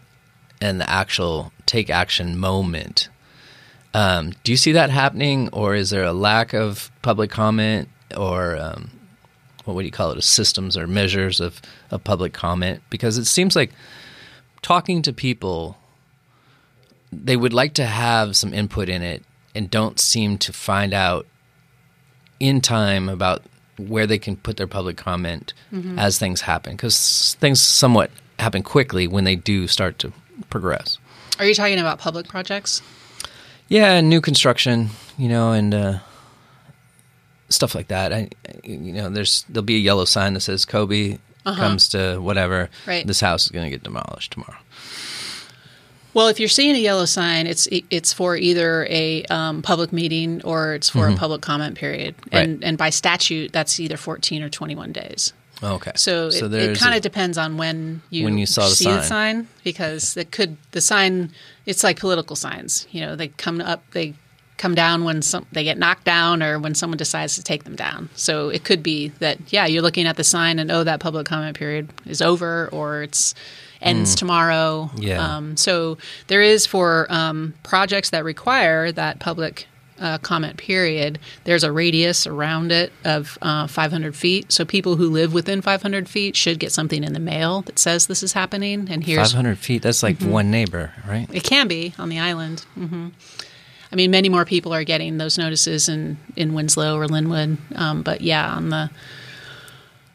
and 0.60 0.80
the 0.80 0.88
actual 0.88 1.52
take 1.66 1.90
action 1.90 2.38
moment. 2.38 3.08
Um, 3.94 4.32
do 4.44 4.52
you 4.52 4.56
see 4.56 4.72
that 4.72 4.90
happening, 4.90 5.48
or 5.52 5.74
is 5.74 5.90
there 5.90 6.04
a 6.04 6.12
lack 6.12 6.52
of 6.52 6.90
public 7.02 7.30
comment, 7.30 7.88
or 8.16 8.56
um, 8.56 8.90
what 9.64 9.74
would 9.74 9.84
you 9.84 9.90
call 9.90 10.12
it, 10.12 10.22
systems 10.22 10.76
or 10.76 10.86
measures 10.86 11.40
of, 11.40 11.60
of 11.90 12.04
public 12.04 12.32
comment? 12.32 12.82
Because 12.90 13.18
it 13.18 13.26
seems 13.26 13.56
like 13.56 13.72
talking 14.62 15.02
to 15.02 15.12
people, 15.12 15.76
they 17.12 17.36
would 17.36 17.52
like 17.52 17.74
to 17.74 17.86
have 17.86 18.36
some 18.36 18.52
input 18.52 18.88
in 18.88 19.02
it 19.02 19.24
and 19.54 19.70
don't 19.70 19.98
seem 19.98 20.38
to 20.38 20.52
find 20.52 20.92
out 20.92 21.26
in 22.38 22.60
time 22.60 23.08
about 23.08 23.42
where 23.78 24.06
they 24.06 24.18
can 24.18 24.36
put 24.36 24.56
their 24.56 24.66
public 24.66 24.96
comment 24.96 25.54
as 25.96 26.18
things 26.18 26.42
happen 26.42 26.72
because 26.76 27.36
things 27.40 27.60
somewhat 27.60 28.10
happen 28.38 28.62
quickly 28.62 29.06
when 29.06 29.24
they 29.24 29.36
do 29.36 29.66
start 29.66 29.98
to 30.00 30.12
progress. 30.50 30.98
Are 31.38 31.44
you 31.44 31.54
talking 31.54 31.78
about 31.78 31.98
public 31.98 32.28
projects? 32.28 32.82
Yeah, 33.68 34.00
new 34.00 34.20
construction, 34.20 34.90
you 35.16 35.28
know, 35.28 35.52
and 35.52 35.74
uh, 35.74 35.98
stuff 37.48 37.74
like 37.74 37.88
that. 37.88 38.12
I, 38.12 38.28
you 38.64 38.92
know, 38.92 39.10
there's 39.10 39.44
there'll 39.48 39.64
be 39.64 39.76
a 39.76 39.80
yellow 39.80 40.04
sign 40.04 40.34
that 40.34 40.40
says 40.40 40.64
COBI 40.64 41.18
comes 41.44 41.88
to 41.90 42.18
whatever. 42.18 42.62
Uh-huh. 42.62 42.90
Right. 42.90 43.06
This 43.06 43.20
house 43.20 43.44
is 43.44 43.50
going 43.50 43.64
to 43.64 43.70
get 43.70 43.82
demolished 43.82 44.32
tomorrow. 44.32 44.58
Well, 46.18 46.26
if 46.26 46.40
you're 46.40 46.48
seeing 46.48 46.74
a 46.74 46.80
yellow 46.80 47.04
sign, 47.04 47.46
it's 47.46 47.68
it's 47.70 48.12
for 48.12 48.36
either 48.36 48.88
a 48.90 49.22
um, 49.26 49.62
public 49.62 49.92
meeting 49.92 50.42
or 50.42 50.74
it's 50.74 50.88
for 50.88 51.06
a 51.06 51.14
public 51.14 51.42
comment 51.42 51.76
period, 51.78 52.16
and 52.32 52.54
Right. 52.54 52.68
and 52.68 52.76
by 52.76 52.90
statute, 52.90 53.52
that's 53.52 53.78
either 53.78 53.96
14 53.96 54.42
or 54.42 54.48
21 54.48 54.90
days. 54.90 55.32
Okay. 55.62 55.92
So, 55.94 56.26
it, 56.26 56.52
it 56.52 56.76
kind 56.76 56.96
of 56.96 57.02
depends 57.02 57.38
on 57.38 57.56
when 57.56 58.02
you 58.10 58.24
When 58.24 58.36
you 58.36 58.46
saw 58.46 58.68
the 58.68 58.74
see 58.74 58.86
the 58.86 59.02
sign 59.02 59.46
because 59.62 60.16
it 60.16 60.32
could 60.32 60.56
the 60.72 60.80
sign. 60.80 61.30
It's 61.66 61.84
like 61.84 62.00
political 62.00 62.34
signs. 62.34 62.88
You 62.90 63.02
know, 63.02 63.14
they 63.14 63.28
come 63.28 63.60
up, 63.60 63.88
they 63.92 64.14
come 64.56 64.74
down 64.74 65.04
when 65.04 65.22
some 65.22 65.46
they 65.52 65.62
get 65.62 65.78
knocked 65.78 66.04
down 66.04 66.42
or 66.42 66.58
when 66.58 66.74
someone 66.74 66.98
decides 66.98 67.36
to 67.36 67.44
take 67.44 67.62
them 67.62 67.76
down. 67.76 68.08
So 68.16 68.48
it 68.48 68.64
could 68.64 68.82
be 68.82 69.10
that 69.20 69.38
yeah, 69.52 69.66
you're 69.66 69.82
looking 69.82 70.08
at 70.08 70.16
the 70.16 70.24
sign 70.24 70.58
and 70.58 70.68
oh, 70.72 70.82
that 70.82 70.98
public 70.98 71.26
comment 71.26 71.56
period 71.56 71.90
is 72.06 72.20
over 72.20 72.68
or 72.72 73.04
it's 73.04 73.36
ends 73.80 74.14
tomorrow. 74.14 74.90
Yeah. 74.96 75.36
Um, 75.36 75.56
so 75.56 75.98
there 76.26 76.42
is 76.42 76.66
for 76.66 77.06
um, 77.10 77.54
projects 77.62 78.10
that 78.10 78.24
require 78.24 78.90
that 78.92 79.18
public 79.20 79.66
uh, 80.00 80.16
comment 80.18 80.56
period. 80.56 81.18
There's 81.42 81.64
a 81.64 81.72
radius 81.72 82.24
around 82.26 82.70
it 82.70 82.92
of 83.04 83.36
uh, 83.42 83.66
500 83.66 84.14
feet. 84.14 84.52
So 84.52 84.64
people 84.64 84.94
who 84.94 85.10
live 85.10 85.32
within 85.32 85.60
500 85.60 86.08
feet 86.08 86.36
should 86.36 86.60
get 86.60 86.70
something 86.70 87.02
in 87.02 87.14
the 87.14 87.18
mail 87.20 87.62
that 87.62 87.80
says 87.80 88.06
this 88.06 88.22
is 88.22 88.32
happening. 88.32 88.86
And 88.90 89.02
here's 89.02 89.32
500 89.32 89.58
feet. 89.58 89.82
That's 89.82 90.02
like 90.04 90.18
Mm-hmm. 90.18 90.30
one 90.30 90.50
neighbor, 90.52 90.92
right? 91.06 91.28
it 91.32 91.42
can 91.42 91.66
be 91.66 91.94
on 91.98 92.08
the 92.10 92.20
island. 92.20 92.60
hmm 92.74 93.08
I 93.90 93.96
mean, 93.96 94.10
many 94.10 94.28
more 94.28 94.44
people 94.44 94.74
are 94.74 94.84
getting 94.84 95.16
those 95.16 95.38
notices 95.38 95.88
in 95.88 96.18
in 96.36 96.52
Winslow 96.52 96.96
or 96.98 97.06
Lynwood. 97.06 97.56
Um, 97.74 98.02
but 98.02 98.20
yeah, 98.20 98.52
on 98.54 98.68
the 98.68 98.90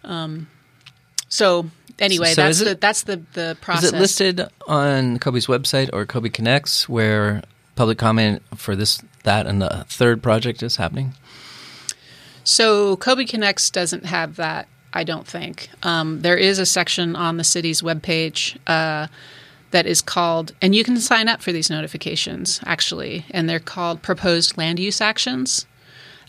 um, 0.04 0.48
so 1.28 1.66
anyway, 2.04 2.34
So 2.34 2.44
that's 2.44 2.62
it- 2.62 2.66
the 2.66 2.76
that's 2.76 3.04
the 3.04 3.22
the 3.34 3.58
process. 3.62 3.86
Is 3.86 3.94
it 3.94 4.00
listed 4.00 4.48
on 4.68 5.18
COBI's 5.20 5.48
website 5.48 5.90
or 5.94 6.06
COBI 6.06 6.30
Connects 6.32 6.88
where 6.90 7.42
public 7.76 7.98
comment 7.98 8.42
for 8.56 8.76
this, 8.76 9.02
that, 9.24 9.48
and 9.48 9.62
the 9.62 9.86
third 9.90 10.22
project 10.22 10.62
is 10.62 10.76
happening? 10.76 11.14
So 12.44 12.98
COBI 12.98 13.26
Connects 13.26 13.70
doesn't 13.70 14.06
have 14.06 14.36
that, 14.36 14.68
I 14.94 15.04
don't 15.04 15.26
think. 15.28 15.70
Um, 15.82 16.22
there 16.22 16.38
is 16.38 16.60
a 16.60 16.66
section 16.66 17.16
on 17.16 17.38
the 17.38 17.44
city's 17.44 17.82
webpage 17.82 18.58
uh, 18.68 19.08
that 19.72 19.86
is 19.86 20.02
called, 20.02 20.54
and 20.62 20.76
you 20.76 20.84
can 20.84 20.98
sign 21.00 21.28
up 21.30 21.42
for 21.42 21.52
these 21.52 21.70
notifications 21.70 22.60
actually, 22.66 23.26
and 23.32 23.50
they're 23.50 23.60
called 23.60 24.02
proposed 24.02 24.58
land 24.58 24.80
use 24.80 25.02
actions. 25.02 25.66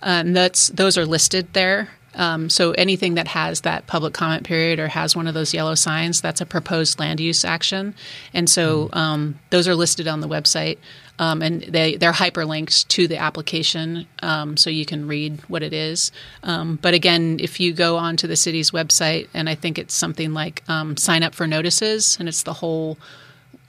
Uh, 0.02 0.20
and 0.24 0.36
that's 0.36 0.68
those 0.68 0.96
are 0.98 1.06
listed 1.06 1.52
there. 1.52 1.88
Um, 2.16 2.48
so 2.48 2.72
anything 2.72 3.14
that 3.14 3.28
has 3.28 3.62
that 3.62 3.86
public 3.86 4.14
comment 4.14 4.44
period 4.44 4.78
or 4.78 4.88
has 4.88 5.16
one 5.16 5.26
of 5.26 5.34
those 5.34 5.54
yellow 5.54 5.74
signs, 5.74 6.20
that's 6.20 6.40
a 6.40 6.46
proposed 6.46 6.98
land 6.98 7.20
use 7.20 7.44
action. 7.44 7.94
And 8.32 8.48
so 8.48 8.88
um, 8.92 9.38
those 9.50 9.68
are 9.68 9.74
listed 9.74 10.06
on 10.08 10.20
the 10.20 10.28
website, 10.28 10.78
um, 11.18 11.42
and 11.42 11.62
they 11.62 11.96
they're 11.96 12.12
hyperlinked 12.12 12.88
to 12.88 13.06
the 13.06 13.16
application, 13.18 14.06
um, 14.22 14.56
so 14.56 14.70
you 14.70 14.84
can 14.84 15.06
read 15.06 15.40
what 15.48 15.62
it 15.62 15.72
is. 15.72 16.10
Um, 16.42 16.78
but 16.82 16.94
again, 16.94 17.38
if 17.40 17.60
you 17.60 17.72
go 17.72 17.96
onto 17.96 18.26
the 18.26 18.36
city's 18.36 18.70
website, 18.72 19.28
and 19.32 19.48
I 19.48 19.54
think 19.54 19.78
it's 19.78 19.94
something 19.94 20.32
like 20.32 20.62
um, 20.68 20.96
sign 20.96 21.22
up 21.22 21.34
for 21.34 21.46
notices, 21.46 22.16
and 22.18 22.28
it's 22.28 22.42
the 22.42 22.54
whole 22.54 22.98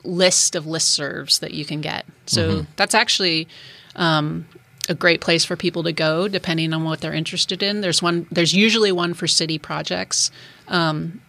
list 0.04 0.56
of 0.56 0.66
listservs 0.66 1.40
that 1.40 1.54
you 1.54 1.66
can 1.66 1.82
get. 1.82 2.06
So 2.28 2.66
that's 2.76 2.94
actually 2.94 3.48
um, 3.96 4.46
a 4.90 4.96
great 4.96 5.22
place 5.22 5.46
for 5.46 5.56
people 5.56 5.84
to 5.84 5.92
go, 5.92 6.28
depending 6.28 6.74
on 6.74 6.84
what 6.84 7.02
they're 7.02 7.14
interested 7.14 7.64
in. 7.64 7.82
There's 7.82 8.02
one. 8.02 8.28
There's 8.32 8.54
usually 8.54 8.92
one 8.92 9.14
for 9.14 9.28
city 9.28 9.58
projects. 9.58 10.32
Um, 10.68 11.22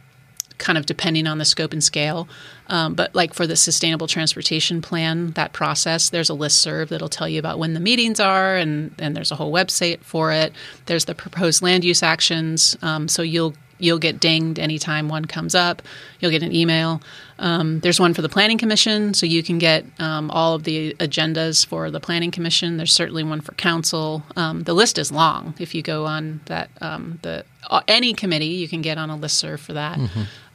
kind 0.58 0.78
of 0.78 0.86
depending 0.86 1.26
on 1.26 1.38
the 1.38 1.44
scope 1.44 1.72
and 1.72 1.84
scale. 1.84 2.28
Um, 2.68 2.94
but 2.94 3.14
like 3.14 3.34
for 3.34 3.46
the 3.46 3.56
sustainable 3.56 4.06
transportation 4.06 4.80
plan, 4.80 5.32
that 5.32 5.52
process, 5.52 6.08
there's 6.10 6.30
a 6.30 6.34
list 6.34 6.58
serve 6.58 6.88
that'll 6.88 7.08
tell 7.08 7.28
you 7.28 7.38
about 7.38 7.58
when 7.58 7.74
the 7.74 7.80
meetings 7.80 8.20
are, 8.20 8.56
and 8.56 8.94
and 8.98 9.16
there's 9.16 9.30
a 9.30 9.36
whole 9.36 9.52
website 9.52 10.00
for 10.00 10.32
it. 10.32 10.52
There's 10.86 11.04
the 11.04 11.14
proposed 11.14 11.62
land 11.62 11.84
use 11.84 12.02
actions, 12.02 12.76
um, 12.82 13.08
so 13.08 13.22
you'll 13.22 13.54
you'll 13.78 13.98
get 13.98 14.20
dinged 14.20 14.58
anytime 14.58 15.08
one 15.08 15.24
comes 15.24 15.54
up. 15.54 15.82
You'll 16.20 16.30
get 16.30 16.42
an 16.42 16.54
email. 16.54 17.02
Um, 17.38 17.80
there's 17.80 18.00
one 18.00 18.14
for 18.14 18.22
the 18.22 18.28
Planning 18.28 18.58
Commission, 18.58 19.12
so 19.14 19.26
you 19.26 19.42
can 19.42 19.58
get 19.58 19.84
um, 19.98 20.30
all 20.30 20.54
of 20.54 20.64
the 20.64 20.94
agendas 20.94 21.66
for 21.66 21.90
the 21.90 22.00
Planning 22.00 22.30
Commission. 22.30 22.76
There's 22.76 22.92
certainly 22.92 23.22
one 23.24 23.40
for 23.40 23.52
Council. 23.52 24.22
Um, 24.36 24.62
the 24.62 24.74
list 24.74 24.98
is 24.98 25.12
long. 25.12 25.54
If 25.58 25.74
you 25.74 25.82
go 25.82 26.06
on 26.06 26.40
that, 26.46 26.70
um, 26.80 27.18
the 27.22 27.44
uh, 27.68 27.82
any 27.88 28.14
committee, 28.14 28.46
you 28.46 28.68
can 28.68 28.80
get 28.82 28.96
on 28.96 29.10
a 29.10 29.18
listserv 29.18 29.58
for 29.58 29.74
that. 29.74 29.98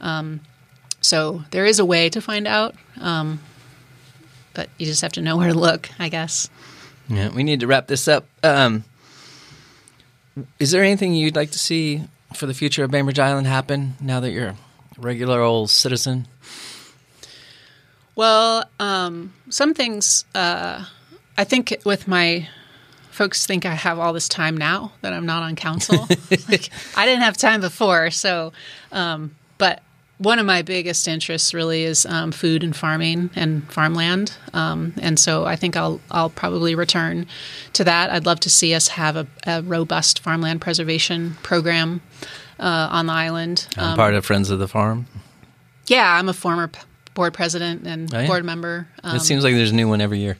Um, 0.00 0.40
so 1.00 1.42
there 1.50 1.66
is 1.66 1.78
a 1.78 1.84
way 1.84 2.08
to 2.10 2.20
find 2.20 2.46
out, 2.46 2.74
um, 3.00 3.40
but 4.54 4.68
you 4.78 4.86
just 4.86 5.02
have 5.02 5.12
to 5.12 5.22
know 5.22 5.36
where 5.38 5.48
to 5.52 5.58
look, 5.58 5.90
I 5.98 6.08
guess. 6.08 6.48
Yeah, 7.08 7.28
we 7.28 7.42
need 7.44 7.60
to 7.60 7.66
wrap 7.66 7.86
this 7.88 8.08
up. 8.08 8.26
Um, 8.42 8.84
is 10.58 10.70
there 10.70 10.82
anything 10.82 11.14
you'd 11.14 11.36
like 11.36 11.50
to 11.50 11.58
see 11.58 12.02
for 12.36 12.46
the 12.46 12.54
future 12.54 12.84
of 12.84 12.90
Bainbridge 12.90 13.18
Island 13.18 13.46
happen 13.46 13.94
now 14.00 14.20
that 14.20 14.30
you're 14.30 14.48
a 14.48 14.56
regular 14.98 15.40
old 15.40 15.70
citizen? 15.70 16.26
Well, 18.14 18.64
um, 18.78 19.32
some 19.48 19.74
things 19.74 20.24
uh, 20.34 20.84
I 21.36 21.44
think 21.44 21.74
with 21.84 22.06
my 22.06 22.48
folks 23.10 23.46
think 23.46 23.66
I 23.66 23.74
have 23.74 23.98
all 23.98 24.12
this 24.12 24.28
time 24.28 24.56
now 24.56 24.92
that 25.02 25.12
I'm 25.12 25.26
not 25.26 25.42
on 25.42 25.56
council. 25.56 26.06
like 26.48 26.70
I 26.96 27.06
didn't 27.06 27.22
have 27.22 27.36
time 27.36 27.60
before, 27.60 28.10
so 28.10 28.52
um, 28.90 29.34
one 30.22 30.38
of 30.38 30.46
my 30.46 30.62
biggest 30.62 31.08
interests 31.08 31.52
really 31.52 31.82
is 31.84 32.06
um, 32.06 32.32
food 32.32 32.62
and 32.62 32.74
farming 32.74 33.30
and 33.34 33.70
farmland, 33.72 34.36
um, 34.52 34.94
and 35.00 35.18
so 35.18 35.44
I 35.44 35.56
think 35.56 35.76
I'll 35.76 36.00
I'll 36.10 36.30
probably 36.30 36.74
return 36.74 37.26
to 37.74 37.84
that. 37.84 38.10
I'd 38.10 38.26
love 38.26 38.40
to 38.40 38.50
see 38.50 38.74
us 38.74 38.88
have 38.88 39.16
a, 39.16 39.26
a 39.46 39.62
robust 39.62 40.20
farmland 40.20 40.60
preservation 40.60 41.36
program 41.42 42.00
uh, 42.58 42.88
on 42.90 43.06
the 43.06 43.12
island. 43.12 43.66
I'm 43.76 43.96
part 43.96 44.14
of 44.14 44.24
Friends 44.24 44.50
of 44.50 44.58
the 44.58 44.68
Farm. 44.68 45.06
Yeah, 45.86 46.16
I'm 46.16 46.28
a 46.28 46.32
former 46.34 46.68
board 47.14 47.34
president 47.34 47.86
and 47.86 48.12
Oh, 48.14 48.20
yeah? 48.20 48.26
board 48.26 48.44
member. 48.44 48.86
Um, 49.04 49.16
it 49.16 49.20
seems 49.20 49.44
like 49.44 49.54
there's 49.54 49.70
a 49.70 49.74
new 49.74 49.88
one 49.88 50.00
every 50.00 50.18
year. 50.20 50.36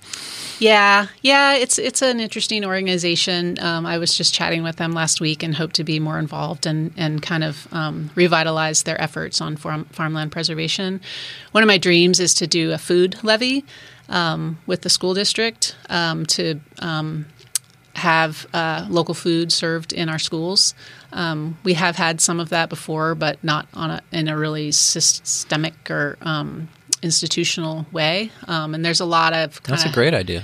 yeah, 0.58 1.06
yeah, 1.22 1.54
it's 1.54 1.78
it's 1.78 2.02
an 2.02 2.20
interesting 2.20 2.64
organization. 2.64 3.58
Um, 3.60 3.84
I 3.86 3.98
was 3.98 4.16
just 4.16 4.32
chatting 4.34 4.62
with 4.62 4.76
them 4.76 4.92
last 4.92 5.20
week 5.20 5.42
and 5.42 5.54
hope 5.54 5.72
to 5.74 5.84
be 5.84 5.98
more 6.00 6.18
involved 6.18 6.66
and 6.66 6.92
and 6.96 7.20
kind 7.22 7.44
of 7.44 7.66
um, 7.72 8.10
revitalize 8.14 8.84
their 8.84 9.00
efforts 9.00 9.40
on 9.40 9.56
farm, 9.56 9.84
farmland 9.92 10.32
preservation. 10.32 11.00
One 11.52 11.62
of 11.62 11.68
my 11.68 11.78
dreams 11.78 12.20
is 12.20 12.32
to 12.34 12.46
do 12.46 12.72
a 12.72 12.78
food 12.78 13.16
levy 13.22 13.64
um, 14.08 14.58
with 14.66 14.82
the 14.82 14.90
school 14.90 15.14
district 15.14 15.76
um, 15.90 16.24
to 16.26 16.60
um, 16.78 17.26
have 18.02 18.46
uh, 18.52 18.86
local 18.90 19.14
food 19.14 19.52
served 19.52 19.92
in 19.92 20.08
our 20.08 20.18
schools. 20.18 20.74
Um, 21.12 21.56
we 21.64 21.74
have 21.74 21.96
had 21.96 22.20
some 22.20 22.40
of 22.40 22.48
that 22.50 22.68
before, 22.68 23.14
but 23.14 23.42
not 23.42 23.66
on 23.74 23.90
a, 23.90 24.00
in 24.10 24.28
a 24.28 24.36
really 24.36 24.72
systemic 24.72 25.90
or 25.90 26.16
um, 26.22 26.68
institutional 27.02 27.86
way. 27.92 28.30
Um, 28.48 28.74
and 28.74 28.84
there's 28.84 29.00
a 29.00 29.04
lot 29.06 29.32
of 29.32 29.62
That's 29.62 29.84
a 29.84 29.92
great 29.92 30.14
idea. 30.14 30.42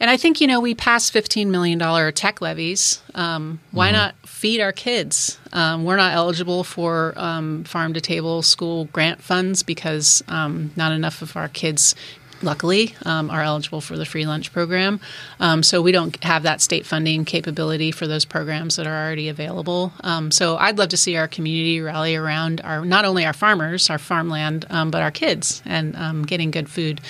and 0.00 0.10
I 0.10 0.16
think 0.16 0.40
you 0.40 0.46
know 0.46 0.60
we 0.60 0.74
passed 0.74 1.12
fifteen 1.12 1.50
million 1.50 1.78
dollar 1.78 2.12
tech 2.12 2.40
levies. 2.40 3.00
Um, 3.14 3.60
why 3.72 3.90
not 3.92 4.14
feed 4.26 4.60
our 4.60 4.72
kids? 4.72 5.38
Um, 5.52 5.84
we're 5.84 5.96
not 5.96 6.12
eligible 6.14 6.64
for 6.64 7.14
um, 7.16 7.64
farm 7.64 7.94
to 7.94 8.00
table 8.00 8.42
school 8.42 8.84
grant 8.92 9.22
funds 9.22 9.62
because 9.62 10.22
um, 10.28 10.70
not 10.76 10.92
enough 10.92 11.22
of 11.22 11.36
our 11.36 11.48
kids, 11.48 11.94
luckily, 12.42 12.94
um, 13.04 13.30
are 13.30 13.42
eligible 13.42 13.80
for 13.80 13.96
the 13.96 14.04
free 14.04 14.26
lunch 14.26 14.52
program. 14.52 15.00
Um, 15.40 15.62
so 15.62 15.82
we 15.82 15.92
don't 15.92 16.22
have 16.24 16.42
that 16.44 16.60
state 16.60 16.86
funding 16.86 17.24
capability 17.24 17.90
for 17.90 18.06
those 18.06 18.24
programs 18.24 18.76
that 18.76 18.86
are 18.86 19.04
already 19.06 19.28
available. 19.28 19.92
Um, 20.02 20.30
so 20.30 20.56
I'd 20.56 20.78
love 20.78 20.90
to 20.90 20.96
see 20.96 21.16
our 21.16 21.28
community 21.28 21.80
rally 21.80 22.16
around 22.16 22.60
our 22.62 22.84
not 22.84 23.04
only 23.04 23.24
our 23.24 23.32
farmers, 23.32 23.90
our 23.90 23.98
farmland, 23.98 24.66
um, 24.70 24.90
but 24.90 25.02
our 25.02 25.10
kids, 25.10 25.62
and 25.64 25.96
um, 25.96 26.22
getting 26.24 26.50
good 26.50 26.68
food 26.68 27.00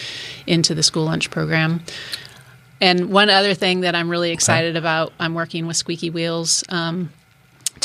into 0.46 0.74
the 0.74 0.82
school 0.82 1.04
lunch 1.04 1.30
program. 1.30 1.82
And 2.80 3.10
one 3.10 3.30
other 3.30 3.54
thing 3.54 3.80
that 3.80 3.94
I'm 3.94 4.10
really 4.10 4.32
excited 4.32 4.76
about, 4.76 5.12
I'm 5.18 5.34
working 5.34 5.66
with 5.66 5.76
Squeaky 5.76 6.10
Wheels 6.10 6.62
um, 6.68 7.10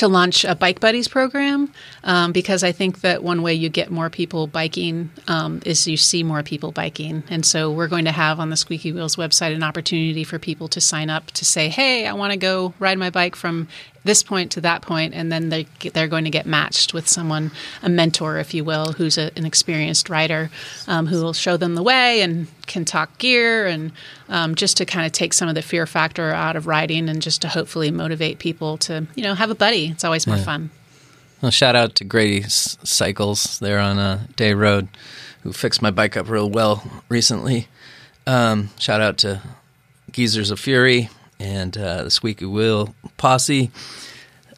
to 0.01 0.07
launch 0.07 0.43
a 0.43 0.55
Bike 0.55 0.79
Buddies 0.79 1.07
program 1.07 1.71
um, 2.03 2.31
because 2.31 2.63
I 2.63 2.71
think 2.71 3.01
that 3.01 3.23
one 3.23 3.43
way 3.43 3.53
you 3.53 3.69
get 3.69 3.91
more 3.91 4.09
people 4.09 4.47
biking 4.47 5.11
um, 5.27 5.61
is 5.63 5.87
you 5.87 5.95
see 5.95 6.23
more 6.23 6.41
people 6.41 6.71
biking. 6.71 7.21
And 7.29 7.45
so 7.45 7.71
we're 7.71 7.87
going 7.87 8.05
to 8.05 8.11
have 8.11 8.39
on 8.39 8.49
the 8.49 8.57
Squeaky 8.57 8.91
Wheels 8.91 9.15
website 9.15 9.53
an 9.53 9.61
opportunity 9.61 10.23
for 10.23 10.39
people 10.39 10.67
to 10.69 10.81
sign 10.81 11.11
up 11.11 11.27
to 11.31 11.45
say, 11.45 11.69
hey, 11.69 12.07
I 12.07 12.13
want 12.13 12.31
to 12.31 12.37
go 12.37 12.73
ride 12.79 12.97
my 12.97 13.11
bike 13.11 13.35
from 13.35 13.67
this 14.03 14.23
point 14.23 14.51
to 14.51 14.61
that 14.61 14.81
point, 14.81 15.13
and 15.13 15.31
then 15.31 15.49
they 15.49 15.67
they're 15.93 16.07
going 16.07 16.23
to 16.23 16.29
get 16.29 16.45
matched 16.45 16.93
with 16.93 17.07
someone, 17.07 17.51
a 17.83 17.89
mentor, 17.89 18.37
if 18.39 18.53
you 18.53 18.63
will, 18.63 18.93
who's 18.93 19.17
a, 19.17 19.31
an 19.37 19.45
experienced 19.45 20.09
rider, 20.09 20.49
um, 20.87 21.07
who 21.07 21.21
will 21.21 21.33
show 21.33 21.57
them 21.57 21.75
the 21.75 21.83
way 21.83 22.21
and 22.21 22.47
can 22.65 22.85
talk 22.85 23.17
gear, 23.17 23.67
and 23.67 23.91
um, 24.29 24.55
just 24.55 24.77
to 24.77 24.85
kind 24.85 25.05
of 25.05 25.11
take 25.11 25.33
some 25.33 25.47
of 25.47 25.55
the 25.55 25.61
fear 25.61 25.85
factor 25.85 26.31
out 26.31 26.55
of 26.55 26.67
riding, 26.67 27.09
and 27.09 27.21
just 27.21 27.41
to 27.41 27.47
hopefully 27.47 27.91
motivate 27.91 28.39
people 28.39 28.77
to, 28.77 29.05
you 29.15 29.23
know, 29.23 29.35
have 29.35 29.49
a 29.49 29.55
buddy. 29.55 29.87
It's 29.89 30.03
always 30.03 30.25
more 30.25 30.37
fun. 30.37 30.71
Well, 31.41 31.51
shout 31.51 31.75
out 31.75 31.95
to 31.95 32.03
Grady 32.03 32.43
Cycles 32.47 33.59
there 33.59 33.79
on 33.79 33.97
uh, 33.97 34.27
Day 34.35 34.53
Road, 34.53 34.87
who 35.43 35.53
fixed 35.53 35.81
my 35.81 35.91
bike 35.91 36.15
up 36.15 36.29
real 36.29 36.49
well 36.49 36.83
recently. 37.09 37.67
Um, 38.27 38.69
shout 38.77 39.01
out 39.01 39.17
to 39.19 39.41
Geezers 40.11 40.51
of 40.51 40.59
Fury 40.59 41.09
and 41.41 41.75
uh, 41.77 42.03
the 42.03 42.11
Squeaky 42.11 42.45
Wheel 42.45 42.93
Posse. 43.17 43.71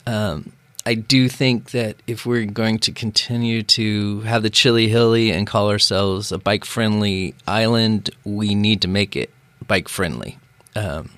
Um, 0.06 0.52
I 0.86 0.96
do 0.96 1.30
think 1.30 1.72
that 1.72 1.96
if 2.08 2.26
we're 2.26 2.46
going 2.46 2.80
to 2.80 2.92
continue 2.92 3.64
to 3.64 4.20
have 4.22 4.44
the 4.44 4.50
Chilly 4.50 4.90
Hilly 4.90 5.32
and 5.32 5.48
call 5.48 5.70
ourselves 5.70 6.34
a 6.34 6.38
bike 6.38 6.66
friendly 6.66 7.36
island, 7.48 8.10
we 8.26 8.54
need 8.54 8.82
to 8.82 8.90
make 8.90 9.16
it 9.16 9.30
bike 9.66 9.88
friendly. 9.88 10.38
Um, 10.76 11.10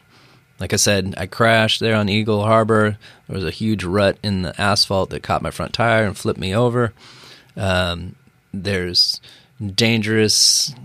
like 0.59 0.71
I 0.71 0.75
said, 0.75 1.15
I 1.17 1.25
crashed 1.25 1.79
there 1.79 1.95
on 1.95 2.09
Eagle 2.09 2.43
Harbor. 2.43 2.97
There 3.27 3.35
was 3.35 3.43
a 3.43 3.51
huge 3.51 3.83
rut 3.83 4.17
in 4.21 4.43
the 4.43 4.59
asphalt 4.61 5.09
that 5.09 5.23
caught 5.23 5.41
my 5.41 5.51
front 5.51 5.73
tire 5.73 6.05
and 6.05 6.15
flipped 6.15 6.39
me 6.39 6.55
over. 6.55 6.93
Um, 7.57 8.15
there's 8.53 9.19
dangerous, 9.73 10.75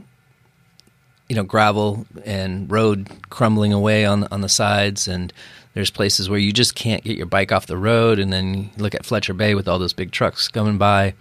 you 1.30 1.36
know, 1.36 1.44
gravel 1.44 2.06
and 2.24 2.70
road 2.70 3.08
crumbling 3.30 3.72
away 3.72 4.04
on 4.04 4.24
on 4.32 4.40
the 4.40 4.48
sides, 4.48 5.06
and 5.06 5.32
there's 5.74 5.90
places 5.90 6.28
where 6.28 6.40
you 6.40 6.52
just 6.52 6.74
can't 6.74 7.04
get 7.04 7.16
your 7.16 7.26
bike 7.26 7.52
off 7.52 7.66
the 7.66 7.76
road. 7.76 8.18
And 8.18 8.32
then 8.32 8.70
look 8.76 8.96
at 8.96 9.06
Fletcher 9.06 9.32
Bay 9.32 9.54
with 9.54 9.68
all 9.68 9.78
those 9.78 9.92
big 9.92 10.10
trucks 10.10 10.48
coming 10.48 10.76
by. 10.76 11.14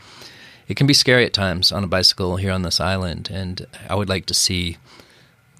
It 0.67 0.75
can 0.75 0.87
be 0.87 0.93
scary 0.93 1.25
at 1.25 1.33
times 1.33 1.71
on 1.71 1.83
a 1.83 1.87
bicycle 1.87 2.37
here 2.37 2.51
on 2.51 2.63
this 2.63 2.79
island, 2.79 3.29
and 3.31 3.67
I 3.87 3.93
would 3.93 4.09
like 4.09 4.25
to 4.25 4.33
see 4.33 4.77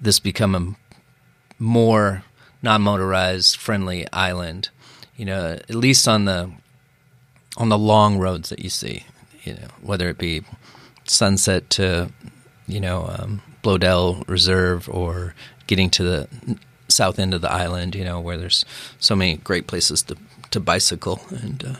this 0.00 0.18
become 0.18 0.54
a 0.54 1.62
more 1.62 2.24
non-motorized 2.62 3.56
friendly 3.56 4.06
island 4.12 4.68
you 5.20 5.26
know 5.26 5.52
at 5.52 5.74
least 5.74 6.08
on 6.08 6.24
the 6.24 6.50
on 7.58 7.68
the 7.68 7.76
long 7.76 8.16
roads 8.18 8.48
that 8.48 8.60
you 8.60 8.70
see 8.70 9.04
you 9.44 9.52
know 9.52 9.68
whether 9.82 10.08
it 10.08 10.16
be 10.16 10.42
sunset 11.04 11.68
to 11.68 12.10
you 12.66 12.80
know 12.80 13.14
um, 13.18 13.42
Bloedel 13.62 14.24
Reserve 14.28 14.88
or 14.88 15.34
getting 15.66 15.90
to 15.90 16.02
the 16.02 16.28
south 16.88 17.18
end 17.18 17.32
of 17.34 17.40
the 17.40 17.50
island 17.50 17.94
you 17.94 18.04
know 18.04 18.18
where 18.20 18.36
there's 18.36 18.64
so 18.98 19.14
many 19.14 19.36
great 19.36 19.66
places 19.68 20.02
to 20.02 20.16
to 20.50 20.58
bicycle 20.58 21.20
and 21.30 21.64
uh, 21.64 21.74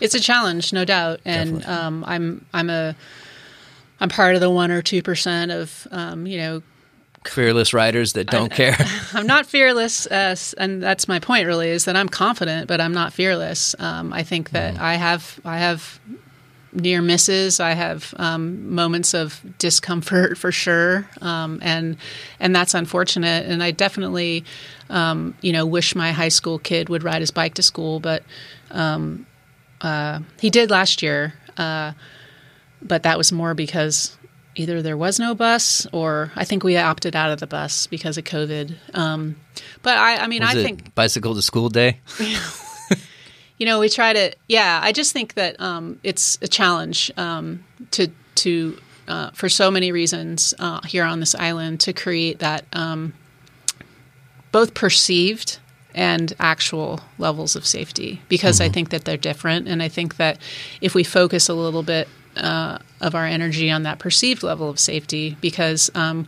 It's 0.00 0.14
a 0.14 0.20
challenge, 0.20 0.72
no 0.72 0.84
doubt, 0.84 1.20
and 1.24 1.64
um, 1.66 2.04
I'm 2.06 2.44
I'm 2.52 2.68
a 2.68 2.96
I'm 4.00 4.08
part 4.08 4.34
of 4.34 4.40
the 4.40 4.50
one 4.50 4.70
or 4.70 4.82
two 4.82 5.02
percent 5.02 5.52
of 5.52 5.86
um, 5.90 6.26
you 6.26 6.38
know 6.38 6.62
fearless 7.24 7.72
riders 7.72 8.12
that 8.12 8.28
don't 8.28 8.52
care 8.52 8.76
I'm 9.14 9.26
not 9.26 9.46
fearless, 9.46 10.06
uh, 10.06 10.36
and 10.58 10.82
that's 10.82 11.06
my 11.08 11.18
point. 11.20 11.46
Really, 11.46 11.68
is 11.70 11.84
that 11.84 11.96
I'm 11.96 12.08
confident, 12.08 12.66
but 12.68 12.80
I'm 12.80 12.92
not 12.92 13.12
fearless. 13.12 13.74
Um, 13.78 14.12
I 14.12 14.22
think 14.24 14.50
that 14.50 14.78
I 14.80 14.94
have 14.96 15.38
I 15.44 15.58
have 15.58 16.00
near 16.76 17.02
misses. 17.02 17.58
I 17.60 17.72
have 17.72 18.14
um, 18.18 18.74
moments 18.74 19.14
of 19.14 19.40
discomfort 19.58 20.38
for 20.38 20.52
sure, 20.52 21.08
um, 21.20 21.58
and 21.62 21.96
and 22.38 22.54
that's 22.54 22.74
unfortunate. 22.74 23.46
And 23.46 23.62
I 23.62 23.70
definitely, 23.70 24.44
um, 24.90 25.34
you 25.40 25.52
know, 25.52 25.66
wish 25.66 25.94
my 25.94 26.12
high 26.12 26.28
school 26.28 26.58
kid 26.58 26.88
would 26.88 27.02
ride 27.02 27.20
his 27.20 27.30
bike 27.30 27.54
to 27.54 27.62
school, 27.62 28.00
but 28.00 28.22
um, 28.70 29.26
uh, 29.80 30.20
he 30.40 30.50
did 30.50 30.70
last 30.70 31.02
year. 31.02 31.34
Uh, 31.56 31.92
but 32.82 33.02
that 33.04 33.16
was 33.18 33.32
more 33.32 33.54
because 33.54 34.16
either 34.54 34.82
there 34.82 34.96
was 34.96 35.18
no 35.18 35.34
bus 35.34 35.86
or 35.92 36.32
I 36.36 36.44
think 36.44 36.64
we 36.64 36.76
opted 36.76 37.16
out 37.16 37.30
of 37.30 37.40
the 37.40 37.46
bus 37.46 37.86
because 37.86 38.18
of 38.18 38.24
COVID. 38.24 38.74
Um, 38.94 39.36
but 39.82 39.96
I, 39.96 40.16
I 40.16 40.26
mean, 40.26 40.42
Was 40.42 40.54
I 40.54 40.58
it 40.58 40.62
think 40.62 40.94
bicycle 40.94 41.34
to 41.34 41.42
school 41.42 41.68
day 41.68 42.00
you 43.58 43.66
know, 43.66 43.80
we 43.80 43.88
try 43.88 44.12
to. 44.12 44.34
Yeah, 44.48 44.80
I 44.82 44.92
just 44.92 45.12
think 45.12 45.34
that 45.34 45.60
um, 45.60 45.98
it's 46.02 46.38
a 46.42 46.48
challenge 46.48 47.10
um, 47.16 47.64
to 47.92 48.08
to 48.36 48.78
uh, 49.08 49.30
for 49.30 49.48
so 49.48 49.70
many 49.70 49.92
reasons 49.92 50.54
uh, 50.58 50.80
here 50.82 51.04
on 51.04 51.20
this 51.20 51.34
island 51.34 51.80
to 51.80 51.92
create 51.92 52.40
that 52.40 52.64
um, 52.72 53.14
both 54.52 54.74
perceived 54.74 55.58
and 55.94 56.34
actual 56.38 57.00
levels 57.16 57.56
of 57.56 57.64
safety 57.64 58.20
because 58.28 58.60
I 58.60 58.68
think 58.68 58.90
that 58.90 59.06
they're 59.06 59.16
different, 59.16 59.66
and 59.68 59.82
I 59.82 59.88
think 59.88 60.16
that 60.16 60.38
if 60.80 60.94
we 60.94 61.04
focus 61.04 61.48
a 61.48 61.54
little 61.54 61.82
bit 61.82 62.08
uh, 62.36 62.78
of 63.00 63.14
our 63.14 63.24
energy 63.24 63.70
on 63.70 63.84
that 63.84 63.98
perceived 63.98 64.42
level 64.42 64.68
of 64.68 64.78
safety, 64.78 65.38
because 65.40 65.90
um, 65.94 66.26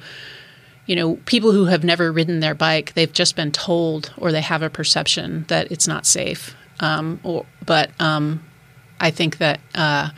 you 0.87 0.97
know, 0.97 1.17
people 1.27 1.53
who 1.53 1.67
have 1.67 1.85
never 1.85 2.11
ridden 2.11 2.41
their 2.41 2.55
bike, 2.55 2.95
they've 2.95 3.13
just 3.13 3.37
been 3.37 3.53
told 3.53 4.11
or 4.17 4.33
they 4.33 4.41
have 4.41 4.63
a 4.63 4.71
perception 4.71 5.45
that 5.49 5.71
it's 5.71 5.87
not 5.87 6.07
safe. 6.07 6.57
Um, 6.81 7.21
or, 7.23 7.45
but 7.67 7.91
um, 8.01 8.45
I 9.01 9.11
think 9.11 9.39
that 9.39 9.61
uh, 9.75 10.11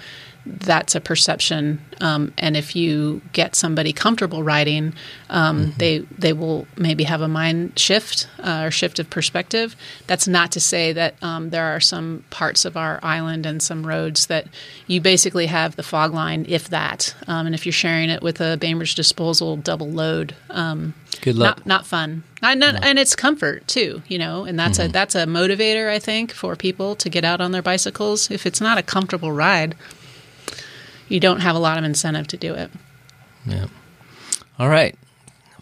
that's 0.46 0.94
a 0.94 1.00
perception, 1.00 1.80
um, 2.00 2.32
and 2.38 2.56
if 2.56 2.74
you 2.74 3.20
get 3.32 3.54
somebody 3.54 3.92
comfortable 3.92 4.42
riding, 4.42 4.94
um, 5.28 5.74
they 5.76 5.98
they 6.16 6.32
will 6.32 6.66
maybe 6.76 7.04
have 7.04 7.20
a 7.20 7.28
mind 7.28 7.78
shift 7.78 8.28
uh, 8.38 8.64
or 8.64 8.70
shift 8.70 8.98
of 8.98 9.10
perspective. 9.10 9.76
That's 10.06 10.26
not 10.26 10.52
to 10.52 10.60
say 10.60 10.92
that 10.92 11.14
um, 11.22 11.50
there 11.50 11.64
are 11.64 11.80
some 11.80 12.24
parts 12.30 12.64
of 12.64 12.76
our 12.76 13.00
island 13.02 13.44
and 13.44 13.62
some 13.62 13.86
roads 13.86 14.26
that 14.26 14.46
you 14.86 15.00
basically 15.00 15.46
have 15.46 15.76
the 15.76 15.82
fog 15.82 16.14
line, 16.14 16.46
if 16.48 16.68
that, 16.70 17.14
um, 17.26 17.46
and 17.46 17.54
if 17.54 17.66
you're 17.66 17.72
sharing 17.72 18.08
it 18.08 18.22
with 18.22 18.40
a 18.40 18.56
Bainbridge 18.56 18.94
disposal 18.94 19.56
double 19.56 19.90
load. 19.90 20.34
Um, 20.48 20.94
Good 21.20 21.36
luck. 21.36 21.58
Not, 21.58 21.66
not 21.66 21.86
fun. 21.86 22.22
Not, 22.40 22.56
not, 22.56 22.82
And 22.82 22.98
it's 22.98 23.14
comfort 23.14 23.68
too, 23.68 24.02
you 24.08 24.18
know, 24.18 24.44
and 24.44 24.58
that's 24.58 24.78
a 24.78 24.88
that's 24.88 25.14
a 25.14 25.26
motivator 25.26 25.90
I 25.90 25.98
think 25.98 26.32
for 26.32 26.56
people 26.56 26.96
to 26.96 27.10
get 27.10 27.24
out 27.24 27.40
on 27.40 27.52
their 27.52 27.62
bicycles. 27.62 28.30
If 28.30 28.46
it's 28.46 28.60
not 28.60 28.78
a 28.78 28.82
comfortable 28.82 29.30
ride, 29.30 29.74
you 31.10 31.20
don't 31.20 31.40
have 31.40 31.56
a 31.56 31.58
lot 31.58 31.76
of 31.78 31.84
incentive 31.84 32.26
to 32.28 32.36
do 32.36 32.54
it. 32.54 32.70
Yeah. 33.44 33.66
All 34.58 34.68
right. 34.68 34.96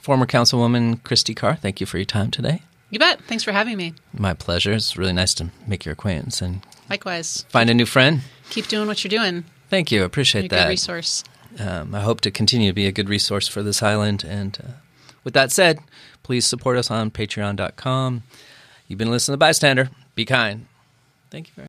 Former 0.01 0.27
Councilwoman 0.27 1.03
Christy 1.03 1.35
Carr, 1.35 1.57
thank 1.57 1.81
you 1.81 1.87
for 1.87 1.99
your 1.99 2.05
time 2.05 2.31
today. 2.31 2.63
You 2.91 2.99
bet. 2.99 3.21
Thanks 3.25 3.45
for 3.45 3.53
having 3.53 3.77
me. 3.77 3.95
My 4.13 4.33
pleasure. 4.33 4.73
It's 4.73 4.97
really 4.97 5.13
nice 5.13 5.35
to 5.35 5.51
make 5.67 5.85
your 5.85 5.93
acquaintance 5.93 6.41
and 6.41 6.65
Likewise. 6.89 7.45
find 7.51 7.69
a 7.69 7.75
new 7.75 7.85
friend. 7.85 8.23
Keep 8.51 8.69
doing 8.69 8.87
what 8.87 9.05
you're 9.05 9.11
doing. 9.11 9.45
Thank 9.69 9.93
you. 9.93 9.99
You're 9.99 10.07
Appreciate 10.07 10.47
a 10.47 10.49
good 10.49 10.57
that. 10.59 10.69
resource. 10.69 11.25
Um, 11.59 11.95
I 11.95 12.01
hope 12.01 12.21
to 12.23 12.31
continue 12.31 12.71
to 12.71 12.75
be 12.75 12.87
a 12.87 12.93
good 12.93 13.09
resource 13.09 13.47
for 13.49 13.63
this 13.63 13.83
island. 13.83 14.25
And 14.25 14.59
uh, 14.65 14.71
with 15.25 15.35
that 15.35 15.53
said, 15.53 15.81
please 16.23 16.47
support 16.47 16.79
us 16.79 16.91
on 16.91 17.11
patreon.com. 17.11 18.23
You've 18.87 18.99
been 18.99 19.11
listening 19.11 19.35
to 19.35 19.39
B.I.Stander. 19.39 19.91
Be 20.15 20.25
kind. 20.25 20.67
Thank 21.31 21.49
you 21.49 21.53
very 21.55 21.68